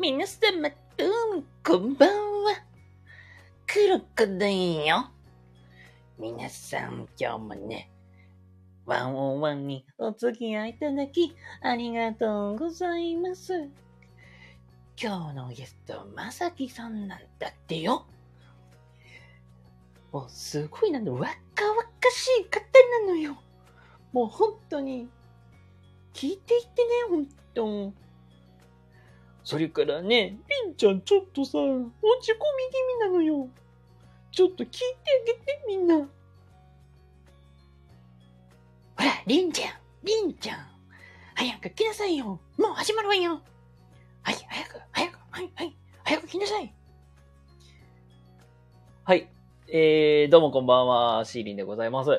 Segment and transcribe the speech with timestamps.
[0.00, 2.54] 皆様、どうも、こんばんは。
[3.66, 5.10] クロコだよ。
[6.18, 7.90] 皆さん、今日もね、
[8.86, 13.68] ワンオンワンにお付き合いいただき、ありがとうございます。
[14.98, 18.06] 今日のゲスト、まさきさんなんだってよ。
[20.12, 21.34] もう、すごいなんだ、若々
[22.10, 22.62] しい方
[23.06, 23.36] なのよ。
[24.14, 25.10] もう本当に、
[26.14, 28.09] 聞いていってね、本当。
[29.42, 33.48] それからね、りんちゃんちょっとさ、落ち込み気味なのよ。
[34.32, 34.76] ちょっと聞いて
[35.22, 35.96] あげて、みんな。
[35.96, 36.04] ほ
[38.98, 39.72] ら、りんちゃん、
[40.04, 40.58] りんちゃん。
[41.34, 42.26] 早く来なさいよ。
[42.26, 43.40] もう始まるわよ。
[44.22, 46.74] はい、早く、早く、はい、はい、早く来なさい。
[49.04, 49.28] はい。
[49.68, 52.10] えー、どうもこんばんは、シーリンでございます。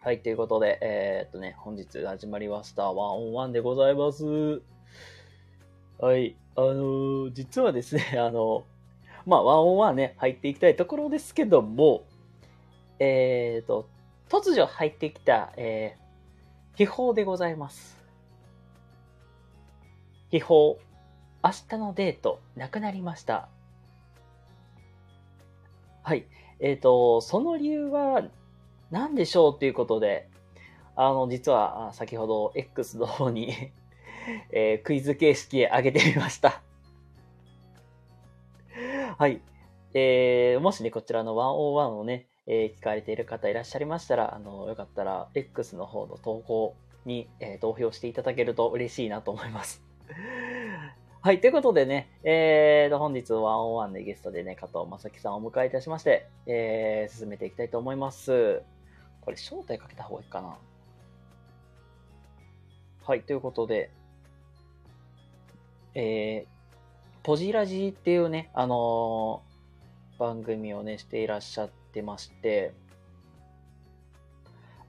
[0.00, 4.62] はい、ということで、えー、っとね、本日始まりました、ワンオンワンでございます。
[6.00, 8.64] はい、あのー実はですね、 あの
[9.26, 12.04] まあ、ワンオンワンね、入っていきたいところですけども、
[12.98, 13.86] えー、っと、
[14.30, 18.02] 突如入ってきた、えー、秘宝でございます。
[20.30, 20.78] 秘宝、明
[21.68, 23.50] 日のデート、なくなりました。
[26.02, 26.24] はい。
[26.60, 28.22] えっ、と、その理由は
[28.90, 30.30] 何でしょうということで、
[30.96, 33.70] あの、実は先ほど X の方に、
[34.52, 36.62] えークイズ形式上げてみました。
[39.18, 39.40] はい。
[39.94, 49.82] えーもしね、こちらの101をね、えー聞かれている方いらっしゃいましたら、あの、よかったら X の方の投稿に、えー投票していただけると嬉しいなと思います。
[51.22, 51.40] はい。
[51.40, 58.62] ということでね、えーと、本日101でゲストでね、加藤正樹さんをお迎えいたしまして、えー進めていきたいと思います。
[59.20, 60.58] これ、招待かけた方がいいかな。
[63.02, 63.22] はい。
[63.22, 63.90] ということで、
[65.94, 69.50] えー、ポジラジっていうね、あのー
[70.20, 72.74] 番組をね、していらっしゃってまして、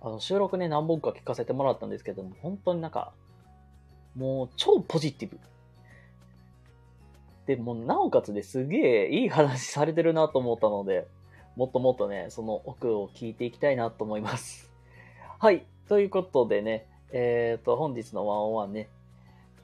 [0.02, 3.14] あの、収録ね、何本か聞かせてもらったんですけども、本当になんか、
[4.14, 5.40] もう超ポジティブ。
[7.46, 11.08] で、もなおかつですげえいい話されてるなと思ったので、
[11.56, 14.70] もっともっとね、その奥を聞いていきたいなと思います。
[15.40, 15.66] はい。
[15.88, 18.90] ということでね、えっ、と、本日のワンオンワンね、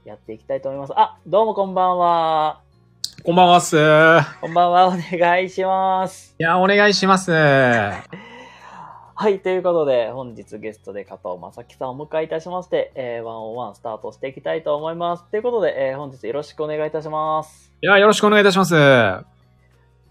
[0.07, 0.93] やっていきたいと思います。
[0.95, 2.61] あ、どうもこんばんは。
[3.25, 3.75] こんばんはっす。
[3.75, 3.79] い
[4.39, 6.33] こんばんは、お願いします。
[6.37, 7.33] や、お願いします。
[7.35, 15.25] はい、ということで、本日ゲストで加藤正樹さんをお迎えいたしまして、えー、ワンオンワンスタートしていきたいと思います。
[15.29, 17.73] ということで、えー本日よろしくお願いいたします。
[17.81, 18.75] いや、よろしくお願いいたします。
[18.75, 19.25] は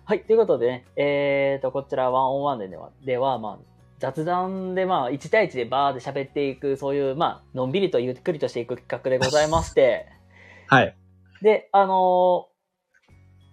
[0.05, 10.07] はい、ということでね、えーと、こちらワンオンワンでは、では、まあ、雑談で、まあ、1対1でバーで喋っていく、そういう、まあ、のんびりとゆっくりとしていく企画でございまして、
[10.83, 10.95] い。
[11.43, 12.57] で、あのー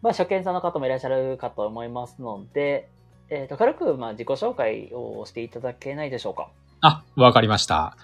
[0.04, 2.90] まあ、初見さんの方もいらっしゃるかと思いますので、
[3.30, 6.50] えーと、軽く、まあ、自己紹介をしていただけないでしょうか。
[6.81, 7.96] あ、わかりました。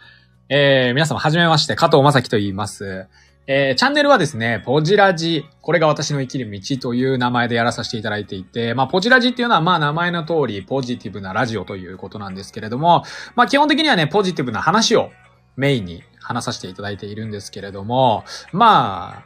[0.48, 3.08] えー、皆様、はじめまして、加藤正樹と言います。
[3.52, 13.04] えー、チャンネルはですね、ポジラジ、これが私の生きる道という名前でやらさせていただいていて、まあ、ポジラジっていうのは、まあ、名前の通り、ポジティブなラジオということなんですけれども、
[13.36, 15.10] まあ、基本的にはね、ポジティブな話を
[15.56, 19.26] メインに話させていただいているんですけれども、ま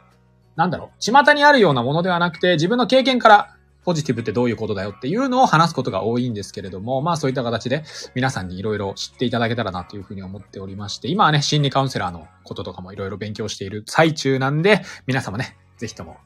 [0.56, 3.53] なんだろう、巷にあるようなものではなくて、自分の経験から、
[3.84, 7.84] ポジティブってどういうことだよっていうのを話すことが多いんですけれども、まあそういった形で
[8.14, 16.16] 皆さんにいろいろ知っていただけたらなというふうに思っておりまして、今はね、心理カウンセラーのこととかもいろいろ勉強している最中なんで、皆様ね、ぜひとも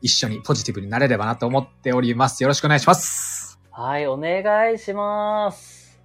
[0.00, 2.42] 一緒にポジティブになれればなと思っております。
[2.42, 3.58] よろしくお願いします。
[3.70, 6.00] はい、お願いします。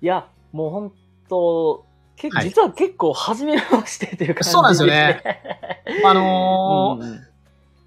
[0.00, 0.92] いや、もう本
[1.28, 1.84] 当、
[2.16, 4.52] けはい実は結構初めましてという感じですね。
[4.52, 5.22] そうなんですよね。
[6.04, 7.28] あのーうんうん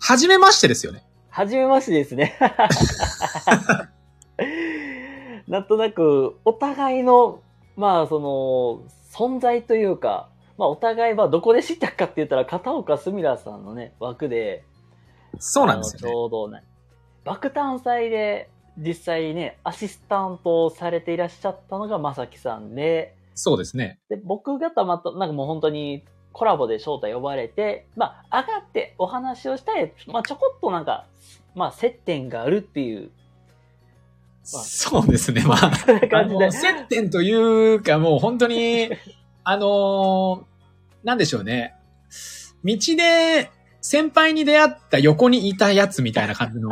[0.01, 1.03] はじめましてですよね。
[1.31, 2.38] 初めましてですね。
[5.48, 7.39] なんとなく、お互いの、
[7.78, 14.66] まあ、その、存在というか、まあ、お互いはどこで知ったかって言ったら、片岡すみらさんのね、枠で、
[15.39, 16.16] そうなんですよね。
[16.16, 16.63] ょうどね、
[17.24, 24.00] 爆誕祭で、実際ね、アシスタントをされていらっしゃったのがまさきさんで、そうですね。
[24.10, 31.06] で、僕がたまた、なんかもう本当にコラボで招待呼ばれて、まあ、上がってお話をしたい、まあ、ちょこっとなんか、
[31.56, 33.12] まあ、接点があるっていう、
[34.54, 35.44] まあそうですね。
[35.44, 36.51] まあ、そんなあ感じでの、。
[36.51, 38.89] 接点というかもう本当に、
[39.44, 40.51] あのー
[41.04, 41.74] なんでしょうね。
[42.63, 43.50] 道で
[43.81, 46.69] 先輩に出会った横にいたやつみたいな感じの、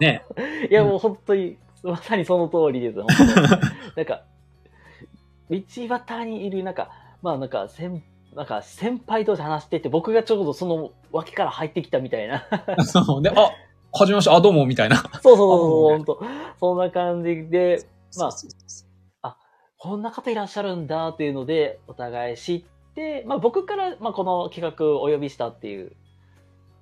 [0.00, 0.24] ね。
[0.70, 3.02] いや、もう本当に、まさにその通りです。
[3.02, 3.48] 本当に
[3.96, 4.22] なんか、
[5.50, 8.02] 道端にいる、なんか、まあなんか、先
[8.34, 12.46] なんか先輩同士話してて、僕がちょうどその脇から入ってきたみたいな。
[12.84, 13.22] そう。
[13.22, 13.34] で、あ、
[13.92, 14.96] はじめまして、あ、どうも、みたいな。
[14.96, 16.22] そうそうそうそう、ほんと。
[16.58, 17.84] そんな感じで、
[18.18, 18.30] まあ、
[19.76, 22.64] こんな方いらっしゃるんだっていうので、お互い知っ
[22.94, 25.92] て、まあ僕から、まあこの企画をお呼びしたっていう、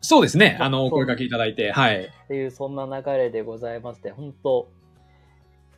[0.02, 0.56] そうですね。
[0.60, 2.04] あの、お声掛けいただいて、はい。
[2.04, 4.68] っていう、そんな流れでございまして、本当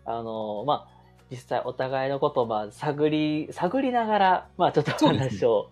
[0.05, 0.92] あの、まあ、
[1.33, 5.71] 実際お互いのことを、まあ、探り、探りながら、まあちょっと話を、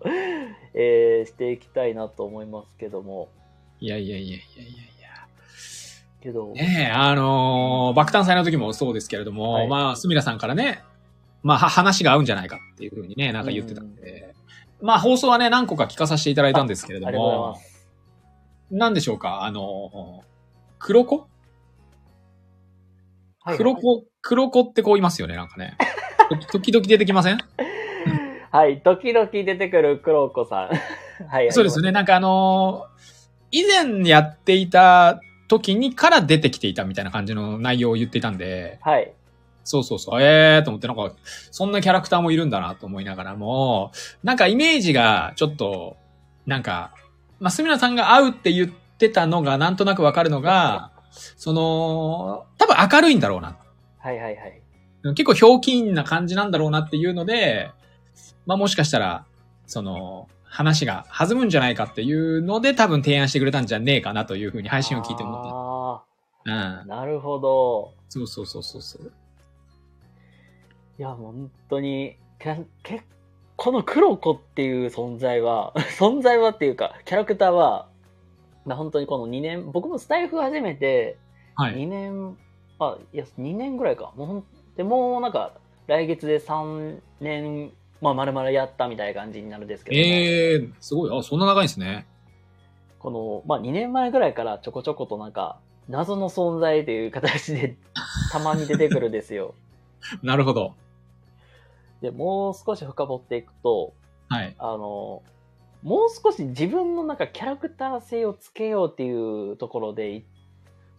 [0.73, 3.29] えーしていきたいなと思いますけども、
[3.79, 4.77] いやいやいやいやいやい
[6.19, 6.63] けど、や。
[6.63, 9.67] ねえ、あのー爆誕祭の時もそうですけれども、はい。
[9.67, 10.83] まあ、すみらさんからね、
[11.43, 14.33] まあ、は話が合うんじゃないかっていうふうにね、なんか言ってたんで、
[14.81, 17.87] まあ、放送はね、何個か聞かさせていただいたんですけれどもま、す。
[18.71, 20.31] なんでしょうか、あのー
[20.79, 21.27] 黒子？
[23.43, 23.57] はい。
[23.57, 25.77] 黒子、黒子ってこういますよね、なんかね。
[26.51, 27.37] 時々出てきません？
[28.51, 30.69] はい、時々出てくる黒子さん。
[31.27, 31.51] はい。
[31.51, 31.91] そうですよね。
[31.91, 33.01] なんかあのー
[33.53, 35.19] 以前やっていた
[35.49, 39.11] 時にから出てきていたみたいな感じの内容を言っていたんで、はい。
[39.65, 41.11] そうそうそう、ええーと思って、なんか、
[41.51, 43.91] そんなキャラクターもいるんだなと思いながらも、
[44.23, 45.97] なんかイメージがちょっと、
[46.45, 46.93] なんか、
[47.41, 53.57] まあ、すみなさんが合うって言ってたのがなんとなくわかるのが、その、多分明るいんだろうな。
[54.01, 54.61] はいはいはい。
[55.15, 57.71] 結構ひょうきんな感じなんだろうなっていうので、
[58.45, 59.25] まあもしかしたら、
[59.67, 66.03] その、話が弾むんじゃないかっていうので多分提案してくれたんじゃねえかなというふうに配信を聞いて思っあ
[66.45, 66.51] た。
[66.51, 66.57] うん。
[66.81, 67.93] あ、なるほど。
[68.09, 69.13] そうそうそうそうそう。
[70.99, 73.01] いや、もう本当に、けけ
[73.55, 77.87] この黒子っていう存在は、 存在はっていうか、キャラクターは、
[78.65, 81.17] まあ本当にこの2年、僕もスタイフ始めて、
[81.55, 81.75] はい。
[81.75, 82.37] 2年、
[82.87, 84.13] あ、いや、2年ぐらいか。
[84.15, 84.43] もうほん
[84.75, 85.53] でもうなんか、
[85.87, 91.17] 来月で3年、まあ、丸々やったみたいな感じになるんですけども、ええー、すごい。
[91.17, 92.07] あ、そんな長いんですね。
[92.99, 97.77] この、まあ、2年前ぐらいからちょこちょことなんか、謎の存在という形で、
[98.31, 99.55] たまに出てくるんですよ。
[100.23, 100.75] なるほど。
[102.01, 103.93] で、もう少し深掘っていくと、
[104.29, 104.55] はい。
[104.57, 105.21] あの、
[105.83, 110.23] もう少し自分のなんかキャラクター性をつけようっていうところで、い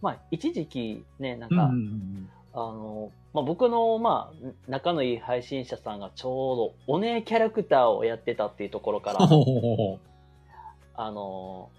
[0.03, 9.19] まあ、一時期ね、なんか、うんうんうんあの、まあ、僕の、まあ、仲のいい配信者さんがちょうど、お姉キャラクターをやってたっていうところから、
[10.95, 11.69] あの、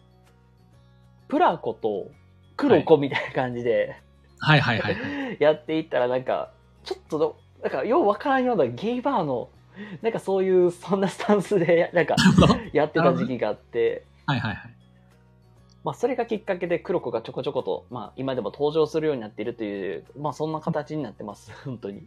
[1.29, 2.09] プラコと
[2.57, 3.95] 黒子みたいな感じで
[4.41, 5.37] はいはいはいはい。
[5.41, 6.51] やっていったら、なんか、
[6.83, 9.49] ちょっとど、なんか、ようわからんようなゲイバーの、
[10.03, 12.17] なんかそういう、そんなスタンスで、なんか、
[12.73, 14.73] やってた時期があって、はいはいはい。
[15.85, 22.07] まあ、それがきっかけで黒子がちょこちょこと、まあ、今でも登場するようになっているという、まあ、そんな形になってます、 本当に。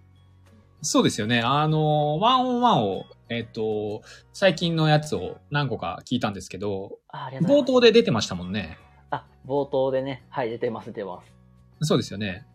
[0.82, 1.42] そうですよね。
[1.42, 4.02] あの、ワンオンワンを、えっ、と、
[4.34, 7.64] 最近のやつを何個か聞いたんですけど、冒。
[7.64, 8.78] 頭で出てましたもんね。
[9.10, 11.34] あ、冒頭でね、はい、出てます、出てます。
[11.82, 12.46] そうですよね。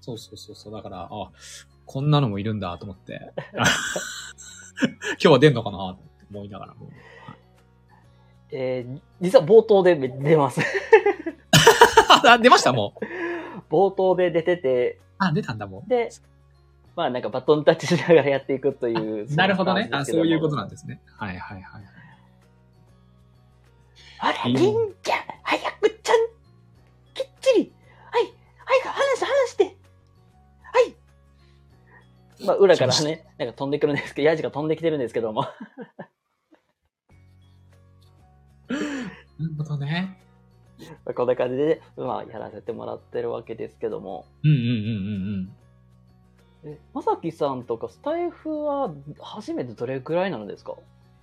[0.00, 0.72] そうそうそうそう。
[0.72, 1.30] だから、あ、
[1.86, 3.32] こんなのもいるんだと思って。
[4.82, 5.98] 今日は出んのかなと
[6.30, 6.90] 思いながらも。
[8.50, 10.60] えー、実は冒頭で出ます。
[12.24, 13.04] あ、 出ましたもう。
[13.72, 16.10] 冒頭で出てて、あ、出たんだもで、
[16.96, 19.26] まあなんかバトンタッチしながらやっていくという。
[19.30, 19.34] う。
[19.34, 19.88] なるほどね。
[19.92, 21.00] あ、そういうことなんでですね。
[21.18, 21.82] はいはいはい。
[24.18, 26.16] あれ、いいりんちゃん、早くちゃん、
[27.14, 27.72] きっちり、
[28.10, 29.70] はい、はい、話して、話して、は
[30.80, 32.46] い。
[32.46, 35.46] まあ裏からね、なんか飛んでくるんですけど、ヤジが飛んできてるんですけども。
[39.38, 40.18] るほどね。
[41.04, 44.26] まあこんな感じで、まあやらせてもらってるわけですけども。
[44.42, 46.72] うんうんうんうんうん。
[46.74, 50.74] え、まさきさんとかスタイフは初めてどれくらいなのですか？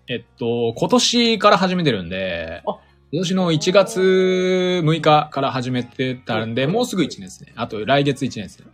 [0.07, 2.79] えっと、今年から始めてるんで、あ
[3.11, 3.99] 今年の1月
[4.83, 7.53] 6日から始めてたんで、もうすぐ1年ですね。
[7.55, 8.67] あと来月1年ですね。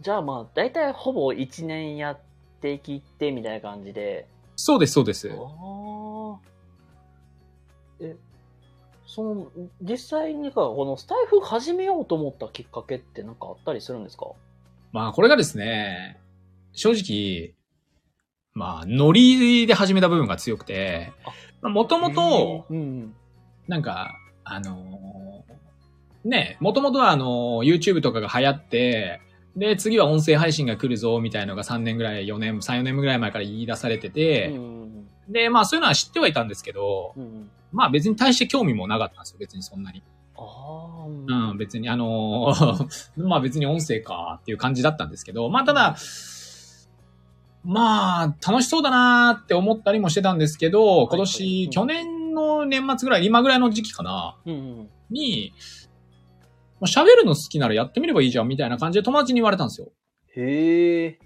[0.00, 2.20] じゃあまあ、大体ほぼ1年やっ
[2.60, 4.28] てきてみたいな感じで。
[4.54, 5.28] そうです、そうです。
[5.28, 6.38] ああ。
[8.00, 8.16] え、
[9.18, 9.48] その、
[9.82, 14.26] 実際にか、このスタイフ始めようと思ったきっかけってなんかあったりするんですか？
[14.92, 16.20] まあ、これがですね、
[16.72, 17.54] 正直、
[18.54, 21.12] まあ、ノリで始めた部分が強くて、
[21.62, 23.12] もともと、うん。
[23.66, 29.20] なんか、あのーね、もともとはあのー YouTube とかが流行って、
[29.56, 35.07] で、次は音声配信が来るぞ、みたいのが3年ぐらい、4年、3、4年ぐらい前から言い出されてて、うん。
[35.28, 37.50] で、まあそういうのは知ってはいたんですけど、うん。
[37.72, 40.02] まあ別に対して興味もなかったんですよ、別にそんなに。
[40.36, 41.06] ああ。
[41.50, 45.96] うん、別に、あのー まあ別に音声かっていう感じだったんですけど、まあただ、
[47.64, 54.88] まあ、楽しそうだなーって思ったりもしてたんですけど、今年、はいはい去年の年末ぐらい、今ぐらいの時期かな、うんうん。
[55.10, 55.52] に、
[56.80, 59.88] まあ喋るの好きならやってみればいいじゃんみたいな感じで友達に言われたんですよ。
[60.36, 61.18] へえ。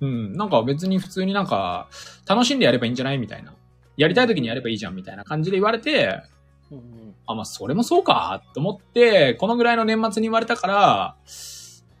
[0.00, 0.32] うん。
[0.34, 1.88] なんか別に普通になんか、
[2.26, 3.54] 楽しんでやればいいんじゃないみたいな。
[3.96, 6.22] やりたい時にやればいいじゃんみたいな感じで言われて、
[6.70, 7.14] うんうん。
[7.26, 11.16] あ、まあそれもそうかと思って、このぐらいの年末に言われたから、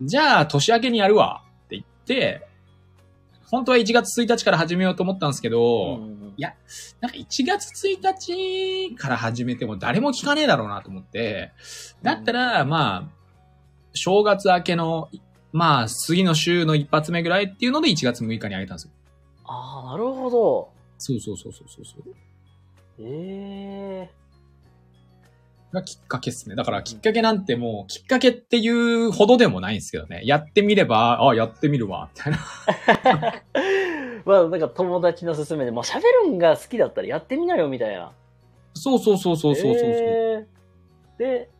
[0.00, 2.46] じゃあ年明けにやるわって言って、
[3.46, 6.54] 本当は1月1日から始めようと思ったんですけど、うんうんいや
[7.00, 11.50] なんか1月1日から始めても誰も聞かねえだろうなと思って、
[12.00, 13.10] だったら、まあ、
[13.92, 15.08] 正月明けの、
[15.52, 18.90] まあ、次の週の一発目ぐらいっていうので1月6日にあげたんですよ。
[19.44, 20.68] ああ、なるほど。
[20.98, 22.14] そうそうそうそうそうそう。
[23.00, 24.18] ええ
[25.72, 26.54] がきっかけっすね。
[26.54, 30.22] だからきっかけなんてもう、きっかけっていうほどでもないんですけどね。
[30.24, 32.38] やってみれば、あ、やってみるわ、みたいな。
[34.24, 38.12] まあ、なんか友達の勧めで、まあ、喋るんが好きだったらやってみなよ、みたいな。
[38.74, 39.90] そうそうそうそうそうそうそう。
[39.90, 40.58] えー
[41.18, 41.50] で、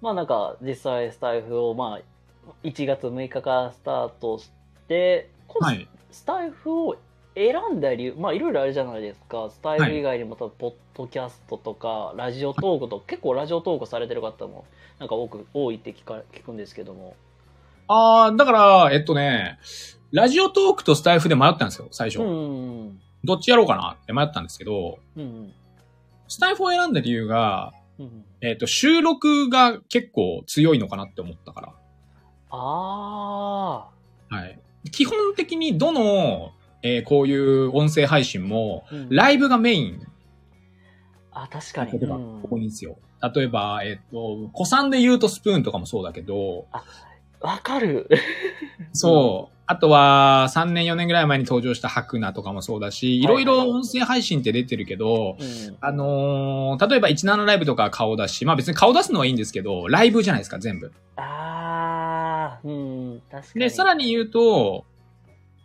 [0.00, 2.00] まあなんか、実際スタイフを、まあ、
[2.62, 4.50] 1月6日からスタートし
[4.88, 5.88] て、このはい。
[6.10, 6.96] スタイフを
[7.34, 9.48] 選んだ理由、まあいろいろあるじゃないですか。
[9.50, 14.64] スタイフ以外にも多分、ポッドキャストとか、ラジオトークと、結構ラジオトークされてる方も、
[14.98, 17.14] なんか多く、多いって聞か聞くんですけども。
[17.86, 19.58] あー、だから、えっとね、
[20.10, 22.22] ラジオトークとスタイフで迷ったんですよ、最初。
[22.22, 23.00] うん。
[23.24, 25.52] どっちやろうかなって迷ったんですけど、うん。
[26.26, 28.24] スタイフを選んだ理由が、うん。
[28.40, 31.72] えっ、と、収録が結構強いのかなって思ったから。
[32.50, 33.88] あ
[34.30, 34.58] はい。
[34.90, 36.52] 基本的にどの、
[36.82, 38.94] えーこういう音声配信も、あ。
[38.94, 40.06] うんライブがメイン
[41.32, 41.92] あ、確かに。
[41.92, 42.96] 例えば、うんここにですよ。
[43.34, 46.66] 例えば、えっ、と、古参で言うとスプーンとかもそうだけど、
[47.40, 48.08] わかる。
[48.92, 49.58] そう。
[49.70, 55.76] あとは、3年4年ぐらい前に登場した白菜とかもそうだし、いろいろ音声配信って出てるけど、うん。
[55.80, 60.90] あのー例えば17ライブとか顔出し、まあ別に顔出すのはいいんですけど、ライブじゃないですか、全部。
[61.16, 61.24] ああ、
[62.64, 63.60] うん、確かに。
[63.60, 64.84] で、さらに言うと、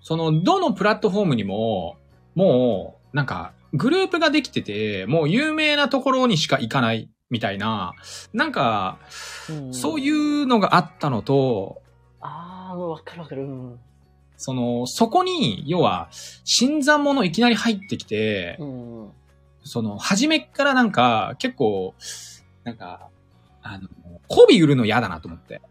[0.02, 1.98] その、どのプラットフォームにも、
[2.36, 7.94] もう、なんか、グループができてて、もう有名なところにしか行かない、みたいな、
[8.34, 9.00] なんか、
[9.50, 11.82] うん、そういうのがあったのと、
[12.22, 13.44] ああ、わかるわかる。
[13.44, 13.80] うん。
[14.38, 16.10] その、そこに、要は、
[16.44, 19.12] 新参者いきなり入ってきて、うん。
[19.64, 21.94] その、初めっからなんか、結構、
[22.64, 23.08] なんか、
[23.62, 23.88] あの、
[24.28, 25.62] 媚び売るの嫌だなと思って。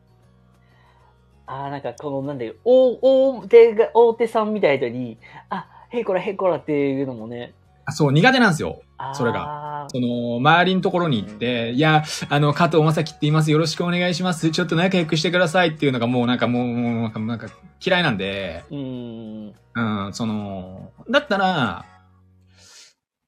[1.46, 5.18] ああ、なんかこの、なんで、大、大手が、大手さんみたいに、
[5.50, 7.54] あ、へいこらへいこらっていうのもね。
[7.84, 8.80] あそう、苦手なんですよ。
[9.14, 9.88] それが。
[9.88, 13.50] その、周りのところに行って、いや、あの、加藤正樹って言います。
[13.50, 14.50] よろしくお願いします。
[14.50, 17.48] ちょっと仲良くしてくださいっていうのがもうなんかもう、もうなんかなんか
[17.84, 19.54] 嫌いなんで、うん。
[19.74, 21.84] うん、その、だったら、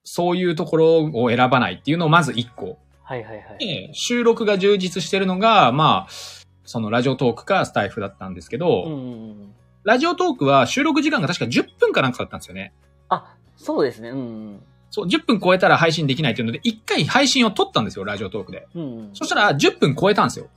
[0.04, 2.78] そういうところを選ばないっていうのをまず一個。
[3.02, 3.58] はいはいはい。
[3.58, 9.54] で、収録が充実してるのが、まあ、そのラジオトークかスタイフだったんですけど、うん。
[9.84, 12.72] ラジオトークは収録時間が確か10分かなんかだったんですよね。
[13.08, 14.10] あ、そうですね。
[14.10, 14.62] うん。
[14.90, 18.66] そう、10分超えたら配信できないっていうので、1回配信を撮ったんですよ、ラジオトークで。
[18.74, 19.10] うん。
[19.12, 20.48] そしたら10分超えたんですよ。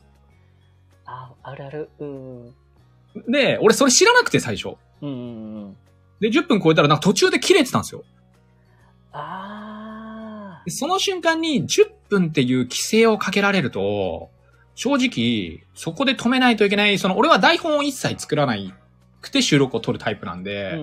[1.06, 1.90] あ、あるある。
[2.00, 2.54] うん。
[3.28, 4.78] で、俺それ知らなくて最初。
[5.02, 5.76] うん。
[6.20, 8.04] で、10分超えたらなんか途中で切れてたんですよ。
[9.12, 14.30] あでその瞬間に10分っていう規制をかけられると、
[14.78, 18.72] 正直、そこで止めないといけない、その俺は台本を一切作らない
[19.22, 20.78] くて収録を撮るタイプなんで。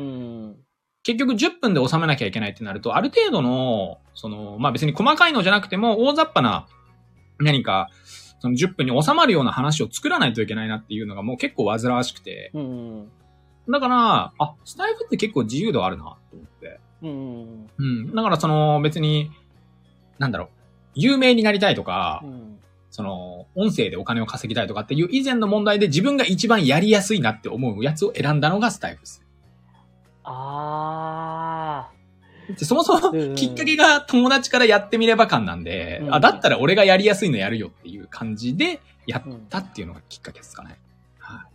[1.04, 6.66] 結局10分で収めなきゃいけないってなると、ある程度の、その、まあ別に細かいのじゃなくても、大雑把な
[7.38, 7.88] 何か、
[8.40, 12.50] その10分に収まるような話を作らないといけないなっていうのがもう結構煩わしくて。
[12.52, 13.10] うん。
[13.68, 16.80] だから、あ、スタイフって結構自由度あるな、と思って。
[17.02, 17.70] うん。
[17.78, 18.12] うん。
[18.12, 19.30] だからその別に、
[20.18, 20.48] なんだろう、
[20.96, 22.53] 有名になりたいとか、うん。
[22.94, 29.20] その、音声でお金を稼ぎたいとかっていう以前の問題で自分が一番やりやすいなって思うやつを選んだのがスタイフです。
[30.22, 31.90] あ
[32.56, 40.78] でそもそもうんきっかけが友達からやってみれば感なんで、うんあ、だったら俺がやりやすいのやるよっていう感じでやったっていうのがきっかけですかね。
[41.18, 41.46] はい。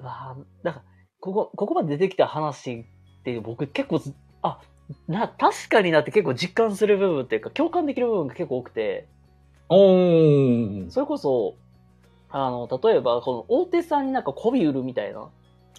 [0.00, 0.06] あ。
[0.06, 0.82] わあ、なんか、
[1.18, 2.86] ここ、ここまで出てきた話
[3.20, 4.60] って僕結構ず、あ、
[5.08, 9.08] な、確かになって結構実感する部分っていうか共感できる部分が結構多くて、
[9.74, 10.90] おー。
[10.90, 11.54] それこそ、
[12.30, 15.28] あの、例えばこの大手さんになんか媚び売るみたいな、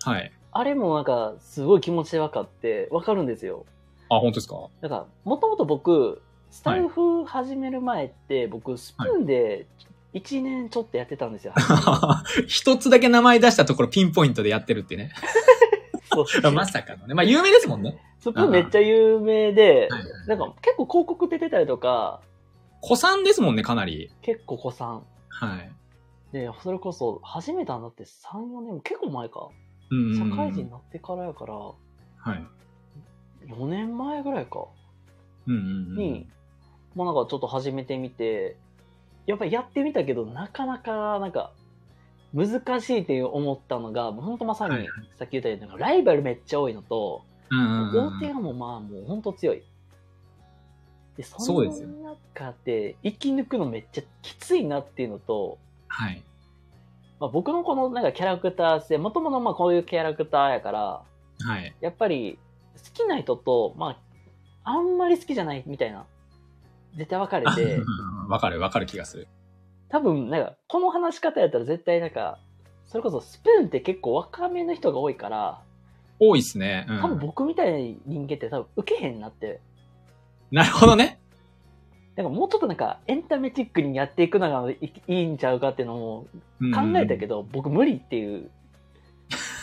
[0.04, 0.32] はい。
[0.52, 3.66] あれもなんかすごい気持ちで分かって、分かるんですよ。
[4.10, 4.56] あ、本当ですか？
[4.82, 6.22] なんか、もともと僕、
[6.52, 9.66] スタイフ始める前って、僕、スプーンで
[10.14, 11.54] 1年ちょっとやってたんですよ。
[12.48, 15.12] 一つだけ名前出したところピンポイントでやってるってね。
[16.14, 17.14] そう まさかのね。
[17.14, 17.98] まあ、有名ですもんね。
[18.20, 22.22] スプーンめっちゃ有名ではいはい、なんか結構広告出てたりとか、
[22.82, 24.12] 古参ですもんね、かなり。
[24.22, 25.04] 結構子さん。
[25.30, 25.72] はい。
[26.32, 29.50] で、それこそ、始めたんだって3、4年、結構前か。
[29.92, 31.76] うんうん社うん会人になってからやから、は
[32.34, 32.48] い。
[33.48, 34.66] 4年前ぐらいか。
[35.48, 35.96] うんうんうん。
[35.96, 36.28] に、
[36.96, 38.58] もうなんかちょっと始めてみて、
[39.28, 41.52] やっぱりやってみたけど、なかなか、なんか、
[42.34, 49.64] 難しいって思ったのが、本当まさにはい、さっき言ったように、なんかライバルめっちゃ多いのと、うんうんうん大手がもうまあもう本当強い。
[51.18, 51.64] で、その
[52.34, 55.58] 中で生き抜くのめっちゃきついなっていうのと、
[55.88, 56.24] はい。
[57.20, 61.02] まあ、僕のこのなんかキャラクター性、もともとまあこういうキャラクターやから、
[61.40, 61.74] はい。
[61.80, 62.38] やっぱり
[62.76, 63.98] 好きな人と、ま
[64.64, 66.06] あ、あんまり好きじゃないみたいな、
[66.98, 67.82] 絶対分かれて、
[68.28, 69.28] わかる、わかる気がする。
[69.88, 72.40] 多分なんかこの話し方やったら絶対なんか、
[72.88, 75.62] それこそスプーンって結構若めの人が多いから、
[76.20, 76.86] 多いっすね。
[76.90, 79.60] うん多分僕みたいな人間って多分受けへんなって
[80.52, 81.20] なるほどね。
[82.16, 86.28] なんかもうちょっとなんかエンタメチックにやっていくのがいいいんちゃうかっていうのも
[86.74, 87.36] 考えたけど。
[87.38, 88.50] ど、僕無理っていう。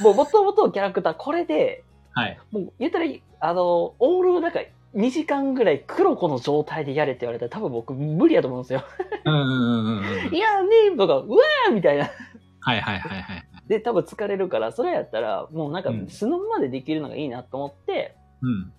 [0.01, 2.39] もうもともとキャラクターこれで、はい。
[2.51, 3.07] もう言ったら、
[3.41, 4.61] あの、オールなんか
[4.95, 8.85] 2時間ぐらい黒子の状態でやれって言われたら多分僕無理やと思うんですよ。
[9.25, 10.35] うんうんうんうんうん。
[10.35, 12.11] いやねーとか、うわーみたいな。
[12.61, 13.45] はいはいはいはい。
[13.67, 18.73] で、多分疲れるから、それやったらもうなんかうん素のままでできるのがいいなと思って、うん。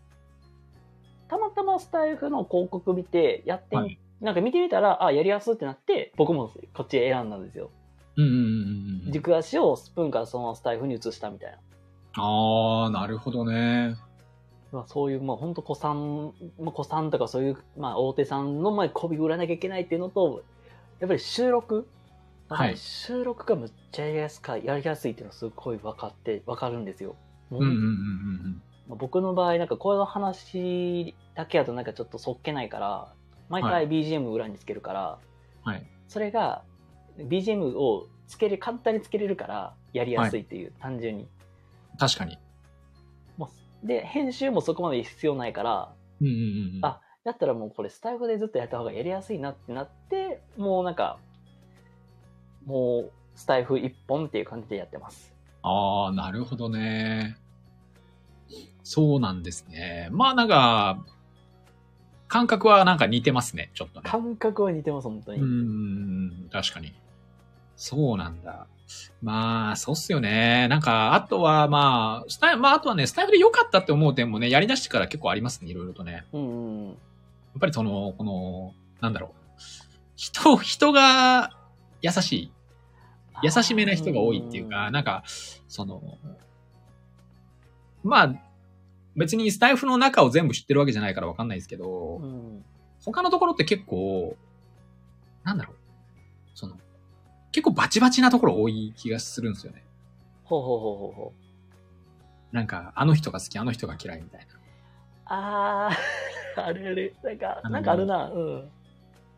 [1.33, 7.71] たまたまスタイフの広告見てやってみ、はいなんか見てみたら、あ、やりやすいってなって、僕もこっち選んだんですよ。
[8.15, 9.11] うんうんうんうん。
[9.11, 11.57] 軸足をスプーンからそのままスタイフに移したみたいな。
[12.13, 13.97] あー、なるほどね。
[14.71, 20.43] まあ、そういう、まあ、本当子さん、まあ、子さんとかそういう、まあ、大手さんの前に媚び売らなきゃいけないっていうのと、
[21.01, 21.85] やっぱり収録。
[22.47, 27.17] はい収録がむっちゃやりやすか、やりやすいっていうのはすごい分かって、分かるんですよ。
[27.49, 33.13] もううんうんうんうんまあ僕の場合、なんかこの話だけだとなんかちょっとそっけないから、
[33.49, 35.19] 毎回 BGM 裏につけるから、
[35.63, 36.63] はいそれが
[37.17, 41.23] BGM をつけれ、簡単につけれるから、やりやすいっていう、単純に。
[41.23, 41.97] うん。
[41.97, 42.37] 確かに。
[43.83, 46.39] で、編集もそこまで必要ないから、うんうんうん
[46.77, 46.85] うん。
[46.85, 51.19] あだったらもうこれスタイフでずっとやった方がやりやすいなってなって、もうなんか、
[52.65, 55.33] もうスタイフ一本っていう感じでやってます。
[55.61, 57.37] あー、なるほどね。
[58.83, 60.09] そうなんですね。
[60.11, 61.03] まあなんか、
[62.27, 64.09] 感覚はなんか似てますね、ちょっとね。
[64.09, 65.39] 感覚は似てます、本当に。
[65.39, 66.93] うーん、確かに。
[67.75, 68.67] そうなんだ。
[69.21, 70.67] まあ、そうっすよね。
[70.67, 76.25] なんか、あとは、まあ、スタイまあ、あとはね、スタイフで良かったって思う点もね、やり出してから結構ありますね、いろいろとね。
[76.33, 76.87] うんうん。
[76.89, 76.95] やっ
[77.59, 79.61] ぱりその、この、なんだろう。
[80.15, 81.51] 人、人が
[82.01, 82.51] 優しい。
[83.43, 85.23] 優しめな人が多いっていうか、なんか、
[85.67, 86.01] その、
[88.03, 88.35] まあ、
[89.15, 92.65] 別にスタイフの中を全部知ってるわけじゃないからわかんないですけど、うん。
[93.03, 94.35] 他のところって結構、
[95.43, 95.75] なんだろう。
[96.55, 96.75] その、
[97.51, 99.83] 結構バチバチなところ多い気がするんですよね。
[100.43, 101.33] ほうほうほうほうほ
[102.51, 102.55] う。
[102.55, 104.47] なんか、あの人が好き、あの人が嫌いみたいな。
[105.25, 108.69] あー、 あれあれ、なんか、なんかあるな、うん。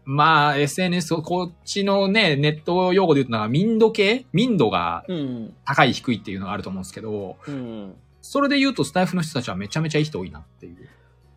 [0.05, 4.25] まあ、SNS、こっちのね、ネット用語で言うと民度系？
[4.33, 5.53] 民度がうん。
[5.65, 7.95] 高い低いっていうのがあると思うんですけど、うん。
[8.27, 10.89] それで言うとスタイフの人たちはめちゃめちゃいい人多いなっていう。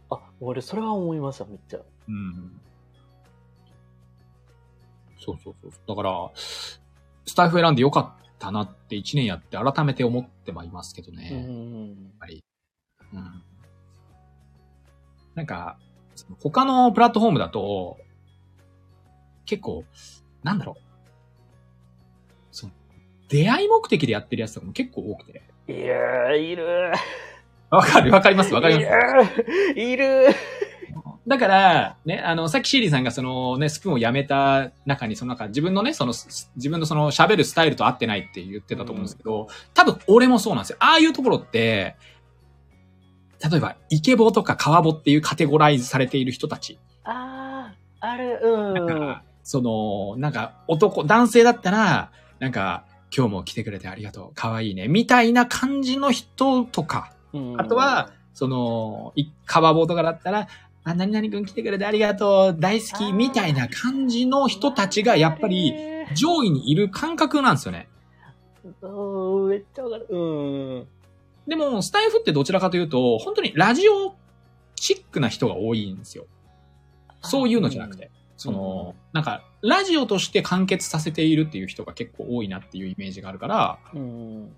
[0.09, 1.81] あ、俺、それは思いました、めっちゃ。
[2.09, 2.61] うん。
[5.21, 5.73] そうそうそう。
[5.87, 6.81] だから、ス
[7.37, 11.29] タイフ選んでよかったなって一年やって改めて思ってはいますけどね。
[11.31, 12.13] うやっん。
[12.19, 12.43] ぱり。
[13.13, 13.43] うん。
[15.35, 15.79] なんか、
[16.43, 17.99] 他のプラットフォームだと、
[19.45, 19.85] 結構、
[20.43, 20.83] なんだろう。
[22.51, 22.73] その、
[23.29, 25.43] 出会い目的でやってるやつとかも結構多くて。
[25.69, 26.93] いるいる
[27.71, 29.79] わかるわかりますわかります。
[29.79, 30.27] いる
[31.29, 40.79] だから、ね、あの、さっきシーリーさんがそのね、スプーンをやめた中に、そのなんか自分のね、その、す自分のその喋るスタイルと合ってないって言ってたと思うんですけど、多分俺もそうなんですよ。
[40.81, 41.97] ああいうところって、
[43.45, 46.79] 例えば、イケボとかカワボっていうカテゴライズされている人たち。
[47.05, 49.21] あー、ある、うん。
[49.43, 52.85] その、なんか男、男性だったら、なんか、
[53.17, 60.49] 今日も来てくれてありがとう、可愛いね、みたいな感じの人とか、うんあとは、その、いカワボとかだったら、
[60.85, 65.75] あ、何々くん来てくれてありがとう、大好き、みたいな感じの人たちが、やっぱり、
[66.15, 67.89] 上位にいる感覚なんですよね。
[68.83, 70.07] うん、めっちゃわかる。
[70.09, 70.19] う
[70.81, 70.87] ん。
[71.47, 74.15] でも、スタイフってどちらかというと、本当にラジオ
[74.77, 76.27] チックな人が多いんですよ。
[77.23, 78.11] そういうのじゃなくて。
[78.37, 84.57] その、なんか、ラジオとして完結させているっていう人が結構多いなっていうイメージがあるから、うん。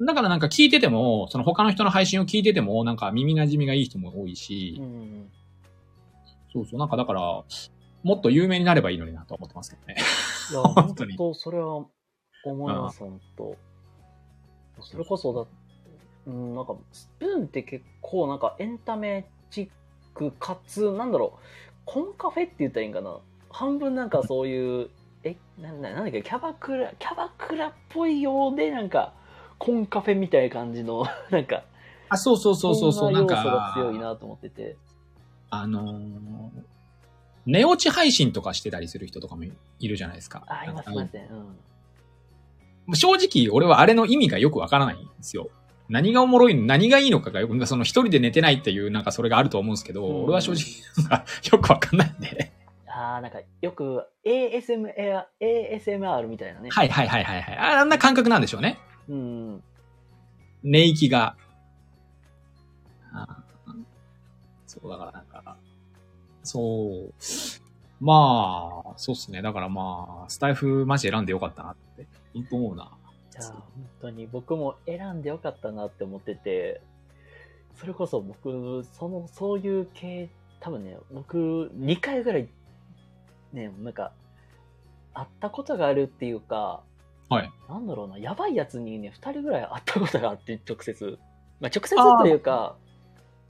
[0.00, 5.30] だからなんか聞いてても、その他の人の配信を聞いてても、なんか耳馴染みがいい人も多いし、うん。
[6.52, 7.20] そうそう、なんかだから、
[8.02, 9.96] もっと有名になればいいのになと思ってますけどね。
[10.50, 11.84] いや、本 本当に当それは
[12.44, 13.56] 思います、本当。
[14.80, 15.46] それこそだ、
[16.26, 19.70] うん、なんか、スプーンって結構なんかエンタメチッ
[20.14, 21.38] クかつ、なんだろう、
[21.84, 23.18] コンカフェって言ったらいいんかな。
[23.50, 24.90] 半分なんかそういう、
[25.24, 29.12] え、なんだなんだっけ、キャバクラ、キャバクラっぽいようで、なんか、
[29.58, 31.64] コンカフェみたいな感じの、 なんか、
[32.08, 34.76] あ、そうそうそうそうそう、んなんな要素がか、強いなと思ってて。
[35.50, 36.50] あのー
[37.46, 39.44] 寝落ち配信とかしてたりする人とかも
[39.78, 40.44] いるじゃないですか。
[40.46, 41.28] あ、います、いますね。
[42.86, 42.94] うん。
[42.94, 45.48] 正直、俺はあれの意味がよくわからないんですよ。
[45.88, 52.52] 何がおもろいの何がいいのかがよく、その一人で寝てないっていう、なんかそれがあると思うんですけど、うん俺は正直、なんかよくわかんないんで。
[53.00, 56.68] あーなんか、よく ASMR、ASMR みたいなね。
[56.70, 57.56] はいはいはいはいはい。
[57.56, 58.78] ああんな感覚なんでしょうね。
[59.08, 59.62] うん。
[60.62, 61.36] 寝息が。
[63.12, 63.72] あー
[64.66, 65.56] そう、だからなんか、
[66.42, 67.12] そう。
[68.00, 69.42] まあ、そうっすね。
[69.42, 72.84] だからまあ、スタイフマジ選んでよかったなって、本当思うな。
[72.84, 73.62] いや本
[74.00, 76.80] 当に僕も選んでよかったなって思ってて、
[77.78, 80.28] それこそ僕、その、そういう系、
[80.60, 82.48] 多分ね、僕、2回ぐらい、
[83.52, 84.12] ね、なんか、
[85.14, 86.82] 会ったことがあるっていうか、
[87.28, 87.52] はい。
[87.68, 91.18] なんだろうな、やばいやつにね、2人ぐらい会ったことがあって、直接。
[91.60, 92.76] まあ、直接というか、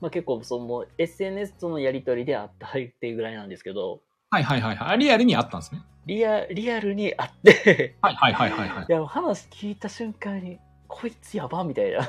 [0.01, 4.99] まあ結構、その、SNS とのやりとりで会ったっていうぐらいなんですけど、はいはいはいはい。
[4.99, 5.83] リアルにあったんですね。
[6.07, 8.93] リア、リアルに会って、はいはいはいはいはいい。
[8.93, 12.09] や、話聞いた瞬間に、こいつやばみたいな。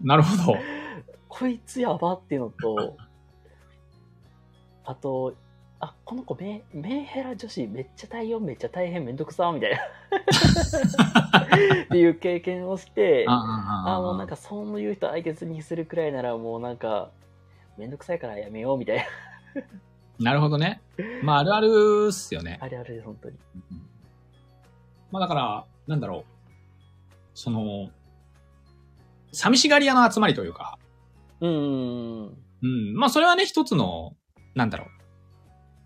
[0.00, 0.58] なるほど。
[1.28, 2.96] こいつやばっていうのと、
[4.84, 5.34] あと、
[5.80, 9.78] あ、この子メ、メンヘラ女子めっちゃ大変、めっちゃ大変、めんどくさ、みたいな。
[11.84, 17.10] っていう経験をして、ああもうなんかそういう人相手にするくらいならもうなんか、
[17.76, 19.04] めんどくさいからやめようみたいな。
[20.18, 20.80] なるほどね。
[21.22, 22.58] まあ、あるあるっすよね。
[22.62, 23.36] あれあれで本当に。
[23.70, 23.86] うん
[25.12, 26.24] まあだから、なんだろう。
[27.34, 27.90] その、
[29.32, 30.78] 寂しがり屋の集まりというか、
[31.40, 32.36] うーん。
[32.62, 32.96] うん。
[32.96, 34.16] まあそれはね、一つの、
[34.54, 34.88] なんだろう。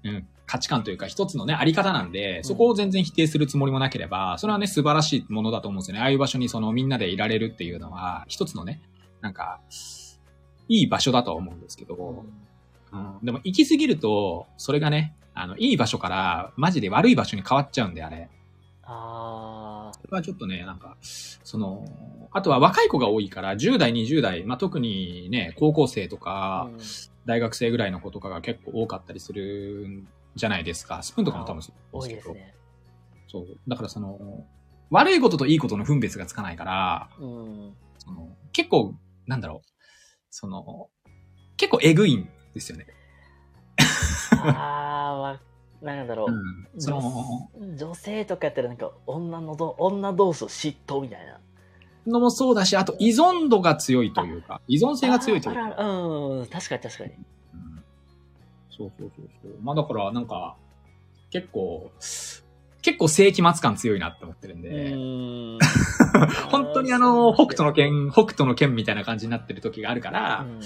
[0.04, 0.26] うん。
[0.46, 6.00] 価値観というか、一つのね、あり方なんで、そこを全然否定するつもりもなければ、それはね、素晴らしいものだと思うんですよね。
[6.00, 8.80] ああいう場所にそのみんなでいられるっていうのは、一つのね、
[9.20, 9.60] なんか、
[10.68, 12.24] いい場所だとは思うんですけど、
[12.92, 13.18] うん。
[13.22, 18.28] でも行き過ぎると、それがね、あの、いい場所から、マジで悪い場所に変わっちゃうんで、あれ。
[18.82, 21.84] あそれはちょっとね、なんか、その、
[22.32, 26.80] あとは若い子が多いから、10代、20代、まあ、特にね、高校生とーか、うん
[27.26, 31.02] 大学生ぐらいの子とかが結構多かったりするんじゃないですか。
[31.02, 32.20] スプーンとかも多分そう多いけど。
[32.20, 32.54] ですね。
[33.28, 33.46] そう。
[33.68, 34.46] だからその、
[34.90, 37.74] 悪いことといいことの分別がつかないから、うん。
[37.98, 38.94] その結構、
[39.26, 39.68] なんだろう、
[40.30, 40.88] その、
[41.56, 42.86] 結構えぐいんですよね。
[44.32, 45.40] あー、わ
[45.82, 46.32] なんだろう。
[46.32, 46.80] うん。
[46.80, 51.40] その、女女性とかやったらなんか女のど女同士の嫉妬みたいな
[52.10, 55.62] のもそうだし、あと依存度が強いというか、依存性が強いというか。
[55.82, 57.84] うん確かに確かにうん
[58.70, 59.52] そうそうそうそう。
[59.62, 60.56] まあだからなんか、
[61.30, 61.90] 結構、
[62.82, 65.58] 結構世紀末感強いなって思ってるんうで、ーん
[66.50, 70.60] 本当にあの、北斗の剣、北斗の剣みたいな感じになってる時があるから、うん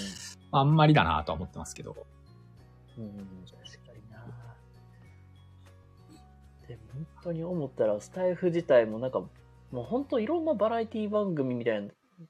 [0.56, 1.96] あんまりだなとは思ってますけど。
[2.96, 4.18] うん確かにな
[6.68, 9.20] でも本当に思ったらスタイフ自体もなんか
[9.74, 11.88] もう本当いろんなバラエティ番組みたいな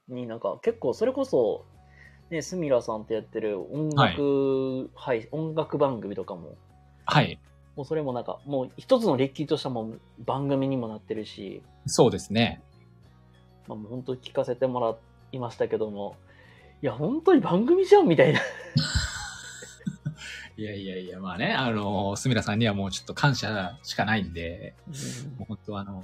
[0.09, 1.63] になんか結構それこそ
[2.31, 6.55] ねスミラさんってやってる音楽、はい、音楽番組とかも
[7.05, 7.39] はい。
[7.75, 12.63] もうそれもなんかもう一つの歴史としたもう番組にもなってるしそうですね。
[13.67, 14.95] まあ、もう本当に聞かせてもら
[15.31, 16.15] いましたけども、
[16.81, 18.39] いや、本当に番組じゃんみたいな。
[20.57, 24.73] いやいやいや、まあね、あの、すみらさんにはもうちょっと感謝しかないんで、
[25.37, 26.03] もう本当あの、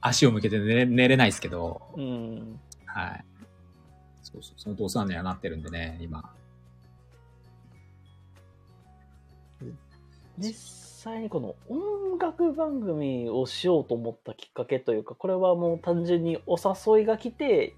[0.00, 2.60] 足を向けて寝れ寝れないですけど、うん。
[2.86, 3.24] はい。
[4.22, 6.30] そうそう、そのお世話にはなってるんでね、今。
[10.38, 10.54] 実
[11.12, 17.76] 際にこの音楽番組をしようと思ったきっかけというか、これはもう単純にお誘いが来て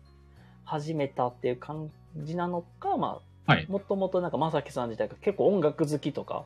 [0.64, 3.66] 始めたっていう感じなのか、まあ、はい。
[3.68, 6.44] もともとなんかまさきさん自体が結構音楽好きとか、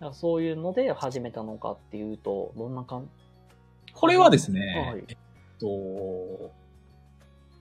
[0.00, 3.08] かそういうので始めたのかっていうと、どんな感
[3.94, 5.16] これはですはね、いえっ
[5.60, 5.66] と、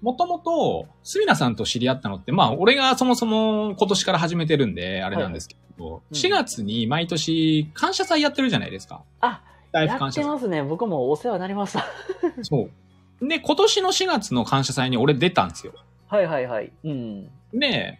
[0.02, 5.64] もともと、すみなさんと知り合ったのって、まあ、俺がそもそも今年から始めてるんで、あれなんですけど、うん
[6.12, 9.02] 4月に毎年感謝祭やってるじゃないですか。
[9.22, 9.42] あ、
[9.72, 10.24] 大や感謝祭。
[10.24, 10.62] ってますね。
[10.62, 11.86] 僕もお世話になりました。
[12.44, 12.70] そ
[13.22, 13.28] う。
[13.28, 15.74] で、今年の4月の感謝祭に俺出たんですよ。
[16.08, 16.72] はいはいはい。
[16.84, 17.30] うん。
[17.54, 18.00] で、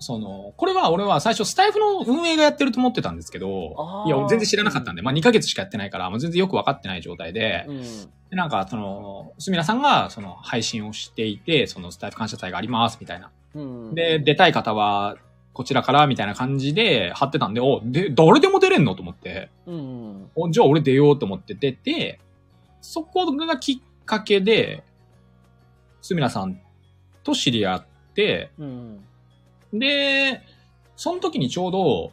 [0.00, 7.82] その、これは俺は最初スタイフの運営がやってると思ってたんですけどいや、全然知らなかったんで、まあ2ヶ月しかやってないから、もう全然よくわかってない状態で、うん。
[8.30, 13.30] でなんか、その、すみらさんが、その、配信をしていて、その、スタイフ感謝祭があります、みたいな。
[13.54, 13.94] うん。
[13.94, 15.16] で、出たい方は、
[15.52, 20.30] こちらから、みたいな感じで貼ってたんで、お、で、誰でも出れんのと思って、うん。
[20.36, 22.20] お、じゃあ俺出ようと思って出て、
[22.80, 24.84] そこがきっかけで、
[26.00, 26.60] すみらさん
[27.24, 27.84] と知り合っ
[28.14, 29.04] て、うん。
[29.72, 30.42] で、
[30.96, 32.12] その時にちょうど、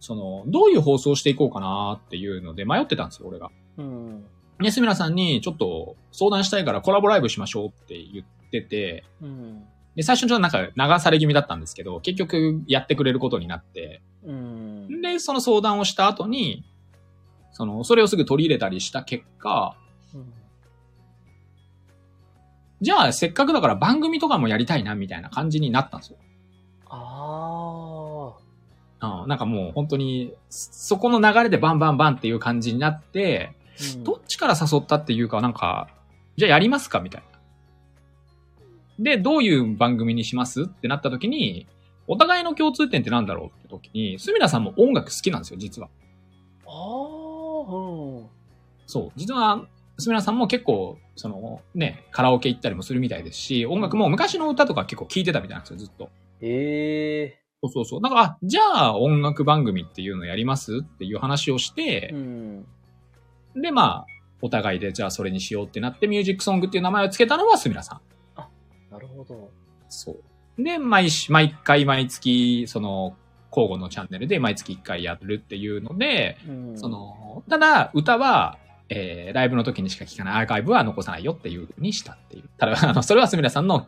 [0.00, 3.50] その、どういう放送をしていこうかなっていうので迷ってたんですよ、俺が。
[3.78, 4.24] うん。
[4.60, 9.64] で、すみらさんにちょっと相談したいからコラボライブしましょうって言ってて、うん。
[9.94, 15.00] で、最初ちょっとなんか流され気味だったんですけど、結局やってくれることになって、うん。
[15.00, 16.64] で、その相談をした後に、
[17.52, 19.76] その、それをすぐ取り入れたりした結果、
[20.14, 20.32] うん
[22.80, 26.18] じゃあせっかくだから番組とかもやりたいなみたいな感じになったんですよ。
[29.06, 34.04] あうん、なんかもう本当に、そこの流れでバンバンバンっていう感じになって、あ。
[34.04, 35.88] どっちから誘ったっていうか、なんか、
[36.36, 37.36] じゃあやりますかみたいな。
[38.98, 41.66] で、どういう番組にしますってなった時に、
[42.08, 45.88] お互いの共通点ってなんだろうって時に、すみらさんも音楽好きなんですよ、実は。
[46.66, 48.26] ああ、うん。
[48.86, 49.12] そう。
[49.16, 49.66] 実は、
[49.98, 56.10] すみらさんも結構、その、ね、カラオケ行ったりもするみたいですし、音楽も昔の歌とか結構聴いてたみたいなんですよ、ずっと。
[56.40, 58.02] ええそうそうそう。
[58.02, 62.66] だから、あじゃあ音楽番組っていうのやりますっていう話をしてう、ん。
[63.54, 64.06] で、まあ、
[64.42, 68.00] お互いでじゃあそれにしようってなって、ミュージックソングっていう名前を付けたのはすみらさん。
[68.92, 69.50] なるほど。
[69.88, 70.62] そう。
[70.62, 73.16] で、毎し、毎回毎月、その、
[73.50, 76.78] 交互のチャンネルで毎月1回やるっていうので、うん。
[76.78, 82.44] そ、の、ただ、歌は、えー、ライブの時にしか聴かないアーカイブは残さないよっていう風にしたっていう。
[82.58, 83.86] ただ、あの、それはすみらさんの、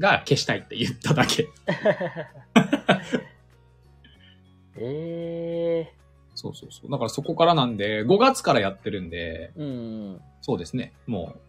[0.00, 1.48] が消したいって言っただけ。
[4.80, 5.94] ええ
[6.34, 6.90] そうそうそう。
[6.90, 10.20] だからそこからなんで、5月からやってるんで、うん。
[10.40, 10.92] そうですね。
[11.06, 11.40] もう、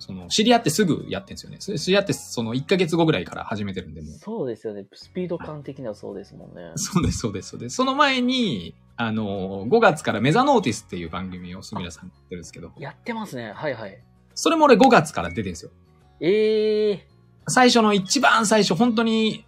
[0.00, 1.58] その、知り合ってすぐやってんですよね。
[1.60, 4.10] す知り合ってその1ヶ月後ぐらいから始めてるんで、もう。
[4.14, 4.84] そうですよね。
[4.92, 6.72] スピード感的にはそうですもんね。
[6.74, 7.76] そうです、そうです、そうです。
[7.76, 13.52] その前に、あの、5月からメザノーティスっていう番組をすみらさんやってるんですけど、やってますね。
[13.52, 14.02] はいはい。
[14.34, 15.70] それも俺5月から出てるんですよ。
[16.18, 17.06] ええ
[17.46, 19.44] 最初の一番最初、本当に、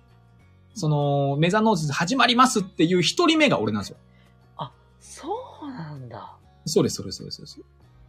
[0.74, 3.96] その、メザノーティス始まりますっていう一人目が俺なんですよ。
[5.00, 5.28] そ
[5.62, 6.36] うなんだ。
[6.66, 7.36] そうです、そうです、そうです。
[7.36, 7.60] そうです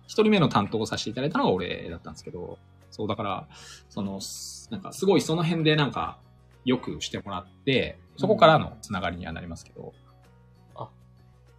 [0.08, 2.58] 一人目の担当をさせていただいたのが俺だったんですけど、
[2.90, 3.48] そう、だから、
[3.90, 6.20] その、すなんか、すごいその辺でなんか、
[6.64, 9.94] よくしてもらって、そこからのつながりにはなりますけど、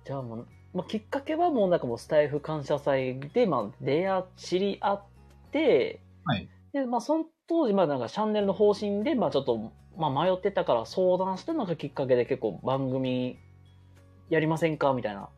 [0.06, 5.04] じゃあもう、まあ、きっかけはもうなんかもうスタイフ感謝祭で、まあ、出会、知り合っ
[5.50, 6.48] て、はい。
[6.72, 13.38] で、まあ、その当時、まあなんかチャンネルの方針で、まあちょっと、まあ迷ってたから相談して、なんかきっかけで結構番組
[14.28, 15.28] やりませんかみたいな。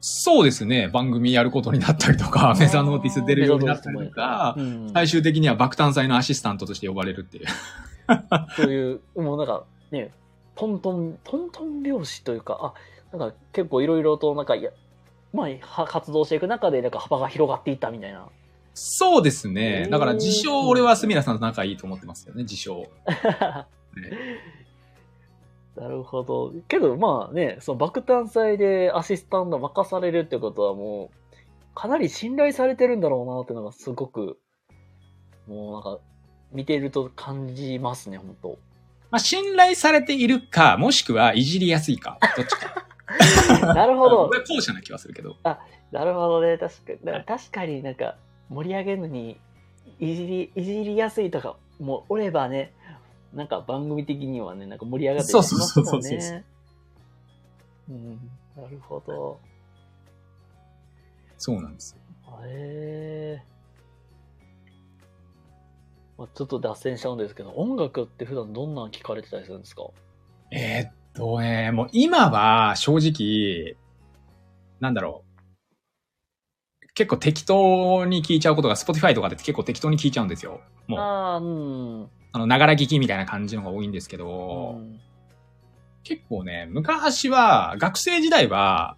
[0.00, 4.90] そうですね、番組やることになったりとか、メザノーティス出るようになったりとか、うん。
[4.92, 7.46] 最終的には爆誕祭のアシスタントとして呼ばれるっていう。
[8.54, 10.10] そういう、もうなんかね、
[10.56, 12.74] トントン、トントン拍子というか、
[13.12, 14.72] あ、なんか結構いろいろとなんか、いや、
[15.32, 18.28] まあ、は活動していく中で、なんか幅が広がっていったみたいな。
[18.74, 19.88] そうですね。
[19.90, 22.86] だから自称俺はスミラさんと仲いいと思ってますよね、自称。
[25.76, 26.52] なるほど。
[26.68, 34.38] けどまあね、その爆誕祭でアシスタント任されるってことはもう、かなり信頼されてるんだろうなっていうのがすごく、
[35.46, 35.98] もうなんか、
[36.52, 38.58] 見てると感じますね、本当
[39.10, 42.86] まあ、信頼されているか、もしくはいじりやすいか、どっちか。
[43.74, 45.36] なるほど 後者な気はするけど。
[45.92, 46.58] なるほどね。
[46.58, 47.24] 確かに。
[47.24, 48.16] 確かになんか、
[48.54, 49.38] 盛り上げるのに、
[49.98, 52.72] いじり、いじりやすいとか、もうおればね、
[53.34, 56.44] なんか番組的にはね、なんか盛り上がってそうそうそうそうますもんね。
[57.90, 59.40] うん、なるほど。
[61.36, 62.00] そうなんですよ。
[62.46, 63.44] へえ
[66.16, 69.82] まあ、ちょっと脱線しちゃうんですけど、音楽って普段どんなの聞かれてたりするんですか？
[70.52, 73.76] えーっとね、もう今は正直、
[74.80, 75.23] なんだろう。
[76.94, 80.60] 結構適当に聞いちゃうことが Spotify とかで結構適当に聞いちゃうんですよ。
[80.86, 82.08] もう、ああ、うん。
[82.32, 85.00] あの、ながら聞きみたいな感じのが多いんですけうど、ん
[86.04, 88.96] 結構ね、昔は、学生時代は、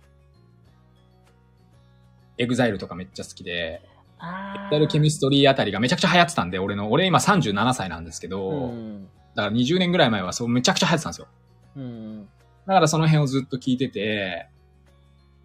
[2.36, 3.80] EXILEとかめっちゃ好きで、
[4.18, 9.08] あ EXILE CHEMISTRYあたりがめちゃくちゃ流行ってたんで、俺の、俺今37歳なんですけど、うん。
[9.34, 11.28] だから20年ぐらい前はそうめちゃくちゃ流行ってたんですよ。
[11.76, 12.28] うん。
[12.66, 14.48] だからその辺をずっと聞いてて、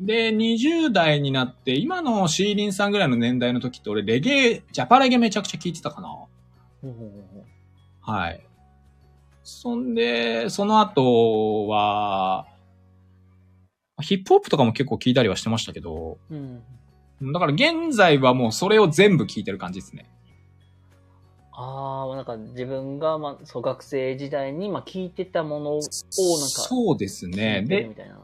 [0.02, 6.08] で、20代になって、今のシーリンさんぐらいの年代の時って俺レゲエ、ジャパレゲめちゃくちゃ聞いてたかな。
[6.10, 6.28] ほう
[6.82, 8.42] ほうほうほうはい。
[9.44, 12.48] そんで、その後は、
[14.02, 16.64] ヒップホップとかも結構聞いたりはしてましたけど、うん。
[17.32, 20.10] だから現在はもうそれを全部聞いてる感じですね。
[21.52, 27.64] ああ、なんか自分が、まあ、そう、学生時代に、まあ、聞いてたものを、なんか、そうですね。
[27.68, 28.20] でみ、たいな。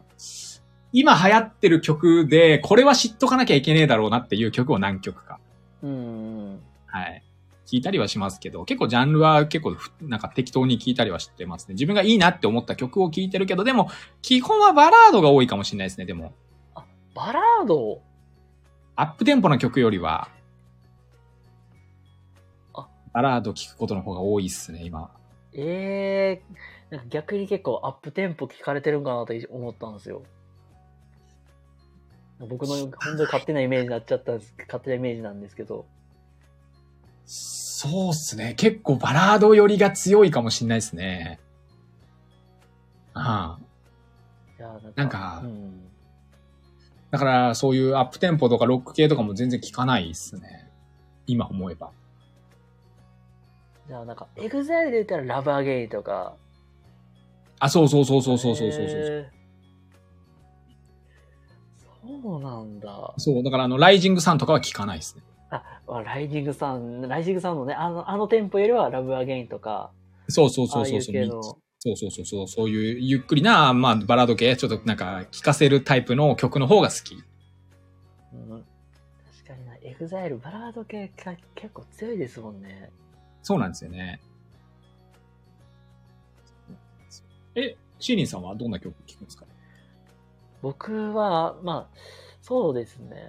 [0.94, 5.40] 今流行ってる曲で、これは知っとかなきゃいけねえだろうなっていう曲を何曲か。
[5.84, 5.94] うんう
[6.54, 6.60] ん。
[6.88, 7.24] はい。
[7.66, 11.74] 聞いたりはしますけど、結構ジャンルは結構ふなんか適当に聞いたりはしてますね。
[11.74, 13.90] 自分がいいなって思った曲を聴いてるけど、でも、
[14.22, 16.34] 基本はバラードが多いかもしれないですね、でも。
[17.14, 18.02] バラード？
[18.96, 20.30] アップテンポな曲よりは
[22.74, 25.12] あ、バラード聴くことの方が多いっすね、今。
[25.54, 26.44] ええ
[26.90, 30.24] なんか逆に結構アップテンポ聞かれてるんかなと思ったんですよ。
[32.40, 34.54] 僕の本当に勝手なイメージになっちゃったんです。
[34.60, 35.86] 勝手なイメージなんですけど。
[37.26, 38.54] そうっすね。
[38.56, 41.40] 結構バラード寄りが強いかもしれないですね。
[43.14, 43.68] ああ。
[44.60, 45.82] いやなんかなんかうん、
[47.12, 50.70] だから、そういうアップテンポとかロック系とかも全然聞かないっすね。
[51.26, 51.92] 今思えば。
[53.88, 56.36] じゃあなんか、 EXILEで言ったら Lovers Again とか。
[57.60, 58.90] あ、そうそうそうそうそうそうそうそう。
[58.90, 59.37] へー
[62.08, 63.14] そうなんだ。
[63.18, 65.24] そう、だからあの、 Rising Sunとかは聞かないですね。
[65.50, 69.92] あ、あ Rising Sun、Rising Sunのね、あの、あのテンポよりは Lovers Again とか、
[70.30, 71.16] そうそうそうそうそう。
[71.80, 72.48] そうそうそうそう。
[72.48, 77.16] そういうゆっくりな、まあ、バラード系、ちょっとなんか、聴かせるタイプの曲の方が好き。
[78.34, 82.90] うん、確かにな、 EXILE、バラード系か結構強いですもんね。
[83.44, 84.20] そうなんですよね。
[87.56, 89.46] え、シーリンさんはどんな曲聴くんですか
[90.62, 91.98] 僕は、まあ、
[92.42, 93.28] そうですね。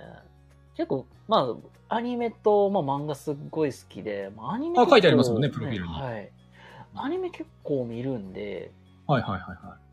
[0.76, 1.56] 結構、ま
[1.88, 6.30] あ、アニメと、まあ、漫画すっごい好きで、まあ、アニメあ書いてありますもんねプロフィールにはい。
[6.94, 8.72] アニメ結構見るんで、
[9.06, 9.88] はいはいはいはい。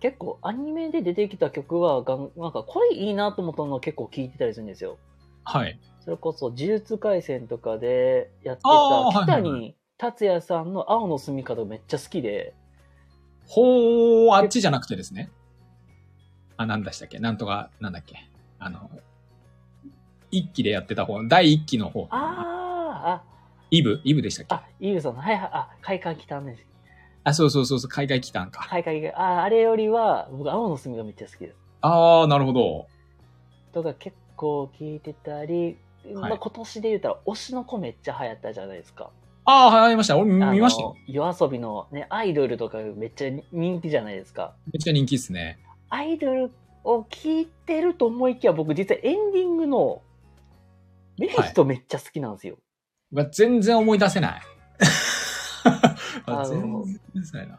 [0.00, 4.98] 結構アニメで出てきた曲はがん、なんかこれいいなと思ったのを結構聴いてたりするんですよ。
[5.44, 5.78] はい。
[6.00, 12.54] それこそ、呪術廻戦とかでやってた、北谷達也さんの青の住み方めっちゃ好きで、
[13.46, 15.30] ほー、あっちじゃなくてですね。
[16.62, 17.18] あ、なんだしたっけ？
[17.18, 18.16] なんとか、なんだっけ？
[18.58, 18.90] あの、
[20.30, 22.08] 一期でやってた方、第一期の方。
[22.10, 23.22] あ
[23.70, 24.00] イブ？
[24.04, 24.64] イブでしたっあ、け？
[24.64, 26.64] あ、イーブさんの、はいはい、あ、快感来たんです。
[27.24, 28.66] あ、そうそうそうそう、海外来たんか。
[28.68, 31.56] 快感来た、あ、あれよりは、僕、青の住みがめっちゃ好きです。
[31.80, 32.86] あー、なるほど。
[33.72, 35.78] とか結構聞いてたり、
[36.14, 39.10] まあ、今年で言うたら、推しの子めっちゃ流行ったじゃないですか。
[39.44, 40.18] あー、はい、見ました。
[40.18, 40.96] 俺見ましたよ。
[41.06, 44.54] 夜遊びのね、アイドルとかめっちゃ人気じゃないですか。
[44.72, 45.58] めっちゃ人気っすね。
[45.92, 46.50] アイドル
[46.84, 50.00] を聞いてると思いきや、僕実はエンディングの
[51.18, 52.56] メフィストめっちゃ好きなんですよ。
[53.12, 54.42] うわ全然思い出せない。
[56.24, 57.58] あの全然思い出せないな。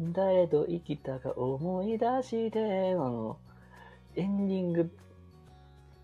[0.00, 3.38] 誰と生きたか思い出して、あの、
[4.14, 4.90] エンディング、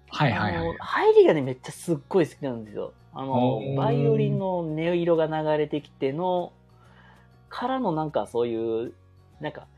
[0.09, 0.77] はいはいはい。
[0.79, 2.95] 入りがね、めっちゃすっごい好きなんですよ。
[3.13, 6.53] あのバイオリンの音色が流れてきての、
[7.51, 8.95] からのなんかそういう、
[9.41, 9.67] なんか、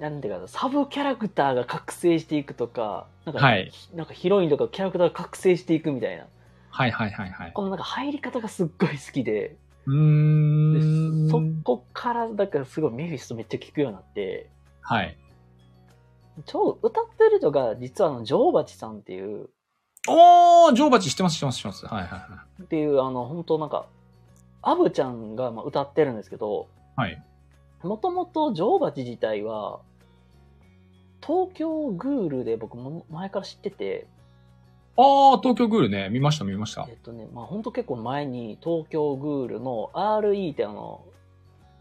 [0.00, 6.26] なんていうかな、サブキャラクターが覚醒していくとか、なんか、はいなんかヒロインとかキャラクターが覚醒していくみたいな。
[6.70, 7.52] はいはいはいはい。
[7.52, 11.28] このなんか入り方がすっごい好きで、うん。
[11.30, 14.48] そこから、だからすごいメフィストめっちゃ聞くようになって、
[14.82, 15.16] はい。
[16.46, 19.48] ちょうど歌ってるのが、実はあの、ジョーバチさんっていう、
[20.08, 21.86] おー、ジョーバチ知ってます知ってます知ってます。
[21.86, 23.86] はいはいはっていう、あの、本当なんか、
[24.62, 27.00] アブちゃんがまあ歌ってるんですけど、い。
[27.00, 27.22] はい。
[27.82, 29.80] もともとジョーバチ自体は、
[31.24, 34.06] 東京グールで僕も前から知ってて、
[34.96, 36.08] あー、東京グールね。
[36.10, 36.92] 見ました見ましたえ。
[36.92, 41.04] っとね、まあ本当結構前に東京グールの RE ってあの、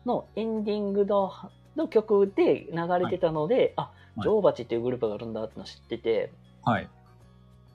[0.06, 1.32] のエンディングの
[1.76, 6.32] の曲で流れてたので、あ、はいジョーバチっていうグループがあるんだっての知ってて、
[6.64, 6.89] はい。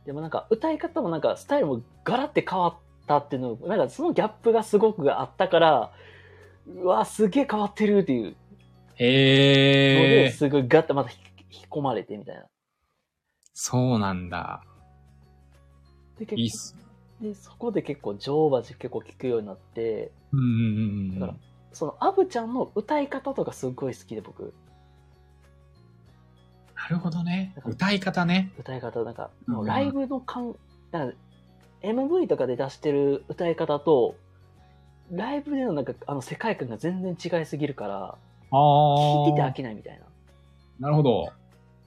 [0.05, 2.75] でもなんか歌い方もなんかスタイルもガラって変わっ
[3.07, 5.93] たっていうの、なんかそのギャップがすごくあったから、
[6.67, 8.37] うわ、すげえ変わってるっていうので、
[8.99, 10.31] へー。
[10.33, 11.17] すごいガッてまた引
[11.51, 12.47] き込まれてみたいな。
[13.53, 14.65] そうなんだ。
[16.19, 16.77] で、結いいっす。
[17.21, 21.21] 構で、そこで結構ジョーバチ結構聞くようになって、うんうんうんうん。
[21.21, 21.39] だから
[21.73, 24.55] そのアブちゃんの歌い方とかすっごい好きで僕、
[26.77, 27.55] なるほどね。
[27.65, 28.53] 歌い方ね。
[28.59, 30.55] 歌い方なんか、うんもうライブの感、
[30.93, 31.17] なんか
[31.83, 34.17] MV とかで出してる歌い方と、
[35.11, 38.19] ライブでのなんかあの世界観が全然違いすぎるから、
[38.51, 39.53] あ聞いててー飽。
[39.53, 40.05] きないみたいな。
[40.81, 41.33] なるほど。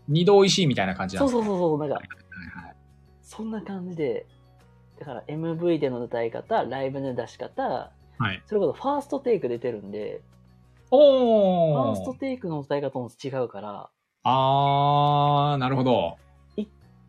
[0.07, 2.75] 二度美味しいみたいな感じなんそうですかそうそうそう、なんか、はいはい。
[3.21, 4.25] そんな感じで、
[4.99, 8.41] だから MV での歌い方、ライブの出し方、はい。
[8.45, 10.21] それこそファーストテイク出てるんで、
[10.89, 12.17] フおァーストー。
[12.19, 13.89] テイクの歌い方も違うから、
[14.23, 16.17] あー、なるほど。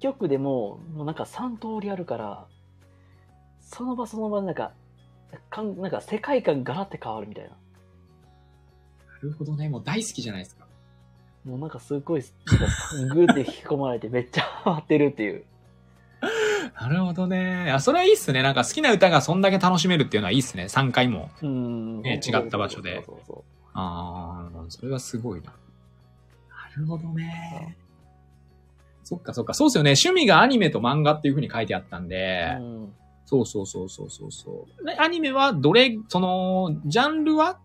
[0.00, 2.46] 曲でも、もうなんか3通りあるから、
[3.60, 4.72] その場その場でなんか、
[5.50, 7.50] かんなんか世界観ガラって変わるみたいな。
[7.50, 7.56] な
[9.22, 9.68] るほどね。
[9.68, 10.66] もう大好きじゃないですか。
[11.44, 15.44] もうなんかすごい、なんかグーって引き込まれてめっちゃハマってるっていう。
[16.80, 17.70] なるほどね。
[17.72, 18.42] あ、それはいいっすね。
[18.42, 20.64] なんか好きな歌がそんだけ楽しめるっていうのはいいっすね。
[20.64, 21.30] 3回も。
[21.42, 22.02] うん。
[22.02, 23.42] ね違った場所でそうそうそう
[23.74, 25.46] あー、それはすごいな。
[25.50, 25.52] な
[26.76, 27.76] るほどね。
[29.04, 29.54] そっかそっか。
[29.54, 29.90] そうですよね。
[29.92, 32.92] 趣味がアニメと漫画っていう風に書いてあったんで、うん
[33.30, 34.84] そうそうそうそうそうそう。
[34.86, 37.60] でアニメはどれ、その、ジャンルは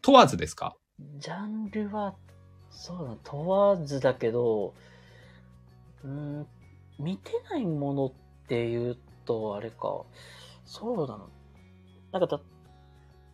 [0.00, 0.76] 問わずですか？
[1.18, 2.14] ジャンルは、
[2.70, 4.74] そうだな、問わずだけど、
[6.04, 6.46] うん、
[7.00, 8.12] 見てないものっ
[8.46, 10.04] ていうと、あれか、
[10.64, 11.26] そうだな。
[12.12, 12.40] なんかた、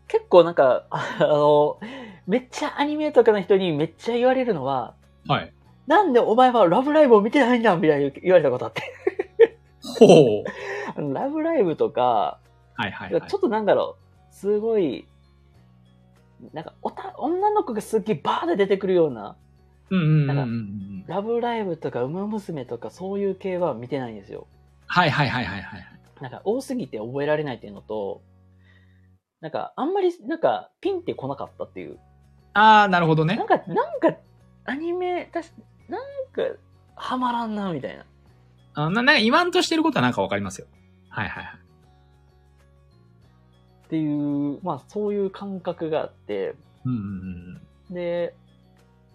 [0.09, 1.78] 結構なんか、 あの、
[2.26, 4.95] めっちゃアニメとかの人にめっちゃ言われるのは、
[5.28, 5.53] はい。
[5.87, 8.82] なんでお前はラブライブを見てないんだみたいに言われたことあって。
[9.99, 10.45] ほう。
[10.97, 12.39] あのラブライブとか、
[12.74, 13.28] はいはいはい。
[13.28, 13.97] ちょっとなんだろ
[14.30, 15.07] う、すごい、
[16.53, 19.37] なんかおた、女の子がすっげえバーで出てくるような、
[19.91, 21.05] うんうんうん。
[21.07, 24.47] ラブライブとか、ウマ娘とか、そういう系は見てないんですよ。
[24.87, 25.87] はいはいはいはいはい。
[26.20, 28.22] なんか、多すぎて覚えられないっていうのと、
[29.41, 31.99] なんか、あんまり、なんか、ピンって来なかったっていう。
[32.55, 33.47] あー、なるほどねなん。
[33.47, 34.16] か、なんか、
[34.64, 35.53] アニメ、たし、
[35.89, 36.01] なん
[36.32, 36.43] か、
[36.97, 38.05] ハマらんな、みたいな。
[38.74, 40.66] あななんか言わんとしてることはなんかわかりますよ。
[41.08, 41.58] はいはいはい。
[43.86, 46.54] っていう、まあ、そういう感覚があって、
[46.84, 47.94] うんうんうん。
[47.94, 48.34] で、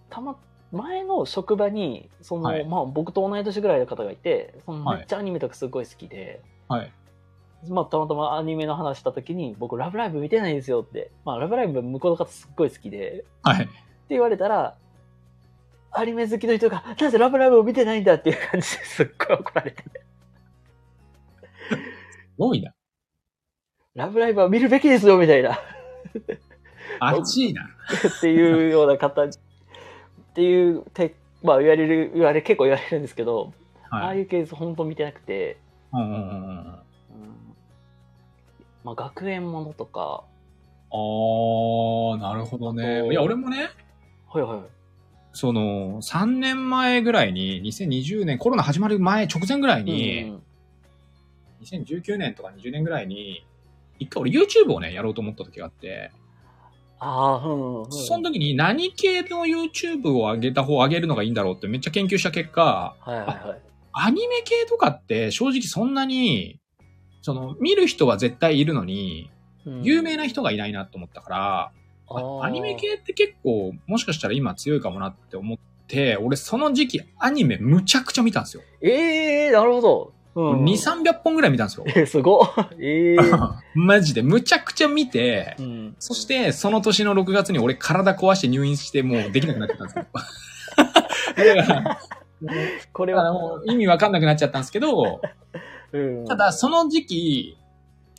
[0.08, 0.36] たま、
[0.72, 6.92] 前の職場に、その、はいまあ、僕と同い年ぐらいの方がいて、そのはいめっちゃアニメとかすごい好きで、はい。
[7.68, 11.10] まあ、たまたまアニメの話した時に、僕、ラブライブ見てないんですよって。
[11.24, 13.68] まあ、ラブライブ向こうの方すっごい好きで、ってはい。
[14.08, 14.76] 言われたら、
[15.92, 19.84] アニメ好きの人が、なぜラブライブを見てないんだっていう感じですっごい怒られて。
[22.38, 22.72] 多いな。
[23.94, 25.58] ラブライブは見るべきですよ、みたいな。
[27.00, 27.64] 熱いな。
[27.64, 29.28] っていうような方、っ
[30.34, 33.52] ていう、てまあ、言われる、言われ、結構言われるんですけど、
[33.90, 34.18] ああはい。
[34.18, 35.58] いうケース本当見てなくて、
[35.92, 36.18] うんうんうんうん。
[36.18, 36.74] うん
[38.84, 40.24] まあ、学園ものとか、
[40.92, 43.06] あー、なるほどね。
[43.10, 43.68] いや、俺もね、
[44.28, 44.79] はいはい。
[45.32, 50.42] その、3年前ぐらいに、2020年、コロナ始まる前、直前ぐらいに、うん
[51.62, 53.44] 2019年とか20年ぐらいに、
[53.98, 56.10] 一回俺 YouTube をね、やろうと思った時があって、
[56.98, 57.92] ああ、うん、うん。
[57.92, 63.60] その時に何系の YouTube を上げた方、上げるのがいいんだろうってめっちゃ研究した結果、はいはいはい。
[63.92, 66.60] アニメ系とかって正直そんなに、
[67.22, 69.30] その、見る人は絶対いるのに、
[69.66, 71.72] うん有名な人がいないなと思ったから、
[72.42, 78.62] アニメ系って結構、もしかしたら今強いかもなって思って、俺その時期アニメむちゃくちゃ見たんですよ。
[78.80, 80.12] ええー、なるほど。
[80.34, 80.64] うん。
[80.64, 81.84] 2、300本ぐらい見たんですよ。
[81.86, 82.48] えー、すごっ。
[82.80, 83.50] ええー。
[83.74, 85.96] マジで、むちゃくちゃ見て、うん。
[85.98, 90.06] そして、その年の6月に俺体壊して入院してもうできなくなっちゃったんですよ。
[91.54, 92.00] だから、
[92.92, 95.20] これはもう意味わかんなくなっちゃったんですけど、
[95.92, 96.24] うん。
[96.26, 97.56] ただその時期、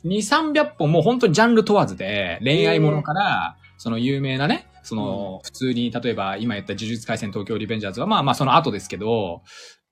[0.04, 0.16] 2、
[0.52, 9.42] 300本もう本当にジャンル問わずで、恋愛ものから、その有名なね、その、普通に、例えば今言った呪術廻戦東京リベンジャーズは、まあまあその後ですけど、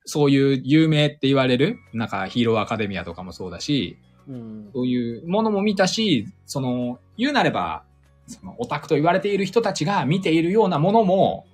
[0.05, 4.71] そういう有名って言われる、なんかヒーローアカデミアとかもそうだし、うん。
[4.73, 7.83] そういうものも見たし、その、言うなれば、
[8.29, 11.47] そのオタクと言われている人たちが見ているようなものも、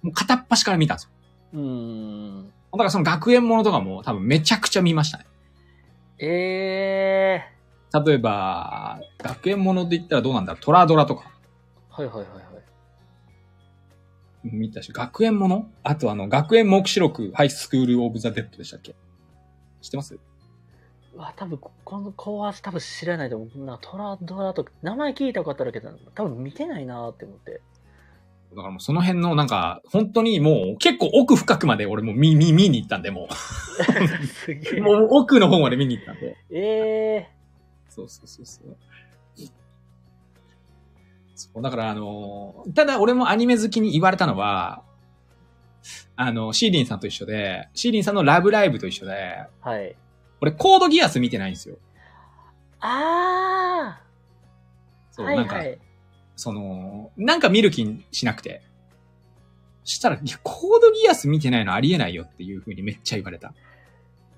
[0.00, 1.10] もう片っ端から見たんですよ。
[1.52, 2.52] うん。
[2.72, 5.26] だからその学園ものとかも多分めちゃくちゃ見ましたね。
[6.18, 7.59] ええ
[7.92, 10.52] 例えば、学園もので言ったらどうなんだ？
[10.52, 12.02] ろうとらドラとかー。
[12.02, 12.40] はいはいはいはい。
[14.44, 15.68] 見たし、学園もの？
[15.82, 18.94] あとあの、学園黙示録 HIGHSCHOOL OF THE DEAD でしたっけ？
[19.80, 20.18] 知ってます？
[21.14, 23.64] うわ、多分ここの子は多分知らないと思う。
[23.64, 27.60] なとらドラとか、名前聞いたことあるけど、多分見てないなーって思って。
[28.50, 33.28] だからもうその辺のなんか、本当にもう結構奥深くまで俺も見、見、見に行ったんで、も
[34.46, 34.76] すげう。
[34.78, 34.80] え。
[34.82, 36.36] もう奥の方まで見に行ったんで。
[36.50, 37.39] ええ
[37.90, 38.76] そうそうそうそう。
[41.34, 44.82] そう、だからあのーただ俺もアニメ好きに言われたのは、
[46.16, 49.68] あの、シーリンさんと一緒で、シーリンさんのラブライブと一緒で、ー。
[49.68, 49.96] はい。
[50.40, 51.78] 俺コードギアス見てないんですよ。
[52.80, 54.00] あ
[55.10, 55.28] そう、ー。
[55.28, 55.78] はいなんか、はい。
[56.36, 58.62] その、なんか見る気しなくて。
[59.84, 63.54] したら、いやコードギアス見てないのありえないよっていう風にめっちゃ言われた。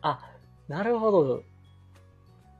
[0.01, 0.21] あ、
[0.69, 1.43] なるほど。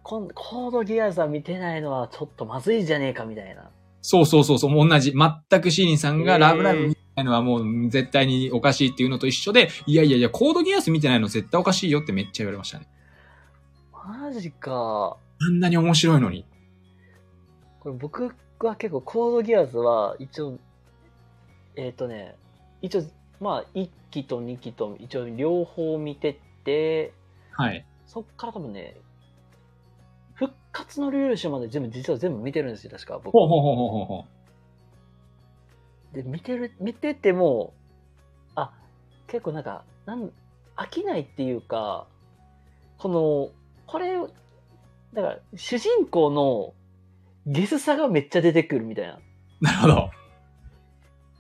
[0.03, 3.71] コードギアスは見てないのはちょっとまずいじゃねえかみたいな。
[4.03, 5.13] そうそうそうそう、もう同じ。
[5.13, 12.89] 全くシーリンさんがラブライブ見てないのはもう絶対におかしいっていうのと一緒で、いやいやいや、コードギアス見てないの絶対おかしいよってめっちゃ言われましたね。
[13.93, 15.17] マジか。
[15.41, 16.45] あんなに面白いのに。
[17.79, 20.59] これ僕は結構コードギアスは一応、
[21.77, 22.35] えっ、とね、
[22.81, 23.03] 一応、
[23.41, 27.13] まあ1期と2期と一応両方見てて、
[27.53, 27.87] はい。
[28.07, 28.97] そっから多分ね、
[30.35, 33.33] 復活のルール集まで全部、実は全部見てるんですよ、確か僕。
[33.33, 34.25] ほうほうほうほうほうほ
[36.13, 37.75] で、見てる、見てても、
[38.55, 38.73] あ、
[39.27, 40.31] 結構なんか、なん、
[40.77, 42.07] 飽きないっていうか、
[42.99, 43.51] この、
[43.87, 44.17] これ、
[45.15, 46.75] だから、主人公の
[47.47, 49.15] ゲスさがめっちゃ出てくるみたいな。
[49.15, 49.65] う。
[49.65, 50.11] なるほど。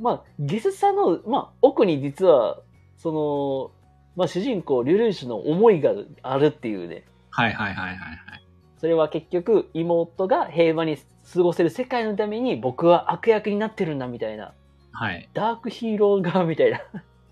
[0.00, 2.60] まあ、ゲスさの、まあ、奥に実は、
[2.96, 3.70] その、
[4.16, 7.04] まあ、主人公、リュウリュウシュの思いがあるっていうね。
[7.30, 8.41] はいはいはいはいはい。
[8.82, 10.96] それは結局、妹が平和に
[11.32, 14.54] 過ごせる世界のために僕は悪役になってるんだみたいな。
[14.90, 15.30] はい。
[15.34, 16.80] ダークヒーローがみたいな。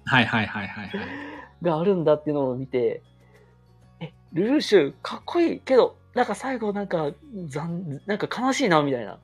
[0.05, 1.01] はいはいはいはいはい。
[1.61, 3.03] があるんだっていうのを見て、
[3.99, 7.11] え、ルルーシュ、かっこいいけど、なんか最後なんか、
[7.49, 9.19] 残、なんか悲しいな、みたいな。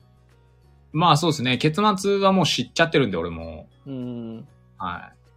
[0.91, 1.57] まあそうですね。
[1.57, 3.69] 結末はもう知っちゃってるんで、俺も。
[3.85, 4.39] うーん。
[4.41, 4.43] っ
[4.77, 5.27] はい。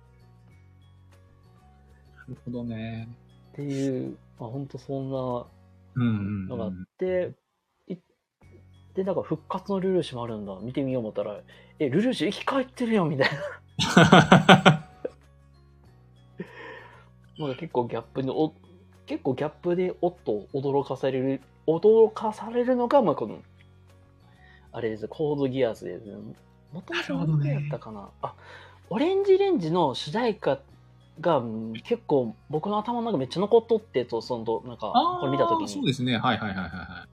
[2.18, 3.08] なるほどね。
[3.54, 5.46] ていう、まあ本当そんな
[5.96, 6.86] のがあっうん。
[6.98, 7.32] て、
[7.88, 7.96] い
[8.94, 10.58] で、なんか復活のルルーシュもあるんだ。
[10.60, 11.40] 見てみよう思ったら、
[11.78, 13.30] え、ルルーシュ生き返ってるよ、みたい
[13.96, 14.86] な。
[17.38, 18.52] なんか結構ギャップにお、
[19.06, 23.38] 結構ギャップでおっと驚かされる、驚かされるのが、まあこの、
[24.72, 26.06] あれです、コードギアスです。
[26.72, 28.34] もともと何やったかなあ、
[28.90, 30.60] オレンジレンジの主題歌
[31.20, 36.18] がうん結構僕の頭の中めっちゃ残っとってと、その、なんか、これ見たときに、そうですね。
[36.18, 37.08] はいはいはいはいはい。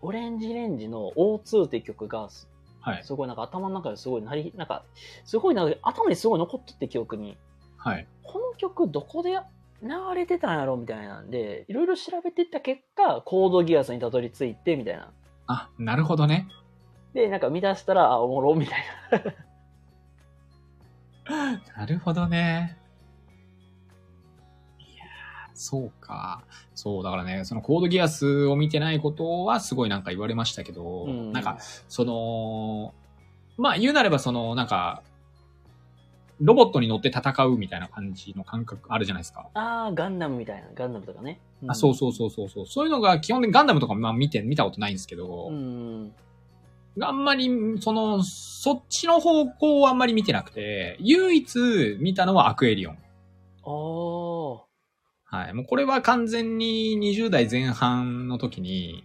[0.00, 2.48] オレンジレンジの O2 っていう曲が、す
[2.80, 3.04] はい。
[3.04, 4.84] すごいなんか頭の中ですごいなり、なんか、
[5.24, 7.36] すごいなんか頭にすごい残っとって記憶に。
[7.76, 8.06] はい。
[8.22, 9.38] この曲どこで
[9.82, 15.10] 流れてたんやろみたいなんで、いろいろ調べていった結果、コードギアスにたどり着いて、みたいな。
[15.46, 16.48] あ、なるほどね。
[17.14, 18.84] で、なんか見出したら、あ、おもろ、みたい
[21.28, 21.58] な。
[21.76, 22.76] なるほどね。
[25.58, 26.44] そうか。
[26.74, 32.94] そう、だからね、そのコードギアスを見てないことはすごいなんか言われましたけど、うんなんか、その、
[33.56, 35.02] まあ言うなればその、なんか、
[36.40, 39.48] ロボットに乗って戦うみたいな感じの感覚あるじゃないですか。
[39.54, 40.68] あー、ガンダムみたいな。
[40.76, 41.40] ガンダムとかね。
[41.66, 42.66] あそうそうそうそうそう。
[42.66, 46.12] そういうのが基本的にガンダムとかまあ見て、見たことないんですけど、うん。
[47.00, 47.50] あんまり、
[47.80, 52.98] その、そっちの方向をあんまり見てなくて、唯一見たのはアクエリオン。
[53.64, 54.67] あー。
[55.30, 55.54] はい。
[55.54, 59.04] もうこれは完全に20代前半の時に、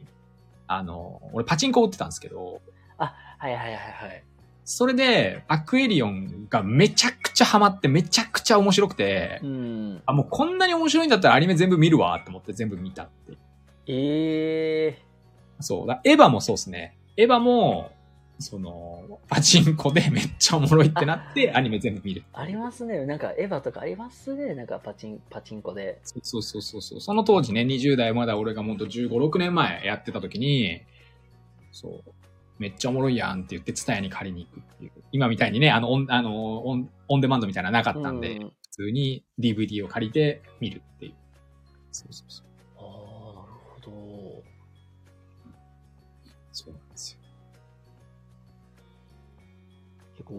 [0.67, 2.61] あの、俺パチンコ打ってたんですけど、
[2.97, 4.23] はいはいはいはい。
[4.63, 10.01] それで、アクエリオンがめちゃくちゃハマって、めちゃくちゃ面白くて、うん。
[10.05, 13.37] あ、もうこんなに面白いんだったらアニメ全部見るわと思って全部見たって。
[13.87, 14.97] え
[15.59, 15.87] そう。
[15.87, 16.97] だエヴァもそうですね。
[17.17, 17.91] エヴァも、
[18.39, 22.23] その、パチンコでめっちゃおもろいってなって、 アニメ全部見る。
[22.33, 23.05] ー、ありますね。
[23.05, 24.55] なんか、エヴァとかありますね。
[24.55, 25.99] なんか、パチン、パチンコで。
[26.03, 27.01] そうそうそうそう。
[27.01, 30.81] その当時ね、20代まだ俺がもっと15、6年前やってた時に、
[31.71, 32.13] そう、
[32.59, 34.91] めっちゃおもろいやんって言って、ツタヤに借りに行くっていう。
[35.11, 41.13] 今みたいにね、あの、オン、あの、オン、オンデマンドみたいなのなかったんで、うん普通に DVD を借りて見るっていう。
[41.91, 42.52] そうそうそう。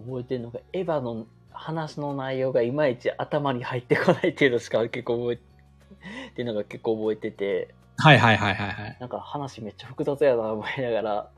[0.02, 8.96] 覚えてるのが、エヴァの話の内容がいまいち頭に入ってこないっていうのしか結構覚え、っていうのが結構覚えてて、はいはいはいはいはい。
[9.00, 11.30] なんか話めっちゃ複雑やな思いながら、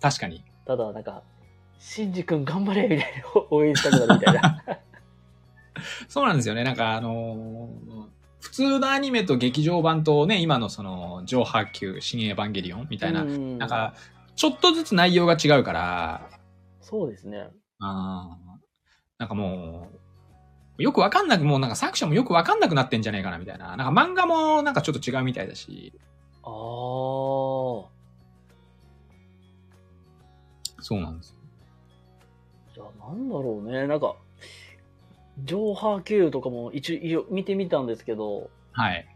[0.00, 0.42] 確かに。
[0.66, 1.22] ただなんか、
[1.78, 4.62] シンジ君頑張れみたいな応援したくなるみたいな。
[6.08, 6.64] そうなんですよね。
[6.64, 13.94] なんかあのー普通のアニメと劇場版とね、今のその、上波級、新エヴァンゲリオンみたいな、うんなんか、
[14.34, 16.28] ちょっとずつ内容が違うから、
[16.82, 17.48] そうですね。
[17.80, 18.52] あー
[19.18, 19.88] なんかも
[20.78, 23.76] う、よくわかんなく、もうなんか作者もよくわかんなくなってんじゃねえかなみたいな。
[23.76, 25.92] なんか漫画もなんかちょっと違うみたいだし、
[26.42, 26.50] ああ。
[30.80, 31.36] そうなんですよ。
[32.74, 33.86] じゃあなんだろうね。
[33.86, 34.16] なんか、
[35.44, 39.06] 上波球とかも一応見てみたんですけど、はい。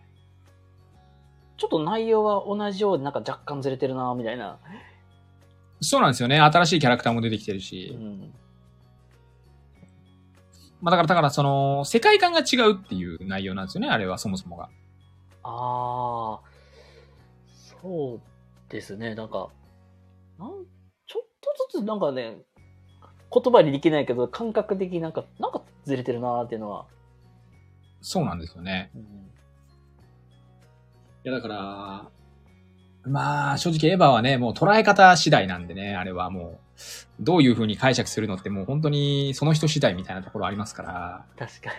[1.57, 4.59] ちょっと内容は同じようでなんか若干ずれてるなみたいな。
[5.81, 6.41] そうなんですよね。
[6.41, 7.97] 新しいキャラクターも出てきてるうし。
[7.99, 8.33] ん。
[10.81, 14.69] まあだから、だからその、世界観が違うっていう内容なんですよね、あれはそもそもが。
[15.43, 16.41] ああ、
[17.83, 18.21] そう
[18.71, 19.15] ですね。
[19.15, 19.49] なんか、
[20.39, 20.51] なん
[21.07, 22.39] ちょっとずつなんかね、
[23.33, 26.87] 言葉にできないけど、感覚的になんか、なんかずれてるなーっていうのは。
[28.01, 28.91] そうなんですよね。
[28.95, 29.03] うん
[31.27, 32.11] いや、だから、
[33.07, 36.83] まあ、正直エヴァはね、もう捉え方次第なんでね、あれはもう、
[37.21, 41.25] どういう風に解釈するのってもう本当にその人次第みたいなところありますから。
[41.39, 41.75] 確かに。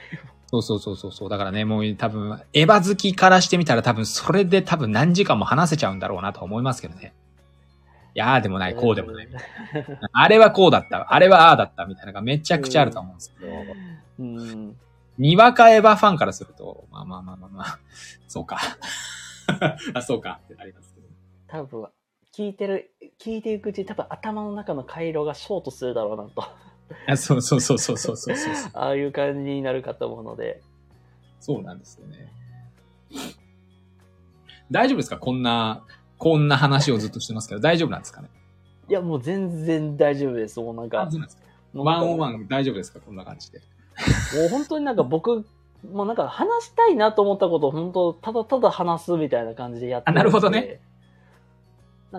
[0.49, 1.29] そうそうそうそうそう。
[1.29, 7.13] だからね、もう多分、エヴァ好きからしてみたら多分それで多分何時間も話せちゃうんだろうなと思いますけどね。
[8.15, 9.27] いやーでもない、こうでもない。
[10.13, 13.51] あれはこうだった、あれはああだったみたいなのがめちゃくちゃあると思うんですけど、
[14.19, 14.75] うん。
[15.17, 17.79] にわかエヴァファンからすると、まあまあまあまあまあ、
[18.27, 18.57] そうか。
[19.93, 20.96] あ、そうかってなります。
[21.47, 21.87] 多分、
[22.35, 26.43] 聞いてる、聞いていくうちに多分頭の中の回路がショートするだろうなと。
[27.07, 28.53] あそうそうそうそうそうそうそう。
[28.73, 30.61] ああいう感じになるかと思うので。
[31.39, 32.31] そうなんですよね。
[34.71, 35.17] 大丈夫ですか？
[35.17, 35.85] こんな、
[36.17, 38.29] こんな話をずっとしてますけど、大丈夫なんですかね？
[38.89, 40.59] いや、もう全然大丈夫です。
[40.59, 41.09] もうなんか
[41.73, 42.99] ワンオンワン大丈夫ですか？
[42.99, 43.59] こんな感じで。
[43.59, 45.45] もう本当になんか僕、
[45.91, 50.79] もうなんか話したいなと思ったことを本当ただただ話すみたいな感じでやってあなるほどね。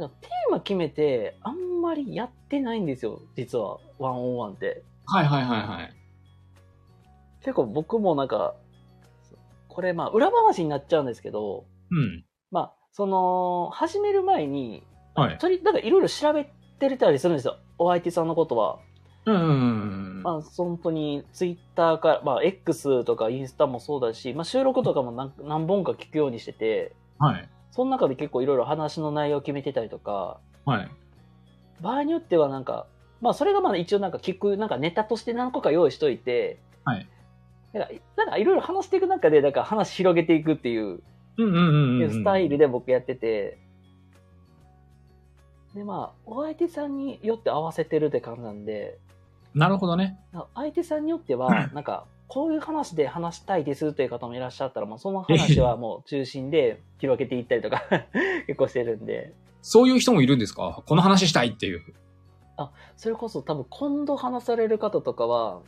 [0.09, 3.79] テーマ決めてあんまりやってないんですよ、実は。
[3.99, 4.85] ワンオンワンって。
[5.07, 5.95] はいはいはいはい。
[7.41, 8.55] 結構僕もなんか、
[9.69, 12.25] これまあ裏話になっちゃうんですけど、うん。
[12.51, 14.85] まあ、その、始める前に、
[15.15, 15.39] はい。
[15.39, 16.45] とり、なんかいろいろ調べ
[16.79, 17.57] てたりするんですよ。
[17.79, 18.79] お相手さんのことは。
[19.27, 19.53] うんうんう
[20.21, 20.23] ん。
[20.23, 27.49] まあ、本当にツイッターから、まあ、X とかインスタもそうだし、まあ、収録とかも何何本か聞くようにしてて、はい。
[27.71, 30.91] その中で結構いろいろ話の内容を決めてたりとか、はい。
[31.81, 32.87] 場合によってはなんか、
[33.21, 37.07] まあ、それがまあ一応なんか聞く、なんかネタとして何個か用意しといて、はい。
[37.73, 41.03] なんか、いろいろ話していく中で、なんか話広げていくっていう
[41.37, 42.11] うんうんうんうん。
[42.11, 43.59] スタイルで僕やってて、
[45.75, 48.99] で、まあ、お相手さんによって合わせてるって感じなんで、
[49.55, 50.19] なるほどね。
[50.55, 57.83] 相手さんによっては、 なんか、こういう話で話したいですという方もいらっしゃったら、もうその話はもう中心で広げていったりとか
[58.47, 60.83] 結構してるんで、そういう人もいるんですか？
[60.87, 61.83] この話したいっていう。
[62.97, 65.61] それこそ多分今度話される方とかは、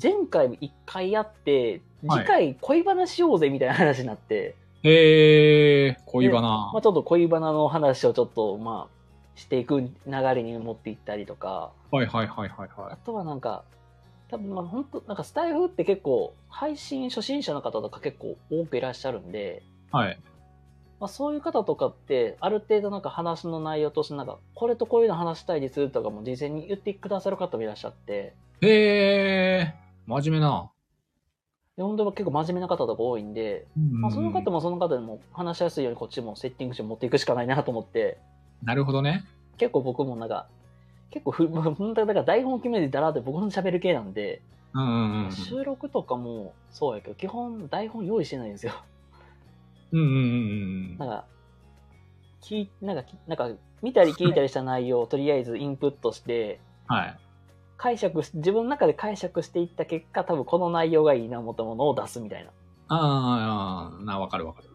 [0.00, 2.20] 前回一回やって、はい。
[2.20, 6.70] 次回恋バナしようぜみたいな話になって、へえ、恋バナ。
[6.72, 6.82] まあ。
[6.82, 13.64] ちょっと恋バナの話をちょっと、まあ、していく流れに持っていったりとか、はいはいはいはいはあとはなんか、
[14.30, 19.62] 多分まあ本当なんかスタイフって結構、配信初心者の方とか結構多くいらっしゃるんで、
[19.92, 19.96] い。
[19.96, 20.18] はい。
[21.00, 29.74] まあそういう方とかって、ある程度なんか話の内容としてなんか、これとこういうの話したいですとかも事前に言ってくださる方もいらっしゃって、へえ、
[30.06, 30.70] 真面目な。
[31.76, 33.66] で本当は結構真面目な方とか多いんで、
[34.00, 38.18] まあその方もその方でも話しやすいようにこっちもセッティングして持っていくしかないなと思って、
[38.62, 39.24] なるほどね。
[39.56, 40.46] 結構僕もなんか、
[41.10, 44.42] 結構ふ、 本当だから台本決めてだらって僕の喋る系なんで、
[44.72, 45.32] うんうんうん。
[45.32, 48.72] 収録とかもそうやけど、基本台本用意してないんですよ。
[49.92, 50.16] うんうんうんう
[50.94, 51.24] んなんか、
[52.42, 53.50] 聞いなんか、きなんか、
[53.82, 57.18] 見たり聞いたりした内容をとりあえずインプットして、はい。
[57.76, 62.50] 解釈し、自分の中で解釈していった結果、多分この内容がいいな思ったものを出すみたいな。
[62.88, 64.68] ああ、な、わかるわかる。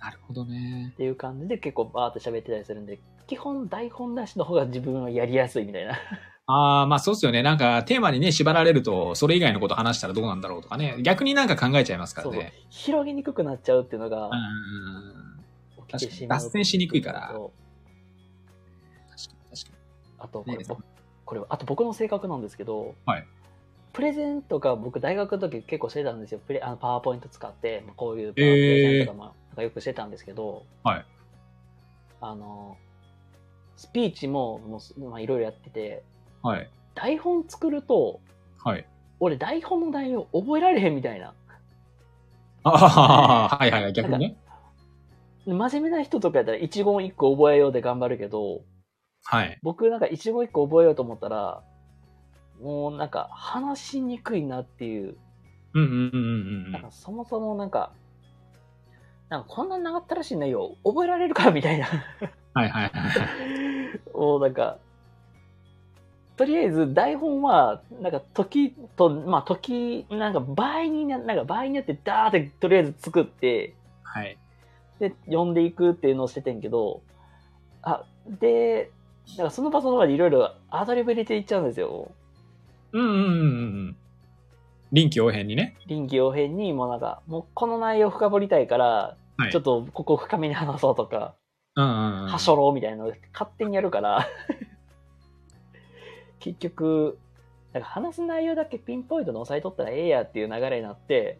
[0.00, 0.96] なるほどねっ。
[0.96, 5.98] ていう感じで結構バーって喋ってたりするんで、基本台本なしの方が自分はやりやすいみたいな。
[6.46, 7.42] ああ、まあそうっすよね。
[7.42, 10.96] なんかテーマにね、縛られると、それ以外のこと話したらどうなんだろうとかね。
[11.00, 12.52] 逆になんか考えちゃいますからね。
[12.68, 15.34] 広げにくくなっちゃうっていうのがうん。
[15.90, 17.42] 確かに脱線しにくいから確か
[19.52, 19.78] に確か
[20.18, 20.84] あとこれ、ね僕
[21.24, 23.26] これ、あと僕の性格なんですけど、はい
[23.92, 26.40] プレゼンとか僕大学の時結構してたんですよ。
[26.44, 31.06] プレあのパワーポイント使って、まあこういうプレゼンとかもなんかよくしてたんですけど、はい
[32.20, 32.76] あの、
[33.84, 36.02] スピーチももうまあいろいろやってて、
[36.42, 36.50] に。
[36.50, 36.70] はい。
[36.94, 38.20] 台本作ると、
[38.62, 38.86] はい。
[39.20, 41.34] 俺台本の内容覚えられへんみたいな。
[42.64, 43.92] ああ、はいはいはい。
[43.92, 44.36] 逆にね。
[45.46, 48.62] 真面目な人とかやったら一言一個覚えようで頑張るけど、
[49.24, 49.58] はい。
[49.62, 51.62] 僕なんか一言一個覚えようと思ったら、
[52.62, 55.16] もうなんか話しにくいなっていう、
[55.74, 57.92] うんうんうんうんうんなんかそもそもなんか、
[59.28, 61.88] なんかこんな長ったらしい内容覚えられるかみたいな。
[62.54, 64.16] はいはいはい。
[64.16, 64.78] もうなんか、
[66.36, 74.36] とりあえず台本は、なんか時と、まあ時、なんか場合にな、なんか場合によってダーってとりあえず作って、はい。
[74.98, 77.02] で、読んでいくっていうのをしててんけど、
[77.82, 78.90] あ、で、
[79.36, 82.10] なんかその場その場でいろいろアドリブ入れていっちゃうんですよ。
[82.92, 83.22] うんうんうんう
[83.90, 83.96] ん。
[84.92, 85.76] 臨機応変にね。
[85.86, 89.52] 臨機応変に、もうなんか、もうこの内容深掘りたいから、はい。
[89.52, 91.34] ちょっとここ深めに話そうとか。
[91.82, 94.26] はしょろうみたいなのを勝手にやるから、
[96.38, 97.18] 結局、
[97.72, 101.38] なんか話す内容だけピンポイントで押さえとったらええやっていう流れになって。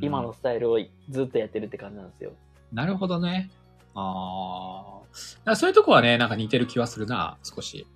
[0.00, 0.32] 今の。
[0.32, 0.78] スタイルを
[1.08, 2.32] ずっとやってるって感じなんですよ。
[2.72, 3.50] なるほどね。
[3.94, 5.00] あ
[5.46, 5.56] あ。
[5.56, 7.86] そういうとこはね、なんか似てる気はするな、少し。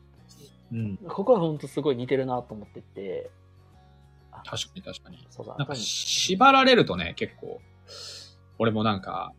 [0.73, 0.97] うん。
[0.97, 3.31] ここは本当すごい似てるなと思ってて、
[4.45, 5.27] 確かに確かに。
[5.31, 7.61] そうだ、なんか縛られるとね、結構、
[8.59, 9.33] 俺もなんか、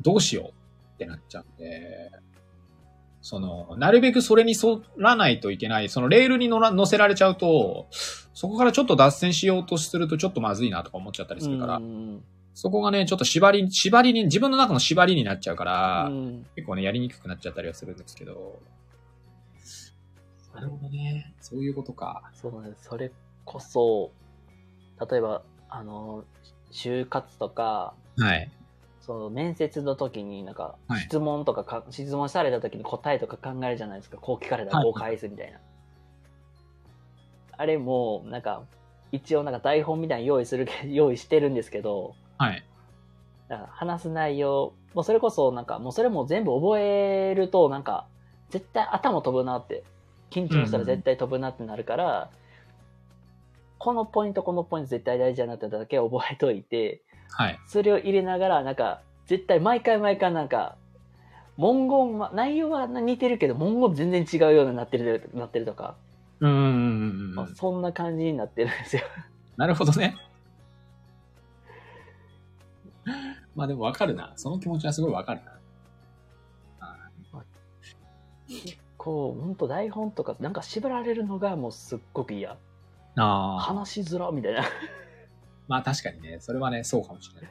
[0.00, 0.63] どうしよう
[0.94, 2.10] ってなっちゃうんで、
[3.20, 7.86] その、なるべくそれに沿らないといけない、そのレールに乗ら乗せられちゃうと、
[8.34, 12.24] そこからちょっと脱線しようとするとちょっとまずいなとか思っちゃったりするからう、ん
[12.54, 18.60] そこがね、ちょっと縛り、縛りに、自分の中の縛りになっちゃうから、うん結構ね、やりにくくなっちゃったりはするんですけど。
[20.54, 21.34] なるほどね。
[21.40, 22.30] そういうことか。
[22.32, 22.84] そうなんです。
[22.84, 23.10] それ
[23.44, 24.12] こそ、
[25.10, 26.24] 例えば、あの、
[26.70, 28.50] 就活とか、はい。
[29.04, 34.16] その面接の時になんかはい質問とかか、質問された時に答えとか考えるじゃないですか。
[34.16, 35.58] こう聞かれたらこう返すみたいな。
[37.56, 38.62] あれも、なんか、
[39.12, 42.64] 一応なんか台本みたいに用意するけ、 用意してるんですけど、はい。
[43.68, 48.06] 話す内容、もうそれこそなんか、もうそれも全部覚えると、なんか、
[48.48, 49.84] 絶対頭飛ぶなって、
[50.30, 52.30] 緊張したら絶対飛ぶなってなるから、
[53.78, 57.58] このポイント、このポイント絶対大事だなってだけ覚えといて、はい。
[57.66, 60.76] それを入れながら、なんか、絶対毎回毎回なんか、
[61.56, 65.96] 文言は、内容は似てるけど、文言全然違うようになってる、なってるとか、
[66.40, 66.74] うんうんうんうんう
[67.32, 67.34] ん。
[67.34, 69.02] まあそんな感じになってるんですよ。
[69.56, 70.16] なるほどね。
[73.54, 74.32] まあでもわかるな。
[74.36, 75.54] その気持ちはすごいわかるな。
[79.04, 82.52] こう、ほんと台本とか、なんか縛られるのがもうすっごく嫌。
[82.52, 82.56] あ
[83.16, 83.60] あ。
[83.60, 84.64] 話しづら、みたいな。
[85.68, 87.50] まあ確かにね、それはね、そうかもしれない。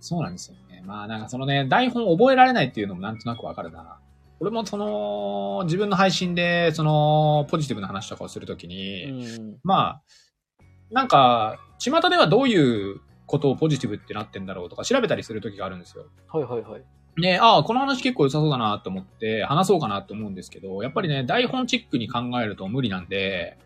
[0.00, 0.82] そうなんですよね。
[0.84, 3.98] まあなんかそのね、台本覚えられないっていうのもなんとなくわかるな。
[4.38, 9.04] 俺もその、自分の配信で、その、ポジティブな話とかをするときに、
[9.38, 9.56] うん。
[9.62, 10.02] まあ、
[10.90, 16.04] なんか、巷ではどういうことをポジティブってなってんだろうとか調べたりするときがあるんですよ。
[16.28, 16.82] はいはいはい。
[17.18, 23.56] ね、ああ、この話結構良さそうだなと思って話そうかなと思うんですけど、やっぱりね、台本チックに考えると無理なんで、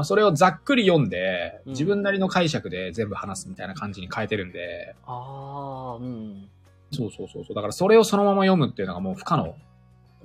[0.00, 6.48] まあ、それをざっくり読んで、うん自分なりの解釈で全部話すみたいな感じに変えてるんで、ああ、うん。
[6.90, 7.54] そうそうそうそう。
[7.54, 9.54] だからそれをそのまま読むっていうのがもう不可能。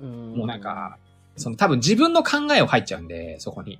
[0.00, 0.32] うん。
[0.34, 0.96] もうなんか、
[1.36, 3.78] その多分自分の考えを入っちゃうんで、そこに。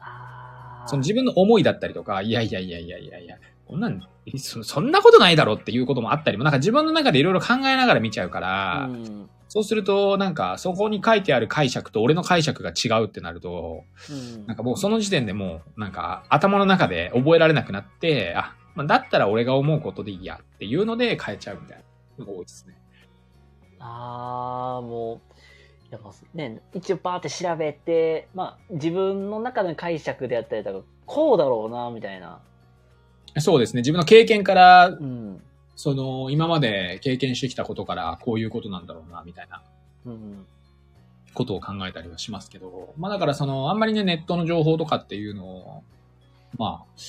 [0.00, 0.88] ああ。
[0.88, 3.36] その自分の思いだったりとか、いやいやいやいやいやいや、
[3.66, 4.02] こんなん、
[4.38, 9.28] そそんなことないだろっていうこともあったりも、なんか自分の中でいろいろ考えながら見ちゃうから、うん。
[9.56, 14.46] そうすると、なんか、そこに書いてある解釈と俺の解釈が違うってなると、うん。
[14.46, 21.84] なんかもうその時点でもう、なんか頭の中で覚えられなくなって、あ、まあ、だったら俺が思うことでいいやっていうので変えちゃうみたいな
[22.26, 22.76] のが多いですね。
[23.78, 25.34] ああ、もう、
[25.88, 32.42] いやもうね、一応バーって調べて、まあ、自分の中の解釈であったりとか、こうだろうな、みたいな。
[33.38, 33.80] そうですね。
[33.80, 35.42] 自分の経験から、うん。
[35.76, 39.62] その、今まで経験してきたことから、こういうことなんだろうな、みたいな。
[40.06, 40.46] うん。
[41.36, 45.82] ことを考えたりはしますけど、まあだからその、あんまりね、ネットの情報とかっていうのを、
[46.58, 47.00] まあ、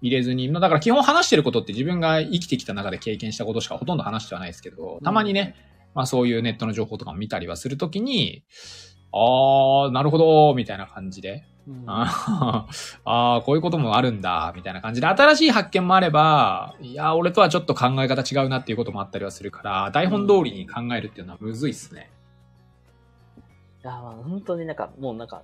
[0.00, 5.54] 入れずに、まあだから基本話してることって自分が生きてきた中で経験したことしかほとんど話してはないですけど、たまにね、
[5.94, 8.44] まあそういうネットの情報とかも見たりはするときに、
[9.12, 11.84] あー、なるほど、みたいな感じで、うん。
[11.86, 22.10] あー あー、こういうこともあるんだ、みたいな感じで、新しい発見もあれば、いや、俺とはちょっと考え方違うなっていうこともあったりはするから、台本通りに考えるっていうのはむずいっすね。
[23.82, 25.42] いや、まあ本当になんか、もうなんか、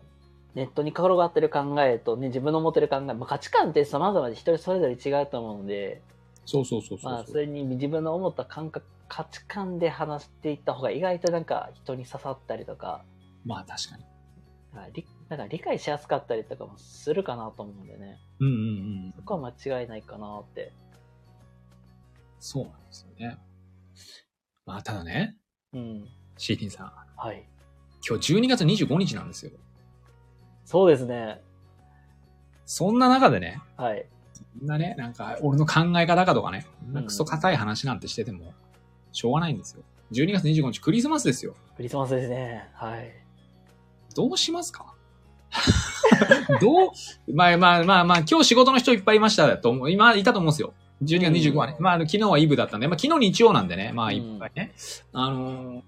[0.55, 6.03] ネットに転がってる考えとね、自分の持ってる考え、まあ、価値観って様々で人それぞれ違うと思うので、
[6.45, 7.35] そうそうそうそうまあ、そ。
[7.35, 13.03] れに自分の思った感覚、価値観で話していった方が意外となんか人に刺さったりとか、
[13.45, 14.05] まあ確かに。
[14.75, 18.18] なんか理解しやすかったりとかもするかなと思うんでね。
[18.41, 18.57] うんうんう
[19.09, 19.23] んそ。
[19.23, 20.73] こは間違いないかなって。
[22.41, 23.39] そうなんですよね。
[24.64, 25.37] まあただね、
[25.73, 26.09] うん。
[26.39, 27.47] シーティンさん、はい。
[28.07, 29.53] 今日12月25日なんですよ。
[30.64, 31.41] そうですね。
[32.64, 34.07] そんな中でね、はい。
[34.33, 38.55] そんなね、なんか俺の考え方かとかね、んなんかクソ硬い話なんてしてても、
[39.12, 39.83] しょうがないんですよ。
[40.12, 41.55] 12月25日クリスマスですよ。
[41.77, 42.68] クリスマスですね。
[42.75, 43.22] はい。
[44.15, 44.95] どうしますか？
[46.61, 46.91] どう？
[47.35, 49.91] まあまあまあまあ、今日仕事の人いっぱいいましたと思う。
[49.91, 50.75] 今いたと思うんですよ。
[51.03, 51.77] 12月25日はね。
[51.81, 54.73] まあ、あの昨日はイブだったんで、まあ昨日日曜なんでね、まあいっぱいね。
[55.13, 55.83] あのー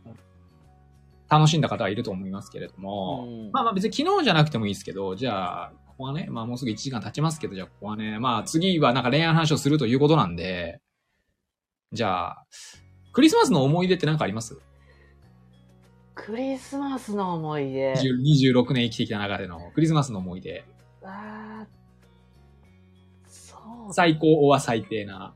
[1.27, 10.81] 楽しんだ方はいると思いますけれども、うんまあまあ別に昨日じゃなくてもいいですけど、じゃあ、ここはね、まあもうすぐ1時間経ちますけど、じゃあここはね、まあ次はなんか恋愛の話をするということなんで、
[11.93, 12.45] じゃあ、
[13.13, 14.59] クリスマスの思い出って何かあります？
[16.25, 17.93] クリスマスの思い出。
[17.97, 20.65] 20 ?26 年生きてきた中でのクリスマスの思い出。
[23.29, 23.57] そ
[23.91, 25.35] う、最高は最低な。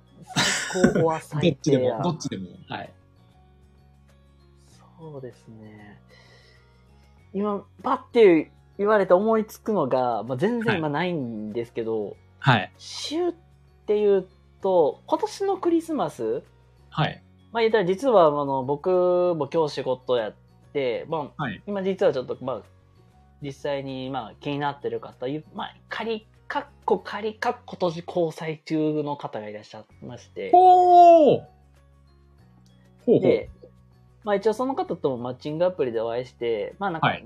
[0.72, 2.49] 最高はどっ最ちでも、どっちでも。
[2.70, 2.93] はい。
[4.99, 6.01] そうですね。
[7.34, 12.72] 今、パッて言われて思いつくのが、まあ、全然今ないんですけど、はい。
[12.78, 13.32] 週っ
[13.86, 14.26] ていう
[14.62, 16.43] と、今年のクリスマス、
[16.89, 17.22] はい。
[17.53, 18.91] まあ言ったら実はあの僕
[19.36, 20.38] も今日仕事やって、
[21.08, 21.62] まあはい。
[21.66, 22.62] 今実はちょっとまあ
[23.42, 31.46] 実際にまあ気になってる方、ゆまあ仮、かっこ仮かっこ閉じ交際中の方がいらっしゃいまして、ほう
[33.04, 33.20] ほう。
[33.20, 33.50] で、
[34.24, 37.24] まあ一応その方ともマッチングアプリでお会いして、まあなんか、はい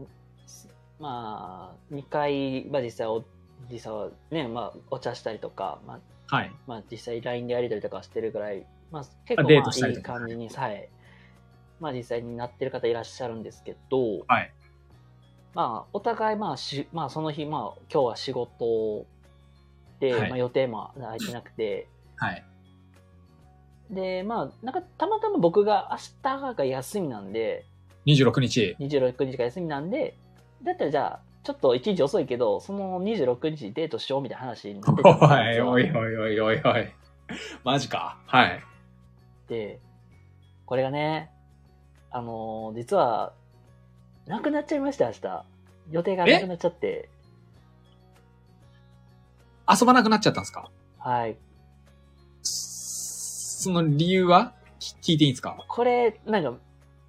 [1.00, 3.24] まあ2回、まあ実際お、
[3.70, 6.00] 実際はね、まあお茶したりとか、まあ
[6.36, 6.52] はい。
[6.66, 10.90] まあ実際 LINE でやり取りとかしてるぐらい、まあ結構まあいい感じにさえ、
[11.82, 14.52] まあ実際になってる方いらっしゃるんですけど、はい。
[15.52, 19.04] まあお互いまあし、まあその日、まあ今日は仕事
[20.00, 22.44] で、はいまあ予定も空いてなくて、はい。
[23.90, 27.66] で、まあなんかたまたま僕が明日が休みなんで、
[28.06, 28.76] 26日。
[28.78, 30.16] 26日が休みなんで、
[30.62, 36.88] だったらじゃあ、ちょっと1日遅いけど、その26日デートしようみたいな話になってたおいよおいおいおいおいおい。
[37.64, 38.18] マジか。
[38.26, 38.62] はい。
[39.48, 39.80] で、
[40.66, 41.30] これがね、
[42.12, 43.32] あのー実は、
[44.26, 45.44] なくなっちゃいました、明日。
[45.90, 47.08] 予定がなくなっちゃって。
[49.68, 50.70] 遊ばなくなっちゃったんですか？
[50.98, 51.36] はい。
[52.42, 54.52] その理由は？
[54.78, 55.56] き聞いていいですか？
[55.66, 56.54] これ、なんか、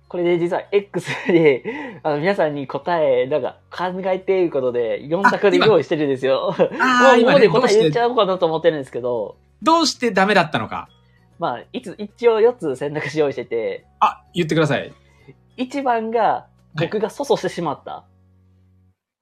[0.07, 6.55] これで実は X で、あの、皆さんに答え、なんか、考えていることで、4択で用意してるんですよ。
[6.57, 10.87] もあここで答え言っちゃおうかなと思ってるんですけど、どうしてダメだったのか？
[11.43, 14.93] まあ、いつ、一応4つ選択肢用意してて、あ、言ってください。
[15.57, 18.05] 1番が、僕が粗相してしまった。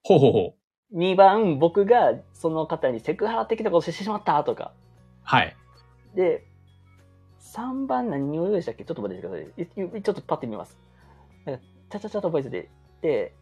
[0.04, 0.56] ほうほうほ
[0.94, 1.00] う。
[1.00, 4.72] 2番、僕がその方にセクハラ的なことしてしまったとか。
[5.24, 5.56] はい。
[6.14, 6.46] で、
[7.40, 8.86] 3番何を用意したっけ？
[8.86, 9.96] ちょっと待っててください。
[9.96, 10.78] いいちょっとパッて見ます。
[11.46, 12.70] なんかチャチャチャとボイスで。
[13.02, 13.34] で、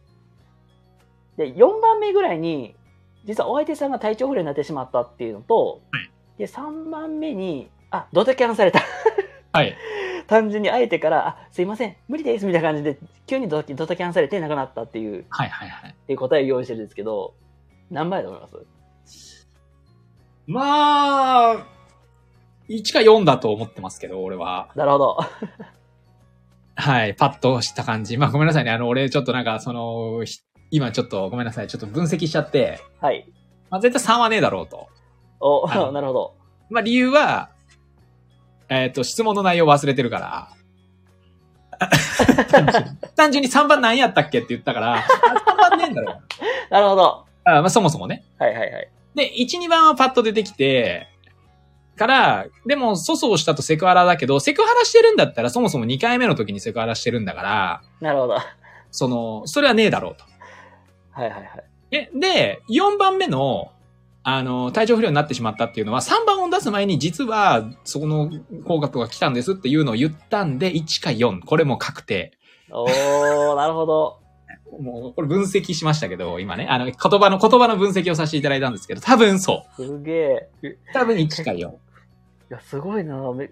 [1.36, 2.74] で、4番目ぐらいに、
[3.26, 8.82] 実はお相手さんが体調不良になってしまったっていうのと、はいで、3番目に、あ、ドタキャンされた。
[9.52, 9.76] はい。
[10.26, 15.90] 単純に相手から、あ、すいません、無理です、みたいな感じで、急にドタドタキャンされて亡くなったっていう、はいはいはい。
[15.90, 17.34] っていう答えを用意してるんですけど、
[17.90, 18.48] 何倍だと思いま
[19.06, 19.48] す？
[20.46, 21.66] まあ、
[22.68, 24.68] 1か4だと思ってますけど、俺は。
[24.76, 25.18] なるほど。
[26.76, 28.16] はい、パッとした感じ。
[28.16, 28.70] まあごめんなさいね。
[28.70, 30.38] あの、俺ちょっとなんか、その、ひ
[30.70, 31.66] 今ちょっとごめんなさい。
[31.68, 33.26] ちょっと分析しちゃって、はい。
[33.68, 34.88] まあ絶対3はねえだろうと。
[35.40, 36.34] お、 なるほど。
[36.70, 37.50] まあ理由は、
[38.70, 40.48] えっ、と、質問の内容忘れてるから。
[42.50, 46.18] 単純に単純に3番何やったっけって言ったから、あ3番ねえんだろう。
[46.70, 47.24] なるほど。
[47.44, 48.24] あまあそもそもね。
[48.38, 48.88] はいはいはい。
[49.14, 51.08] で、1、2番はパッと出てきて、
[51.96, 58.34] から、でも、粗相したとセクハラだけど、セクハラしてるんだったら、そもそも2回目の時にセクハラしてるんだから、なるほど。
[58.34, 58.42] はい
[58.92, 60.24] その、それはねえだろうと。
[61.12, 61.64] はいはい。
[61.92, 63.70] え、で、4番目の、
[64.22, 68.30] あの、体調不良になってしまったっていうのは、3番を出す前に実は、そこの
[68.64, 71.40] 方角が来たんですっていうのを言ったんで、1か4。
[71.44, 72.32] これも確定。
[72.70, 74.20] おー、なるほど。
[74.78, 80.50] もう、これ分析しましたけど、今ね、あの、言葉の、言葉の分析をさせていただいたんですけど、多分そすげえ。
[80.62, 80.78] う。
[80.92, 81.56] 多分1か4。
[81.56, 81.72] い
[82.50, 83.50] や、すごいなめ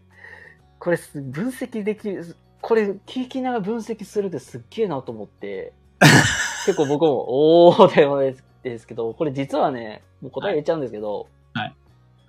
[0.78, 5.72] これす、分析できる、これ、聞きながら分析するってすっげえなと思って、
[6.66, 11.74] 結構僕も、おーでもですですけど、これ実はね、もう答え言っちゃうんですけど、はい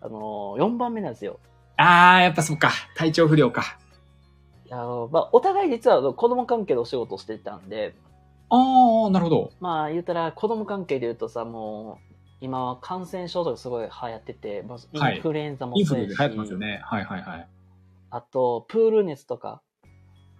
[0.02, 1.40] あのー、4番目なんですよ。
[1.78, 2.72] あー、やっぱそっか。
[2.96, 3.78] 体調不良か。
[4.66, 7.96] いやーまあ、お互い実は子供関係でお仕事をしてたんで、
[8.50, 9.52] あー、なるほど。
[9.60, 16.82] まあ言ったら子供関係で言うとさ、もう、今は感染症とかすごい流行ってて、まあはいインフルエンザもインフそうやし、ルで流行ってますよね。
[16.84, 17.48] はいはいはい。
[18.12, 19.62] あと、プール熱とか、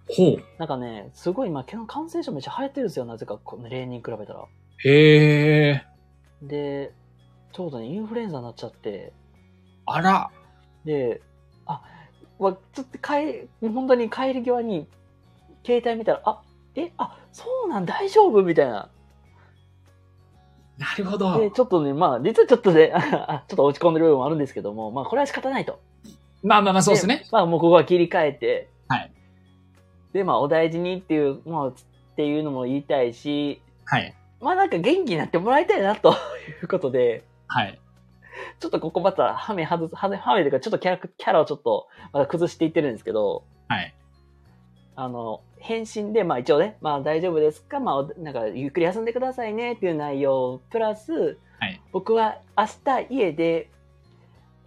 [0.08, 0.42] ほう。
[0.58, 4.44] なんかね、すごい今、感染症めっちゃ流行ってるんですよ、なぜか、この例に比べたら。
[4.84, 6.46] へー。
[6.46, 6.92] で、
[7.52, 9.12] ちょうどね、インフルエンザになっちゃって、
[9.86, 10.30] あら。
[10.84, 11.20] で、
[11.66, 11.82] あ、
[12.38, 14.86] わちょっと帰り、本当に帰り際に、
[15.64, 16.42] 携帯見たら、あ、
[16.76, 18.42] え、あ、そうなん、大丈夫？
[18.42, 18.88] みたいな。
[20.78, 21.38] なるほど。
[21.38, 25.78] で、ちょっとね、まあ、実はちょっとね、 あちょっと落ち込んでる部分もあるんですけども、まあ、これは仕方ないと。
[26.42, 27.26] まあまあまあ、そうですね。
[27.30, 29.12] まあ、もうここは切り替えて、はい。
[30.14, 31.74] で、まあ、お大事にっていう、まあ、っ
[32.16, 34.14] ていうのも言いたいし、はい。
[34.40, 36.12] まあなんか元気になってもらいたいなと
[36.62, 37.78] いうことで、はい。
[38.58, 43.94] ちょっとここまたハメ外す、ハメ、ハメというかちょっとキャラ、キャラをちょっとまだ崩していってるんですけど、はい。
[44.96, 47.80] あの、返信で、まあ一応ね、まあ大丈夫ですか？
[47.80, 52.66] まあお、なんかゆっくり休んでくださいねっていう内容、プラス、はい僕は明
[53.06, 53.68] 日家で、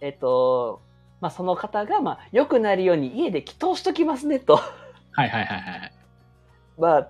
[0.00, 0.80] えっと、
[1.20, 4.56] まあその方が、まあ良くなるように家で祈祷しときますねと。
[4.56, 5.92] はいはいはいはい。
[6.78, 7.08] まあ、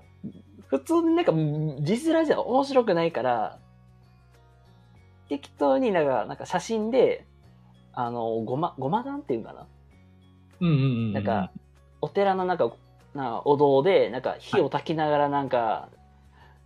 [0.75, 1.33] 普通になんか、
[1.85, 3.59] 実ラジオ面白くないから、
[5.29, 7.25] 適当になんか、なんか写真で、
[7.93, 9.67] あの、ごま、ごま団っていうかな？
[10.61, 11.13] うんうんうん。
[11.13, 11.53] なんか、
[12.01, 12.73] お寺のなんか、
[13.15, 15.91] なお堂で、なんか火を焚きながらなんか、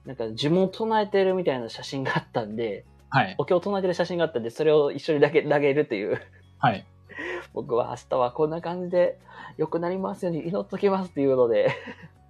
[0.06, 3.34] なんか呪文唱えてるみたいな写真があったんで、はい。
[3.36, 6.18] お経を唱えてる写真があったんで、それを一緒にだけ投げるっていう。
[6.56, 6.86] はい。
[7.52, 9.18] 僕は明日はこんな感じで
[9.58, 11.68] 良くなりますように祈っときますっていうので、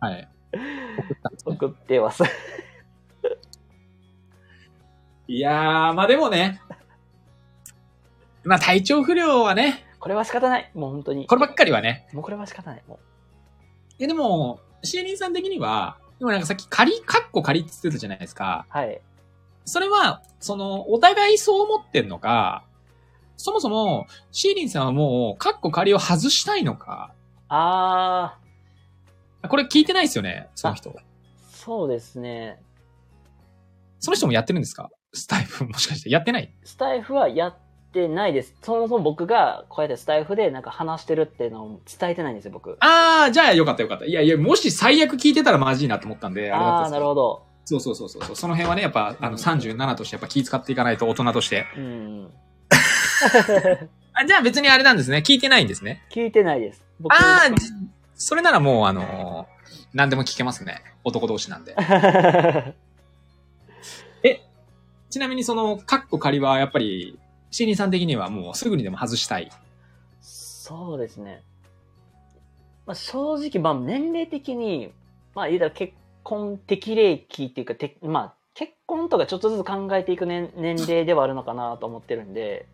[0.00, 0.28] はい。
[1.44, 2.22] 送ってます。
[5.28, 6.60] いやー、まあでもね。
[8.44, 10.70] まあ体調不良はね、これは仕方ない。
[10.74, 11.26] もう本当に。
[11.26, 12.08] こればっかりはね。
[12.12, 12.82] もうこれは仕方ない。
[12.86, 12.98] もう。
[13.98, 18.66] いやでも、シエリンさん的には、でもなんかさっき仮、カッコ仮って言ってたじゃないですか。
[18.68, 19.00] はい。
[19.64, 22.64] それは、その、お互いそう思ってんのか、
[23.36, 27.12] そもそも、シーリンさんはもう、カッコ仮を外したいのか、
[27.48, 28.38] あ
[29.46, 30.90] これ聞いてないですよね、その人。
[30.90, 30.94] ー、
[31.52, 32.60] そうですね。
[34.00, 34.90] その人もやってるんですか？
[35.12, 36.52] スタイフもしかしてやってない？
[36.64, 37.56] スタイフはやっ
[37.92, 38.54] てないです。
[38.62, 42.76] そもそも僕がこうやってスタイフでなんか話してるっていうのを伝えてないんですよ、僕。
[42.80, 44.04] あー、じゃあよかったよかった。
[44.04, 47.42] いやいや、もし最悪聞いてたらマジいなと思ったんで、あれだったんあなるほど。
[47.64, 48.36] そうそうそうそう。
[48.36, 51.66] その辺はね、やっぱ、あの、37としてやっぱ気遣っていかないと大人として。
[51.76, 52.30] うん。
[54.14, 55.18] あじゃあ別にあれなんですね。
[55.18, 56.02] 聞いてないんですね。
[56.10, 56.82] 聞いてないです。
[56.98, 57.66] 僕あー、じ
[58.18, 59.58] それならもう、あのー
[59.94, 60.82] 何でも聞けますね。
[61.02, 61.74] 男同士なんで。
[65.10, 67.18] ちなみにその、カッコ仮はやっぱり、
[67.50, 69.50] シーさん的にはもうすぐにでも外したい。
[70.20, 71.42] そうですね。
[72.84, 74.92] まあ、正直、まあ、年齢的に、
[75.34, 75.94] まあ、言うたら結
[76.24, 82.66] 婚適齢期っていうか、てまあ、結婚とかちょっとずつ考えていく年年齢ではあるのかなと思ってるんで、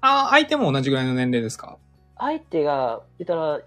[0.00, 1.76] あー、相手も同じぐらいの年齢ですか？
[2.16, 3.60] 相手が、言ったら、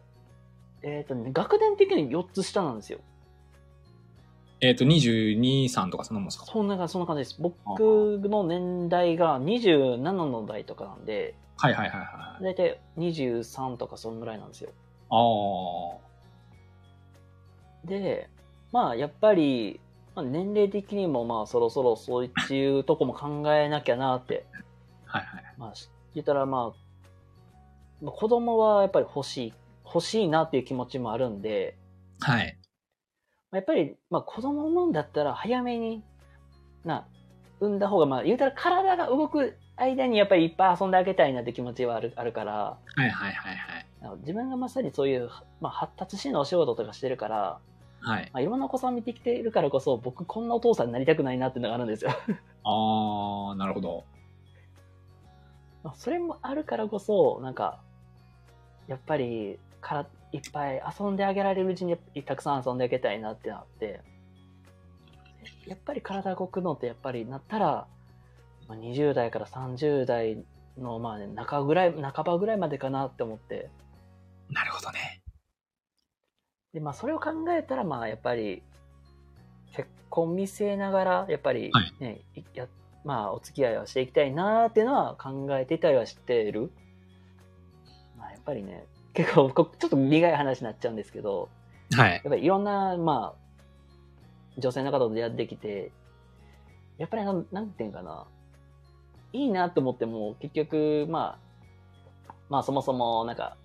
[0.84, 3.00] えっ、とね、学年的に4つ下なんですよ。
[4.62, 6.46] えっ、と、22、3とかそんなもんですか？
[6.46, 7.38] そんな、そんな感じです。
[7.40, 7.60] 僕
[8.24, 12.44] の年代が27の代とかなんで、はいはいはいはい。
[12.44, 14.72] だいたい23とかそんぐらいなんですよ。
[15.10, 17.90] あー。
[17.90, 18.30] で、
[18.72, 19.80] まあ、やっぱり、
[20.16, 24.46] まあ、年齢的にもまあ、そろそろそういうとこも考えなきゃなって。
[25.06, 25.44] はいはい。
[25.58, 26.78] まあ、し言ったらまあ、
[28.02, 29.54] まあ子供はやっぱり欲しい、
[29.94, 31.78] 欲しいなっていう気持ちもあるんで、
[32.20, 32.58] はい。
[33.52, 36.04] まあやっぱり、まあ子供を産むんだったら早めに、
[36.84, 37.08] な、
[37.60, 42.54] 産んだ方が、まあ言うたら体が動く間にやっぱりいっぱい遊んであげたいなって気持ちはあるあるから、
[42.96, 43.86] はいはいはいはい。
[44.20, 45.30] 自分がまさにそういう、
[45.62, 47.60] まあ、発達支援のお仕事とかしてるから、
[48.02, 48.30] はい。
[48.34, 52.12] まあ、いろんなお子さん見てきているからこそ、僕こんなお父さんになりたくないなっていうのがあるんですよ。
[52.64, 54.04] あー、なるほど。
[55.84, 57.80] まあそれもあるからこそ、なんか、
[58.88, 64.02] やっぱり、から、いっぱい遊んであげられるうちにたくさん遊んであげたいなってなって、
[65.68, 67.88] やっぱり体動くのってやっぱりなったら、
[68.68, 70.44] まあ、20代から30代
[70.78, 73.70] の、まあね、中ぐらい、半ばぐらいまでかなって思って、
[74.50, 75.22] なるほどね。
[76.74, 78.64] で、まあ、それを考えたら、まあ、やっぱり、
[79.76, 82.68] 結婚見据えながら、やっぱりはいや、
[83.04, 86.72] まあ、お付き合いはしていきたいなっていうのは考えていたりはしている。
[88.18, 91.50] まあ、やっぱりね、結構、こちょっと苦い話になっちゃうんですけど、
[91.96, 92.12] はい。
[92.14, 95.92] やっぱりいろんな、まあ、女性の方と出会ってきて、
[96.98, 98.26] やっぱりなん、なんていうんかな、
[99.34, 101.38] いいなと思っても、結局、ま
[102.30, 103.58] あ、まあ、そもそも、なんか、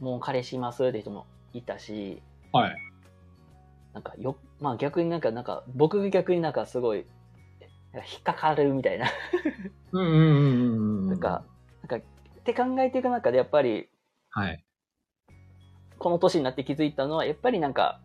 [0.00, 2.22] もう彼氏いますって人もいたし、
[2.52, 2.76] はい。
[3.94, 6.98] なんかよ、まあ逆になんか、なんか、僕が逆になんかすごい、
[7.94, 9.06] 引っかかるみたいな。
[9.92, 11.08] うんうんうんうんうん。
[11.08, 11.42] なんか、
[11.82, 13.88] なんか、って考えていく中でやっぱり、
[14.30, 14.64] はい。
[15.98, 18.00] この年になって気づいたのは、やっぱりなんか、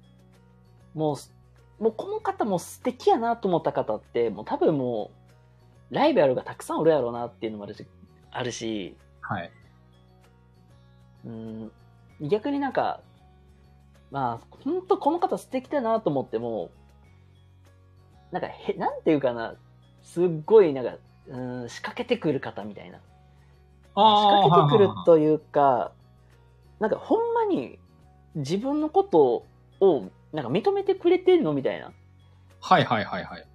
[0.94, 1.34] もうす、
[1.80, 5.12] もうこの方も素敵やなと思った方って、もう多分も
[5.92, 7.86] う、ライバルがたくさんおるやろうなっていうのもあるし、
[8.32, 9.52] あるし、はい。
[11.26, 11.72] うん、
[12.22, 13.02] 逆になんか、
[14.12, 16.72] まあ、本当この方素敵だなと思っても、
[18.32, 19.56] なんかへ、なんていうかな、
[20.02, 22.98] すっごいなんか、うん、仕掛けてくる方みたいな。
[22.98, 23.04] 仕
[23.94, 25.92] 掛けてくるというか、
[26.80, 27.80] なんかほんまに
[28.36, 29.46] 自分のこと
[29.80, 31.92] をなんか認めてくれてるのみたいな。
[32.60, 33.46] はいはいはいはい。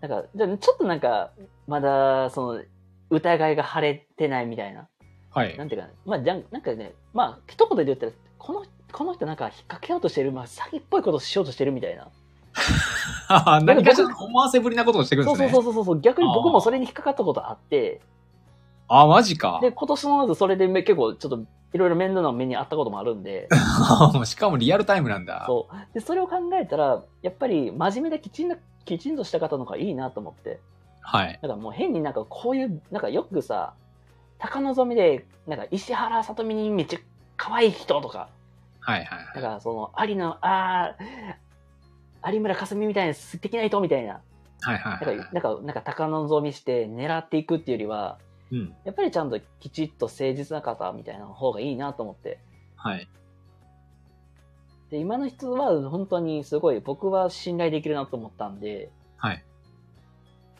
[0.00, 1.30] なんか、じゃあちょっとなんか、
[1.66, 2.62] まだ、その、
[3.10, 4.88] 疑いが晴れてないみたいな。
[5.30, 5.64] はいな。
[5.64, 12.08] んていうか、まあ、じゃんなんかね、まあ、一言で言ったら、この、この人なんか引っ掛けようとしてる、まあ、詐欺っぽいことしようとしてるみたいな。
[13.64, 15.52] 何かしら思わせぶりなことをしてくるんそうですね。
[15.52, 16.00] そうそうそうそう。
[16.00, 18.00] 逆に僕もそれに引っかかったことあって、
[18.88, 19.58] あ、マジか。
[19.62, 21.44] で、今年の夏それでめ結構ちょっと
[21.74, 23.48] いろいろ面倒な目にあったこともあるんで、
[24.24, 25.42] しかもリアルタイムなんだ。
[25.46, 25.94] そう。
[25.94, 30.60] で、それを考えたら、やっぱり真面目できちんな、きちんとした方の方がいいなと思って。
[31.00, 31.38] はい。
[31.42, 33.74] なんかもう変になんかこういう、なんかよくさ、
[34.38, 36.98] 高望みで、なんか石原さとみにめっちゃ
[37.36, 38.28] 可愛い人とか、
[38.78, 39.42] はいはいはい。
[39.42, 44.20] なんかその、有野、あー、有村架純みたいな素敵な人みたいな、
[44.60, 48.18] はいはいはいなんか、なんか、なんか高望みして狙っていくっていうよりは、
[48.54, 48.74] うん。
[48.84, 52.38] やっぱりちゃんときちっと誠実な方みたいな方がいいなと思って。
[52.76, 53.08] はい。
[54.90, 59.44] で、今の人は本当にすごい僕は信頼できるなと思ったんで、はい。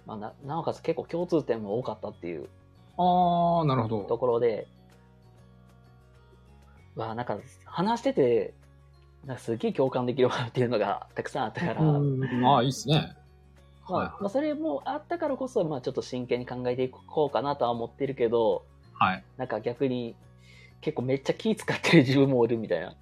[0.07, 2.49] まあ、ななおかつ結構共通点も多かったっていう
[2.99, 4.19] あー、なるほとど。
[4.19, 4.67] ころで、
[6.97, 8.55] わあなんか話してて、
[9.25, 13.17] なんかすげえ共感できるわっていうのがたくさんあったから、ああ、いいっすね。
[13.89, 18.65] まあまあ、それもあったからこそ、まあ、ちょっと真剣に考えていこうかなとは思ってるけど、
[18.95, 19.25] はい。
[19.37, 20.17] なんか逆に
[20.81, 22.95] 結構めっちゃ気使ってる自分もいるみたいな。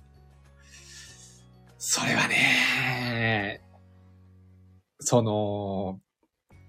[1.78, 3.60] それはね、
[5.00, 6.00] その、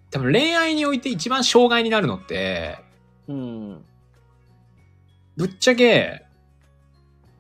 [0.09, 2.77] 多分恋愛において一番障害になるのって、
[3.27, 3.85] うん。
[5.37, 6.23] ぶっちゃけ、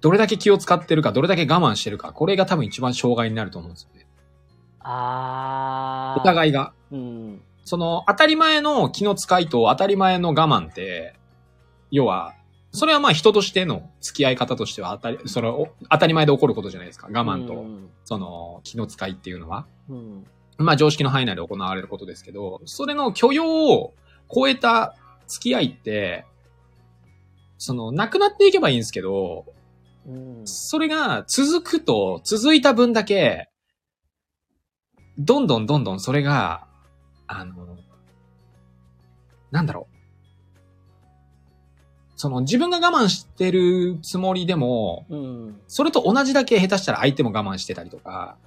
[0.01, 4.02] どれだけ気を使ってるか、どれだけ我慢してるか、これが多分一番障害になると思うんですよね。
[4.83, 6.21] あー。
[6.21, 6.73] お互いが。
[6.91, 7.41] うん。
[7.65, 11.15] その、当たり前の気の使いと当たり前の我慢って、
[11.91, 12.33] 要は、
[12.71, 17.07] それはまあ人としての付き合い方としては当たり、それお当たり前で起こることじゃないですか。
[17.11, 17.89] 我慢と、うん。
[18.03, 19.67] その、気の使いっていうのは。
[19.89, 20.25] うん。
[20.57, 23.93] まあ常識の範囲内で行われることですけど、それの許容を
[24.33, 24.95] 超えた
[25.27, 26.25] 付き合いって、
[27.57, 29.45] その、なくなっていけばいいんですけど、
[30.07, 30.41] うん。
[30.45, 33.49] それが続くと、続いた分だけ、
[35.17, 36.65] どんどんどんどんそれが、
[37.27, 37.77] あの、
[39.51, 39.93] なんだろう。
[42.15, 45.61] その自分が我慢してるつもりでも、うん。
[45.67, 48.37] それと同じだけ下手したら相手も我慢してたりとか、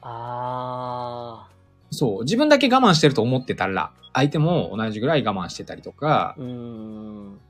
[0.00, 1.48] あ
[1.90, 6.42] そう、自分だけ我慢してると思ってたら、相手も同じぐらい我慢してたりとか、ー。
[6.42, 7.40] うん。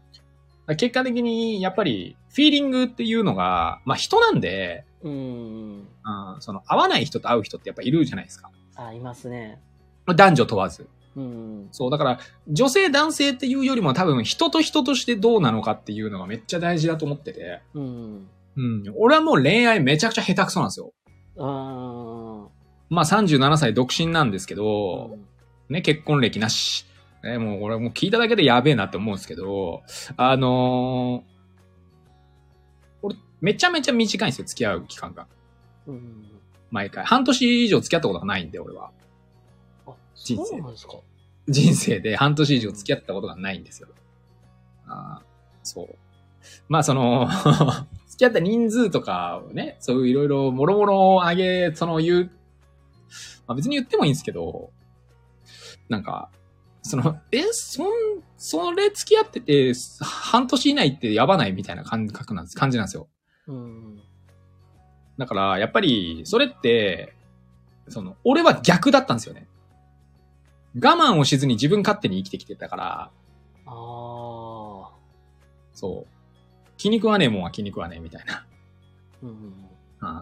[0.77, 5.12] 結果的にやっぱりフィーリングっていうのが、まあ人なんで、うん。
[5.12, 5.87] うん、
[6.41, 8.51] その合わない人と会う人ってやっぱいるじゃないですか。
[8.79, 9.61] あ、いますね。
[10.07, 10.89] 男女問わず。
[11.16, 11.68] うん。
[11.72, 17.61] そう、だから、女性男性っていうよりも多分人と人としてどうなのかっていうのがめっちゃ大事だと思ってて。
[17.74, 18.29] うん。
[18.57, 18.85] うん。
[18.97, 20.93] 俺はもう恋愛めちゃくちゃ下手くそなんですよ。
[21.37, 22.49] うん。
[22.91, 25.16] まあ37歳独身なんですけど、
[25.68, 26.87] ね、結婚歴なし。
[27.22, 29.83] ね、もう俺もう聞いただけでやべえなって思うんですけど、
[30.16, 31.39] あのー
[33.03, 35.26] 俺、めちゃめちゃ短いんですよ、付き合う期間が。
[35.87, 36.28] うん。
[36.70, 37.04] 毎回。
[37.04, 38.90] 半年以上付き合ったことがないんで、俺は。
[39.86, 40.95] あ、人生そうなんですか。
[41.49, 43.88] 人生で半年以上付き合ったことがないんですよ。
[44.86, 45.24] あー
[45.62, 45.96] そう。
[46.68, 47.28] まあその、
[48.08, 52.30] 付き合った人数とかをね、そういういろいろもろもろ上げ、その言う、
[53.46, 54.70] まあ別に言ってもいいんですけど、
[55.88, 56.30] なんか、
[56.82, 57.88] その、え、そん、
[58.36, 63.08] それ付き合ってて、半年以内ってやばないみたいな感覚なんです、感じなんですよ。
[63.46, 64.03] うん。
[65.18, 67.14] だから、やっぱり、それって、
[67.88, 69.49] その、俺は逆だったんですよね。
[70.76, 73.11] 我慢をしずに自分勝手に生きてきてたから、
[73.66, 74.90] ああ。
[75.74, 76.07] そう。
[76.76, 78.46] 気に食わねえもんは気に食わねえみたいな。
[79.22, 79.28] うん。
[79.30, 79.68] うん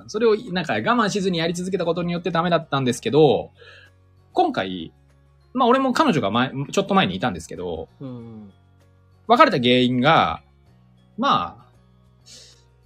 [0.09, 3.51] それをなんか我慢しずにやり続けたことによってダメだったんですけど、
[4.33, 4.93] 今回、
[5.53, 8.53] まあ俺も彼女が前、ちょっと前にいたんですけど、うん。
[9.27, 10.43] 別れた原因が、
[11.19, 11.67] まあ、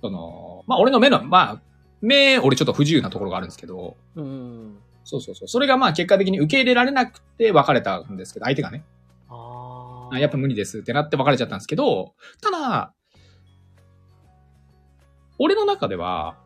[0.00, 1.62] その、まあ俺の目の、まあ、
[2.00, 4.78] 目、俺ちょっと不自由なところがあるんですけど、うん。
[5.04, 5.48] そうそうそう。
[5.48, 8.84] それがまあ結果的に受け入れられなくて別れたんですけど、相手がね。
[9.28, 10.14] ああ。
[10.14, 12.94] あやっぱ無理ですってなって別れちゃったんですけど、ただ、
[15.38, 16.36] 俺の中では、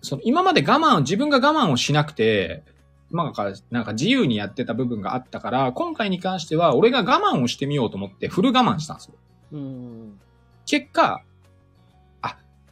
[0.00, 2.64] その今まで我慢を、自分が我慢をしなくて、
[3.10, 9.14] まあなんか、自由にやってた部分があったから、今回に関しては俺が我慢をしてみようと思ってフル我慢したんですよ。
[9.52, 10.20] うん。
[10.66, 11.22] 結果、あ、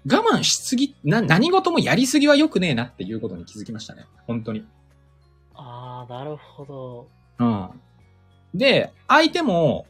[0.06, 4.06] 我慢しすぎ、な、何事もやりすぎは良くねえなっていうことに気づきましたね。
[4.26, 4.64] 本当に。
[5.54, 7.08] ああ、なるほど。
[7.38, 7.70] うん。
[8.54, 9.86] で、相手も、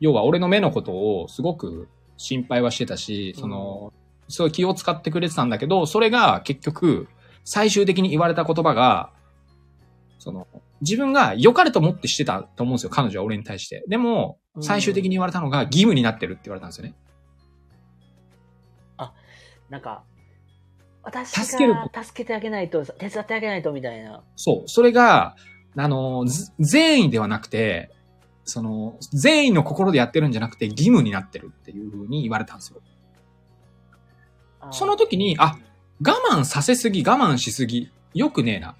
[0.00, 3.92] 要は俺の目のことをすごく心配はしてたし、その、
[4.28, 7.08] すごい気を使ってくれてたんだけど、それが結局、
[7.44, 9.10] 最終的に言われた言葉が、
[10.18, 10.46] その、
[10.80, 13.84] 自分が良かれと思ってしてたと思うんですよ、彼女は俺に対して。
[13.88, 16.94] でも、最終的に言われたのが義務になってるって言われたんですよね。
[19.72, 20.04] なんか、
[21.02, 24.22] 私助けるが助けてあげないと、手伝ってあげないとみたいな。
[24.36, 24.68] そう。
[24.68, 25.34] それが、
[25.74, 27.90] あの、ず善意ではなくて、
[28.44, 32.82] その、善意の心でやってるんじゃなくて義務になってるっていう風に言われたんですよ。
[34.72, 35.56] その時にあ
[36.06, 38.76] 我慢させすぎ、我慢しすぎ、よくねえな。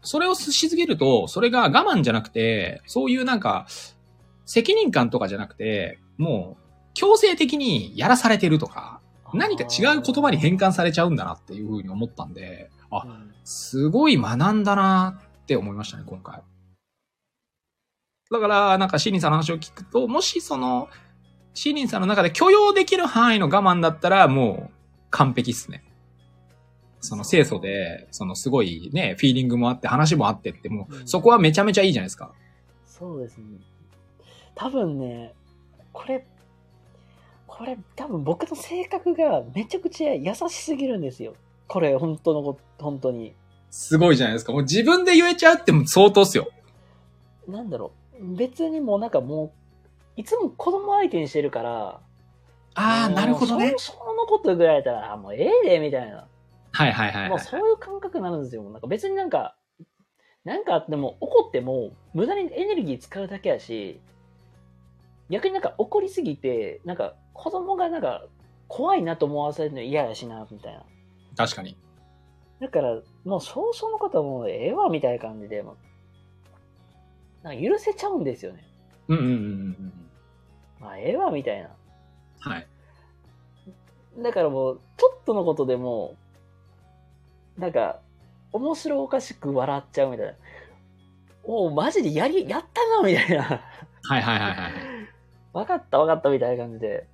[0.00, 3.66] それをしすぎると、それが我慢じゃなくて、そういうなんか、
[4.46, 6.62] 責任感とかじゃなくて、もう、
[6.94, 8.99] 強制的にやらされてるとか、
[9.34, 16.42] 何か違う言葉に変換されちゃうんだなっていうふうに思ったんで、あ、うんすごい学んだなって思いましたね、今回。
[18.30, 20.88] だから、なんかシーリンさんの話を聞くと、もしその、
[21.52, 24.74] シーリンさんの中で許容できる範囲の我慢だったら、もう
[25.10, 25.82] 完璧っすね。
[27.00, 32.32] その清楚で、そのすごいね、フィーリングもあって話もあってって、もううんそこはめちゃめちゃいいじゃないですか。
[32.86, 33.44] そうですね。
[34.54, 35.34] 多分ね、
[35.92, 36.24] これ、
[37.60, 41.34] これ多分僕の性格がめちゃくちゃ優しすぎるんですよ。
[41.68, 43.34] これ本当のこ本当に。
[43.70, 44.52] すごいじゃないですか。
[44.52, 46.48] もう自分で言えちゃうってもう相当っすよ。
[47.46, 48.34] なんだろう。
[48.34, 49.52] 別にもうなんかも
[50.16, 52.00] う、いつも子供相手にしてるから、
[52.76, 53.74] ああ、なるほどね。
[53.76, 56.26] そそのことぐらいやったら、あもうええで、みたいな。
[56.72, 57.28] はいはいはい、はい。
[57.28, 58.62] もうそういう感覚になるんですよ。
[58.62, 59.54] なんか別になんか、
[60.46, 64.00] なんかあっても怒っても無駄にエネルギー使うだけやし、
[65.28, 68.24] 逆になんか怒りすぎて、なんか子供がなんか
[68.68, 70.82] 怖いなと思わせるの嫌やしな、みたいな。
[71.36, 71.76] 確かに。
[72.60, 75.76] だから、もう少々のことはもうええわ、みたいな感じで、もう
[77.42, 78.64] なんか許せちゃうんですよね。
[79.08, 79.92] うんうんうんうんうん。
[80.78, 81.70] まあええわ、みたいな。
[82.40, 82.66] はい。
[84.18, 86.16] だからもう、ちょっとのことでも、
[87.56, 88.00] なんか、
[88.52, 90.32] 面白おかしく笑っちゃうみたいな。
[91.44, 93.42] おう、マジでやり、やったな、みたいな。
[94.02, 94.72] はいはいはいはい。
[95.52, 97.06] わかったわかったみたいな感じで。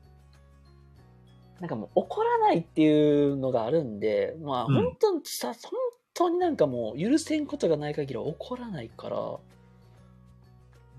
[1.60, 5.72] なんかもう怒らないっていうのがあるんで、まあうん本当にさ、本
[6.14, 9.16] 当になんかもう許せんことがない限りは怒らないから、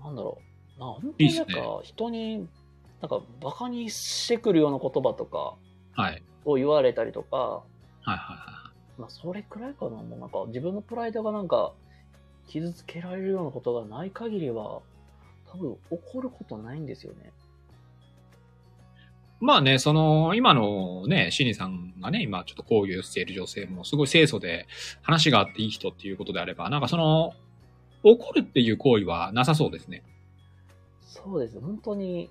[0.04, 0.38] なんだろ
[0.76, 0.80] う。
[0.80, 2.48] な本当になんか人に、
[3.00, 5.54] なんかバカにしてくるような言葉とか
[5.92, 6.22] はい。
[6.44, 7.62] を言われたりとか、は
[8.06, 9.90] いはいはまあそれくらいかな。
[9.90, 11.72] もうなんか自分のプライドがなんか
[12.48, 14.80] 傷つけられるようなことがない限りは、
[15.50, 17.30] 多分怒ることないんですよね。
[19.40, 19.44] い。
[19.44, 24.66] まあね、その、今のね、シニさんがね、今ちょっと交流している女性もすごい清楚で
[25.02, 27.34] 話があっていい人っていうことであれば、なんかその、
[28.02, 30.02] 怒るっていう行為はなさそうですね。
[31.00, 31.60] そうです。
[31.60, 32.30] 本当に、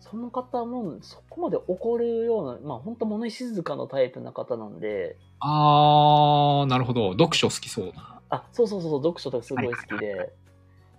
[0.00, 7.12] その方もそこまで怒るような、まあ本当物静かなタイプな方なんで、あー、なるほど。
[7.12, 8.20] 読書好きそうな。
[8.30, 10.32] あ、そうそうそうそう、読書とかすごい好きで、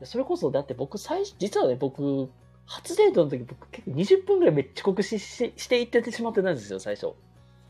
[0.04, 2.30] それこそだって僕最初、実はね、僕、
[2.70, 7.14] 初デートの時僕結構20分ぐらいめっちゃ遅刻しししていっててしまってたんですよ、最初。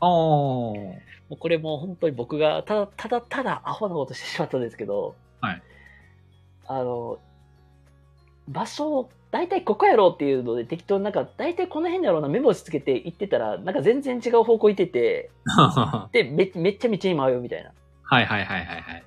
[0.00, 0.08] あー。
[0.08, 0.76] も
[1.30, 5.62] うこれもう本当に僕がただただただアホなことしてしまったんですけど、はい。
[6.66, 7.18] あの、
[8.48, 17.70] 場所を、大体ここやろうっていうので適当になんか、大体この辺だろうなメモしつけて行ってたら、なんか全然違う方向行ってて、は で、めめっちゃ道に迷うみたいな。
[17.70, 17.72] い
[18.02, 19.04] はいはいはいはい。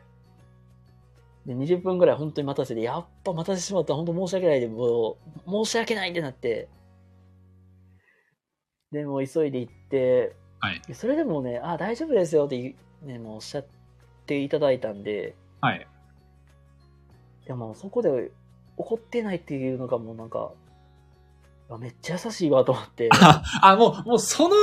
[1.46, 3.94] で、20分ぐらい本当に待たせて、やっぱ待たせてしまった。
[3.96, 6.70] 本当申し訳ないで、もう、申し訳ないってなって、
[8.92, 10.82] で、もう急いで行って、はい。
[10.88, 13.66] でそれでもね、あ、大丈夫ですよってね、もうおっしゃっ
[14.26, 15.86] ていただいたんで、はい。
[17.46, 18.32] でもそこで
[18.78, 20.52] 怒ってないっていうのがもうなんか、
[21.70, 23.10] あめっちゃ優しいわと思って。
[23.12, 24.56] あ、 あ、もう、もうその、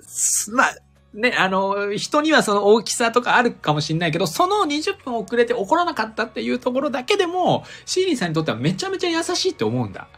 [0.00, 0.74] すまあ、
[1.12, 10.08] ね、あの、人にはその大きさとかあるかもしれないけど、その20分遅れて怒らなかったっていうところだけでも、シーリーさんにとってはめちゃめちゃ優しいって思うんだ。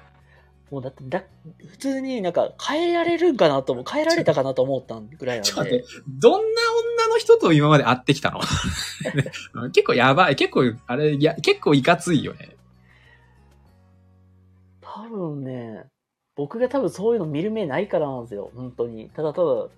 [0.70, 1.22] もうだってだ、
[1.70, 6.38] 普通になんか変えられるんかなと思う、変えられたかなと思ったぐらいなんでちょっと待って。、どんな
[6.98, 8.40] 女の人と今まで会ってきたの？
[9.72, 10.36] 結構やばい。
[10.36, 12.56] 結構、あれ、いや、結構いかついよね。
[14.80, 15.84] 多分ね、
[16.36, 19.10] 僕が多分そういうの見る目ないからなんですよ、本当に。
[19.10, 19.68] ただただ、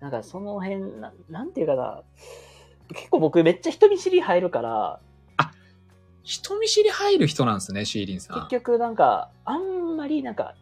[0.00, 2.02] なんかその辺、ななんていうかな、
[2.88, 5.00] 結構僕めっちゃ人見知り入るから、
[6.22, 8.36] 人見知り入る人なんですね、シーリンさん。
[8.36, 10.54] 結局なんか、あんまりなんか、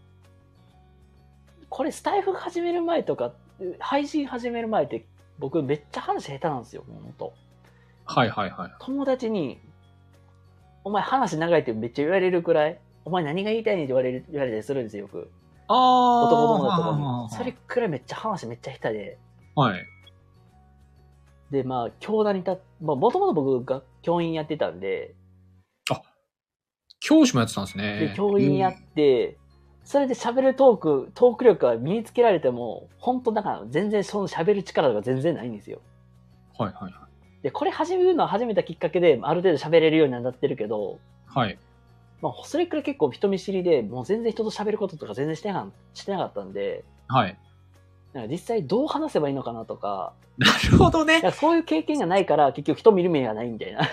[1.69, 3.33] これスタイフ始める前とか、
[3.79, 5.05] 配信始める前って
[5.39, 7.35] 僕めっちゃ話下手なんですよ、ほんと。
[8.07, 8.71] はいはいはい。
[8.81, 9.61] 友達に、
[10.85, 15.31] お前話長いってめっちゃ言われるくらい、お前何が言いたいねんって言われる、言われたりするんですよ、よく。
[15.67, 16.25] ああ。
[16.29, 17.03] 男友達とかに。
[17.03, 19.19] はそれくらいめっちゃ話めっちゃ下手で。
[19.59, 19.87] はい。
[21.51, 25.15] で、まあ、教団に立っ、まあ、もともと僕、学教員やってたんで、
[27.01, 27.99] 教師もやってたんですね。
[27.99, 29.37] で、教員やって、
[29.85, 35.81] それで喋るトーク、トーク力が身につけられても、本当だから全然その喋る力とか全然ないんですよ。
[36.59, 37.09] うんはいはいは
[37.43, 40.99] で、これ始めるのは始めたきっかけで、ある程度喋れるようになってるけど、
[41.35, 41.39] い。
[41.39, 41.59] はい。
[42.21, 47.39] まあ、それくらい結構人見知りで、もう全然人と喋ることとか全然してなかしてなかったんで、はい。
[48.15, 53.89] なんか実際どう話せばいいのかなとか、なるほどねそういう経験がないから、結局人見る目がないみたいな。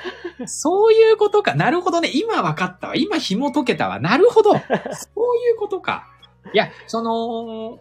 [0.48, 1.56] そういうことか。
[1.56, 2.12] なるほどね。
[2.14, 2.96] 今分かったわ。
[2.96, 4.00] 今紐解けたわ。
[4.00, 4.52] なるほど。
[4.52, 4.62] そうい
[5.52, 6.08] うことか。
[6.54, 7.80] いや、その、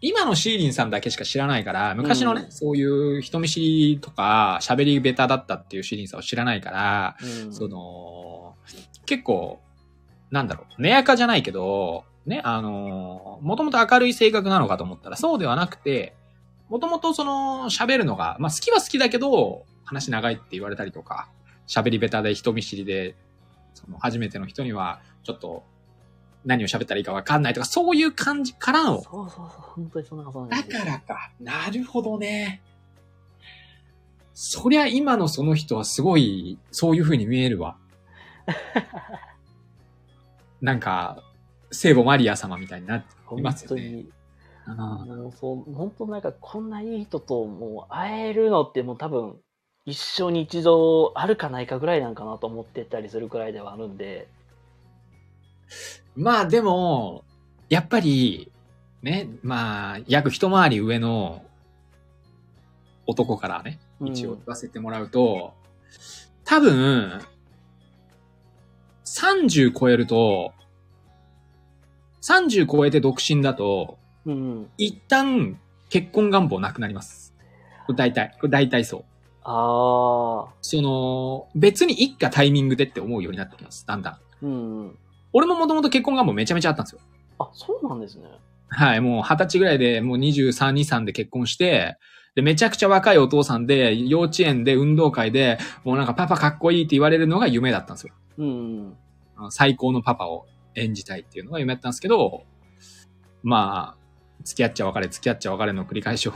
[0.00, 7.16] 今のシーリンさんだけしか知らないから、昔のね、うんそういう人見知りとか、喋り下手だったっていうシーリンさんを知らないから、
[7.46, 8.54] うんその、
[9.06, 9.60] 結構、
[10.30, 16.14] なんだろう、寝やかじゃないけど、ね、あの、もともと明るい性格なのかと思ったら、そうではなくて、
[16.68, 21.28] もともとその、喋るのが、まあ好きは好きだけど、話長いって言われたりとか、
[21.68, 23.14] 喋り下手で人見知りで、
[23.74, 25.62] その、初めての人には、ちょっと、
[26.44, 31.30] 何を喋ったらいいかわかんないとか、そういう感じからの、そうそうそう、本当にそんなことなんだからか。
[31.40, 32.60] なるほどね。
[34.34, 37.76] そりゃ今のその人はすごい、そういう風に見えるわ。
[40.60, 41.22] なんか、
[41.76, 43.82] 聖母マリア様みたいになっていますよね。
[44.66, 45.28] 本当に。
[45.28, 49.36] うそう、本当なんかこんないい人ともう会えるのってもう多分
[49.84, 54.26] 一生に一度あるかないかぐらいなんかなと思ってたりするくらいではあるんで。
[56.16, 57.24] まあでも、
[57.68, 58.50] やっぱり、
[59.02, 61.44] ね、まあ、約一回り上の
[63.06, 65.52] 男からね、うん一応言わせてもらうと、
[66.44, 67.20] 多分、
[69.04, 70.52] 30超えると、
[72.26, 74.70] 30超えて独身だと、うん。
[74.78, 75.58] 一旦
[75.88, 77.34] 結婚願望なくなります。
[77.94, 79.04] 大体、これ大体そう。
[79.44, 80.54] ああ。
[80.60, 83.86] その、別に一家タイミングでって思うようになってきます。
[83.86, 84.46] だんだん。
[84.46, 84.98] うん。
[85.32, 87.00] 俺ももともと結婚願望めちゃめちゃあったんですよ。
[87.38, 88.24] あ、そうなんですね。
[88.68, 91.96] はい、もう二十歳ぐらいで、もう23、2、3で結婚して、
[92.34, 98.14] で、めちゃくちゃ若いお父さんで、幼稚園で運動会で、もうなんかパパかっこいいって言われるのが夢だったんですよ。
[98.38, 98.96] うん。
[99.50, 100.46] 最高のパパを
[100.76, 102.44] 演じたいっていうのが夢だったんですけど、
[103.42, 104.06] まあ、
[104.44, 106.32] 付き合っちゃ別れ、付き合っちゃ別れの繰り返しを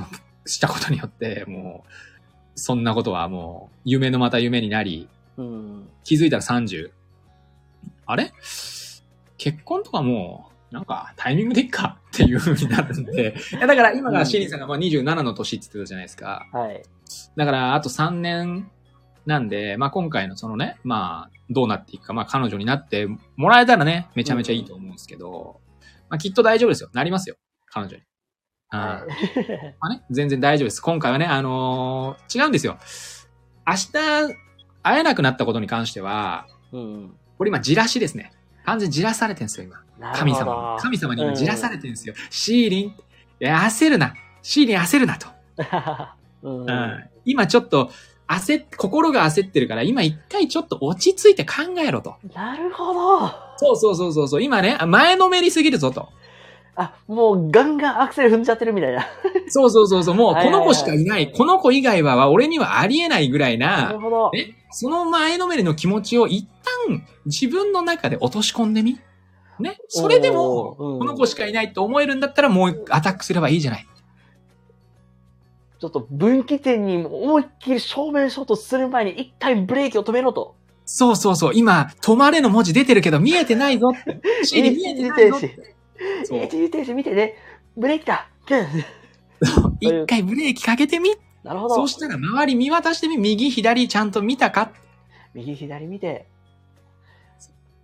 [0.46, 1.90] したことによって、もう、
[2.54, 5.88] そんなことはもう、夢のまた夢になり、うん。
[6.04, 6.90] 気づいたら30。
[8.06, 8.32] あれ？
[9.38, 13.34] 結婚とかもう、なんかタイミングでいっかっていう風になるんで。
[13.52, 16.46] いやだから今がシーリンさんがまあ27の年って言ってたじゃないですか。
[16.52, 16.82] はい。
[17.36, 18.70] だからあと3年
[19.30, 25.60] なんで、まあ今回のそのね、まあどうなっていくか、まあ彼女になってもらえたらね、めちゃめちゃいいと思うんですけど、
[26.10, 26.90] まあきっと大丈夫ですよ。
[26.92, 27.36] なりますよ。
[27.66, 28.02] 彼女に。
[28.68, 29.14] はうんい。
[29.80, 30.80] まあね、全然大丈夫です。
[30.80, 32.78] 今回はね、あのー違うんですよ。
[33.66, 34.34] 明日、
[34.82, 37.14] 会えなくなったことに関しては、うん。
[37.38, 38.32] これ今、じらしですね。
[38.64, 39.82] 完全にじらされてんすよ、今。
[40.14, 40.82] 神様に。
[40.82, 42.14] 神様に今じらされてんすよ。
[42.30, 42.94] シーリン、い
[43.38, 44.14] や焦るな。
[44.42, 45.28] シーリン焦るなと。
[46.42, 46.60] うん。
[46.62, 47.90] うん今ちょっと、
[48.30, 52.14] 焦っ、心が焦ってるから、今一回ちょっと落ち着いて考えろと。
[52.32, 53.28] なるほど。
[53.56, 54.42] そうそうそうそうそう。
[54.42, 56.08] 今ね、あ前のめりすぎるぞと。
[56.76, 59.04] あ、もうガンガンアクセル踏んじゃってるみたいな。
[59.48, 60.14] そうそうそうそう。
[60.14, 61.32] もうこの子しかいない。
[61.32, 64.30] この子以外は俺にはありえないぐらいななる、ほど。
[64.30, 66.46] ね、その前のめりの気持ちを一
[66.88, 69.00] 旦自分の中で落とし込んでみ。
[69.58, 69.76] ね。
[69.88, 73.86] それでも、この子しかいないと思えるんだったらもうアタックすればいいじゃない。
[75.80, 80.54] ちょっと分岐点に思いっきり正面衝突する前に一回ブレーキを止めろと。
[80.84, 81.52] そうそうそう。
[81.54, 83.92] 今、止まれの文字出てるけど見えてないぞ。
[84.44, 85.74] シーリ見えてないぞって。
[86.24, 87.34] そう一時停止見てね。
[87.78, 88.28] ブレーキだ。
[88.50, 88.66] うん
[89.80, 91.14] 一回ブレーキかけてみ。
[91.42, 91.76] なるほど。
[91.76, 93.16] そうしたら周り見渡してみ。
[93.16, 94.72] 右、左ちゃんと見たか。
[95.32, 96.26] 右左見て。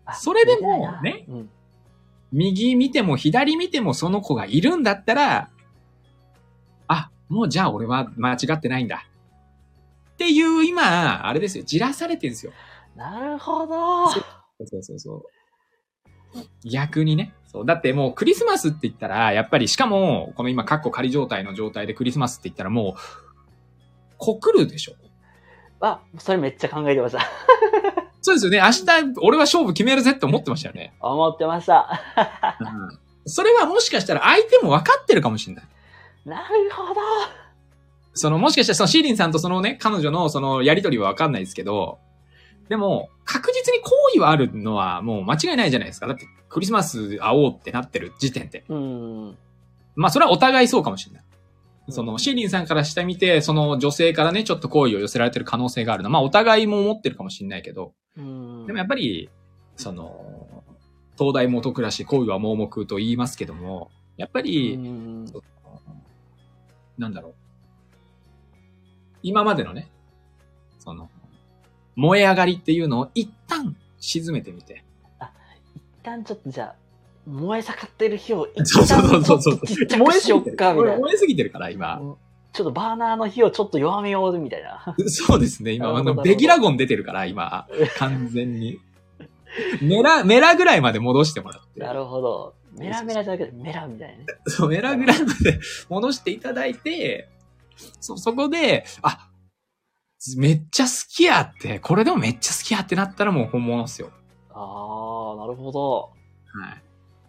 [0.04, 1.50] あそれでもねうん。
[2.30, 5.48] 右見ても左見てもその子がいるんだったら、あ、
[7.28, 9.06] もうじゃあ俺は間違ってないんだ。
[10.12, 11.64] っていう今、あれですよ。
[11.64, 12.52] じらされてるんですよ。
[12.96, 14.08] なるほど。
[14.08, 15.22] そうそうそう。
[16.64, 17.34] 逆にね。
[17.46, 17.66] そう。
[17.66, 23.00] だってもうクリスマスって言ったら、やっぱりしかも、この今、カッコ仮状態の状態でクリスマスって言ったらもう、
[24.18, 24.94] 告るでしょ。
[25.80, 27.20] あ、それめっちゃ考えてました。
[28.22, 28.58] そうですよね。
[28.58, 30.94] 明日、俺は勝負決めるぜって思ってましたよね。
[31.00, 32.00] 思ってました。
[32.60, 32.98] うん。
[33.26, 35.64] それはもしかしたら相手も分かってるかもしれない。
[36.26, 37.00] なるほど。
[38.14, 41.98] その、もしかしたらそのシーリンさんとそのね、彼女のそのやりとりは分かんないですけど、
[42.68, 46.08] でも、確実に好意はあるのはもう間違いないじゃないですか。
[46.08, 48.64] だって、クリスマス会おうってなってる時点で。
[48.68, 49.38] うん。
[49.94, 51.22] まあ、それはお互いそうかもしれない。
[51.90, 56.10] その、シーリンさんからしてみて、その女性からね、ちょっと好意を寄せられてる可能性があるの。
[56.10, 58.66] まあ、お互いも思ってるかもしれないけど、うん。
[58.66, 59.30] でもやっぱり、
[59.76, 60.64] その、
[61.16, 64.78] 東大元暮らし、恋は盲目と言いますけども、やっぱうり、
[66.98, 67.34] なんだろう。
[69.22, 69.88] 今までのね、
[70.78, 71.10] その、
[71.94, 74.84] 燃え上がりっていうのを一旦沈めてみて。
[75.74, 76.74] 一旦ちょっとじゃあ、
[77.28, 80.98] 燃え盛ってる火を一 そうそうそうそうそう旦ちょっとちっちゃくしよっか、みたいな。
[80.98, 82.00] 燃えすぎてるから、今。
[82.52, 84.94] ちょっとバーナーの火をちょっと弱めよう、みたいな。
[85.08, 87.66] そうですね、今、あの、なるほどベギラゴン出てるから、今、
[87.98, 88.80] 完全に。
[89.82, 91.80] メラ、メラぐらいまで戻してもらって。
[91.80, 92.54] なるほど。
[92.78, 94.24] メラメラじゃなくて、メラみたいなね。
[94.46, 97.28] そう、メラぐらいまで戻していただいて、
[98.00, 99.30] そ、そこで、あ、
[100.36, 104.10] めっちゃ好きやって、これでもめっちゃ好きやってなったらもう本物っすよ。
[104.50, 106.10] あー、なるほど。
[106.60, 106.82] はい。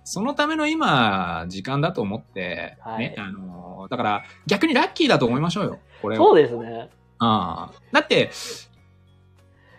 [0.03, 5.79] そのための今、時間だと思って、はいね、あの、だから逆にラッキーだと思いましょうよ。
[6.01, 6.23] これを。
[6.23, 6.89] そうですね。
[7.19, 7.81] ああ。
[7.91, 8.31] だって、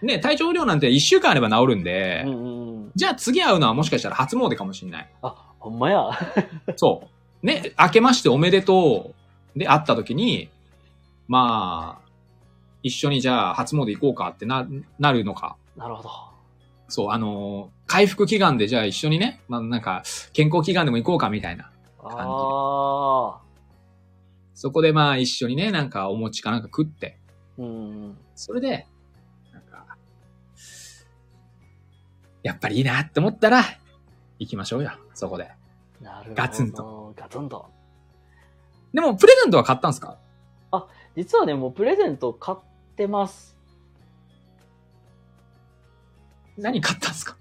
[0.02, 2.92] ね、体調不良なんて1週間あれば治るんで、うんうん。
[2.94, 5.10] じゃあ次会うのはもしかしたら初詣かもしれない。
[5.22, 6.10] あ、ほんまや。
[6.76, 7.08] そ
[7.42, 7.46] う。
[7.46, 9.14] ね、明けましておめでと
[9.56, 10.50] うで会った時に、
[11.28, 12.08] まあ、
[12.82, 14.66] 一緒にじゃあ初詣行こうかってな、
[14.98, 15.56] なるのか。
[15.76, 16.10] なるほど。
[16.88, 20.02] そう、あのー回復祈願でじゃあ一緒にね、まあなんか、
[20.34, 21.70] 健康祈願でも行こうかみたいな。
[22.00, 23.40] あ
[24.54, 27.62] そこでまあ一緒にね、なんかお餅かなんか食って、ー。
[27.62, 27.66] う
[28.10, 28.18] ん。
[28.34, 28.86] それで、
[29.52, 29.96] なんか、
[32.42, 33.64] やっぱりいいなって思ったら、
[34.38, 35.50] 行きましょうよ、そこで。
[36.00, 36.34] なるほど。
[36.34, 37.12] ガツンと。
[37.16, 37.66] ガツンと。
[38.94, 40.16] でも、プレゼントは買ったんですか？
[41.16, 42.58] 実はね、もうプレゼント買っ
[42.94, 43.56] てます。
[46.56, 47.36] 何買ったんですか？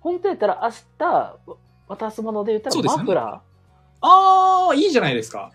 [0.00, 1.36] 本当やったら明日
[1.88, 3.42] 渡すもので言ったらマフラ
[4.02, 5.50] ああ、いいじゃないですか。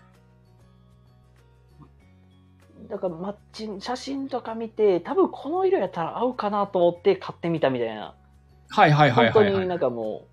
[2.88, 2.90] ー。
[2.90, 8.14] だからマッチン写真とか見て、多分この色やったら合うかなと思って買ってみたみたいな。
[8.68, 9.44] はいはいはいはい、はい。
[9.50, 10.31] 本当になんかもう、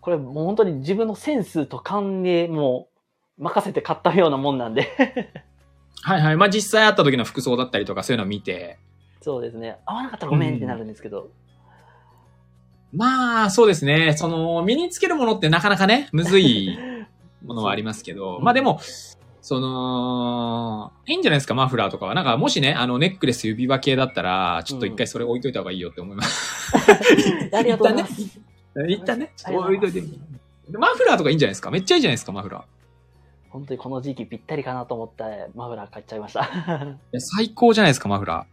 [0.00, 2.88] これもう本当に自分のセンスと勘でも
[3.38, 4.88] う任せて買ったようなもんなんで。
[6.02, 6.36] はいはい。
[6.36, 8.78] まあ実際会った時の服装だったりとかそういうのを見て。
[9.20, 9.78] そうですね。
[9.84, 11.30] 合わなかったらごめんってなるんですけど。
[12.92, 14.14] まあ、そうですね。
[14.16, 16.78] その、身につけるものってなかなかね、むずい
[17.44, 18.40] ものはありますけど。
[18.40, 18.80] まあでも、
[19.42, 22.14] その、いいんじゃないですか、マフラーとかは。
[22.14, 26.72] なんか、もしね、あの、ネックレス指輪系だったら、ちょっと一回それ置いといた方がいいよって思います。
[27.54, 28.22] ありがとうございます。
[28.22, 30.08] 一旦ね、ありがとうございます置いといて。
[30.78, 31.70] マフラーとかいいんじゃないですか？
[31.70, 32.62] めっちゃいいじゃないですか、マフラー。
[32.62, 32.66] い
[33.50, 36.40] 本当にこの時期ぴったりかなと思ってマフラー買っちゃいました。
[37.12, 38.46] や、最高じゃないですか、マフラ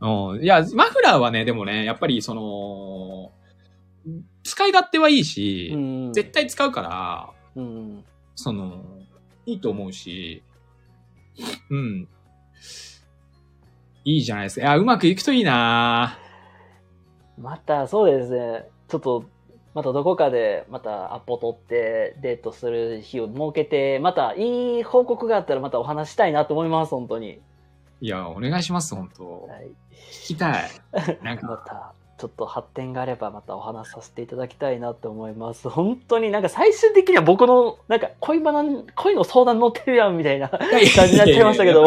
[0.34, 0.42] うん。
[0.42, 3.32] いや、マフラーはね、でもね、やっぱりその、
[4.44, 8.04] 使い勝手はいいし、うん絶対使うから、うん。
[8.34, 8.84] その、
[9.46, 10.42] いいと思うし、
[11.70, 12.08] うん。
[14.04, 14.66] いいじゃないですか。
[14.66, 16.18] いや、うまくいくといいな
[17.40, 18.68] また、そうですね。
[18.88, 19.24] ちょっと、
[19.72, 27.40] またどこかで、またアポ取ってデートする日を設けて、またいい報告があったらまたお話したいなと思います、本当に。
[28.00, 29.70] いや、お願いします、本当はい。
[30.12, 30.70] 聞きたい。
[31.22, 35.70] なんまか、 た、ちょっと発展があればまたお話しさせていただきたいなと思います。
[35.70, 38.62] 本当になんか最終的には僕の、なんか恋バナ、
[38.94, 41.84] 恋の相談乗ってるやんみたいな感じになっちゃいましたけど。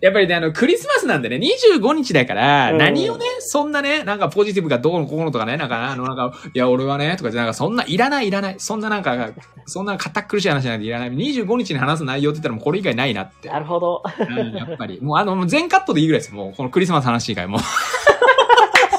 [0.00, 8.54] やっぱりね、あの、クリスマスなんでね、25日だから、何をね、そんなね、なんかポジティブがどうのこうのとかね、なんか、あの、なんか、いや、俺はね、とかじゃ、なんか、そんな、いらない、いらない。
[8.56, 9.30] そんななんか、
[9.66, 11.12] そんな堅苦しい話なんていらない。
[11.12, 13.50] 25日に話す内容って言ったらもうこれ以外ないなって。
[13.50, 14.02] なるほど。
[14.18, 15.02] うんやっぱり。
[15.02, 16.34] もうあの、全カットでいいぐらいです。
[16.34, 17.58] もう、このクリスマス話以外も。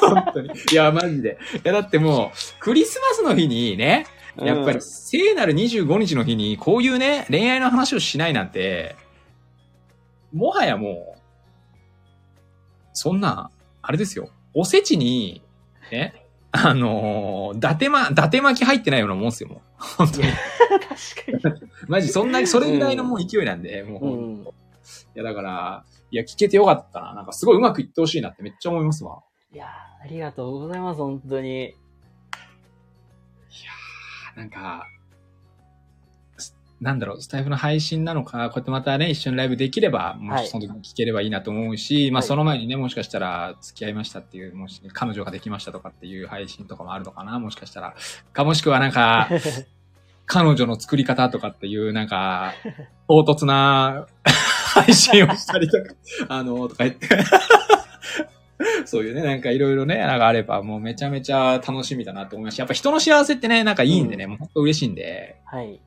[0.08, 0.50] 本当に。
[0.72, 1.38] いや、マジで。
[1.54, 4.06] いや、だってもう、クリスマスの日にね、
[4.38, 8.96] やっぱり、聖なる25日の日に、こういうね、恋愛の話をしないなんて、
[10.32, 11.20] もはやもう、
[12.92, 13.50] そんな、
[13.82, 14.30] あれですよ。
[14.54, 15.42] おせちに、
[15.90, 19.60] ね、あのー、伊達ま、伊達巻き入ってないようなもんですよ、もう。
[19.78, 20.28] 本当に。
[21.32, 21.60] 確かに。
[21.88, 24.56] マジ、そんな、それぐらいのもう勢いなんで、もうほんと、うん
[25.14, 27.14] いや、だから、いや、聞けてよかったな。
[27.14, 29.22] なんか、すごいうまくいってほしいなってめっちゃ思いますわ。
[29.52, 31.74] いやーありがとうございます、本当に。
[34.36, 34.86] なんか、
[36.36, 47.94] すなんだろう、スタイフの配信なのか、こうやってまたね、一緒にライブできれば、もはいしその時に聞ければいいなと思うし、まあはいその前にね、もしかしたら付き合いましたっていう、もし彼女ができましたとかっていう配信とかもあるのかな、もしかしたら。
[48.34, 49.30] かもしくはなんか、
[50.26, 52.52] 彼女の作り方とかっていう、なんか、
[53.08, 54.06] 唐突な
[54.74, 55.94] 配信をしたりとか、
[56.28, 57.08] あの、とか言って。
[58.86, 65.80] そういうね、なんかいろいろね、なんかあれば、もうめちゃめちゃ楽しみだなと思いますし、やっぱ人の幸せってね、なんかいいんでね、もう本当嬉しいんで、はい。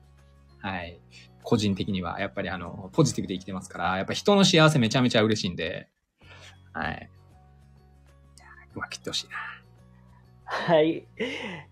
[0.60, 0.98] はい。
[1.42, 2.20] 個人的には。
[2.20, 5.88] やっぱりあの、ポジティブで生きてますから、やっぱ人の幸せめちゃめちゃ嬉しいんで、
[6.72, 7.10] はい。
[8.74, 9.36] うまくいってほしいな。
[10.44, 11.06] はい。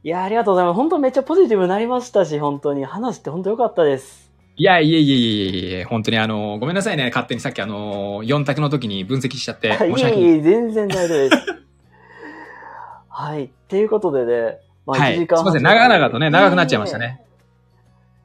[0.02, 0.76] いや、ありがとうございます。
[0.76, 4.27] 本当めっちゃポジティブになりましたし、本当に話して本当良かったです。
[4.58, 7.06] いや、いえいえいえいえいえ、本当にあの、ごめんなさいね。
[7.10, 9.68] 勝手にさっきあの、4択の時に分析しちゃって。
[9.68, 10.24] い申し訳ない。
[10.24, 11.36] えいえ、全然大丈夫です。
[13.08, 13.44] はい。
[13.44, 15.14] っていうことでね、まあはい。
[15.14, 15.62] 1時間すいません。
[15.62, 17.20] 長々とね、長くなっちゃいましたね。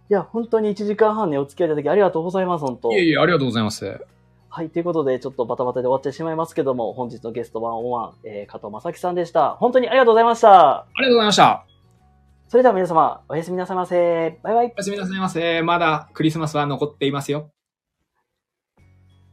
[0.10, 2.92] いや、本当に1時間半ね、お付き合いいただきありがとうございます、本当。
[2.92, 4.02] いえいえ、ありがとうございます。
[4.50, 4.70] はい。
[4.70, 9.52] ということで、ちょっとバタバタで終わってしまいますけども、本日のゲストワンオンワン、えー、加藤正樹さんでした。
[9.60, 10.78] 本当にありがとうございました。
[10.78, 11.73] ありがとうございました。
[12.54, 14.38] それでは皆様、おやすみなさいませ。
[14.44, 14.68] バイバイ。
[14.68, 15.64] おやすみなさいませ。
[15.64, 17.50] まだクリスマスは残っていますよ。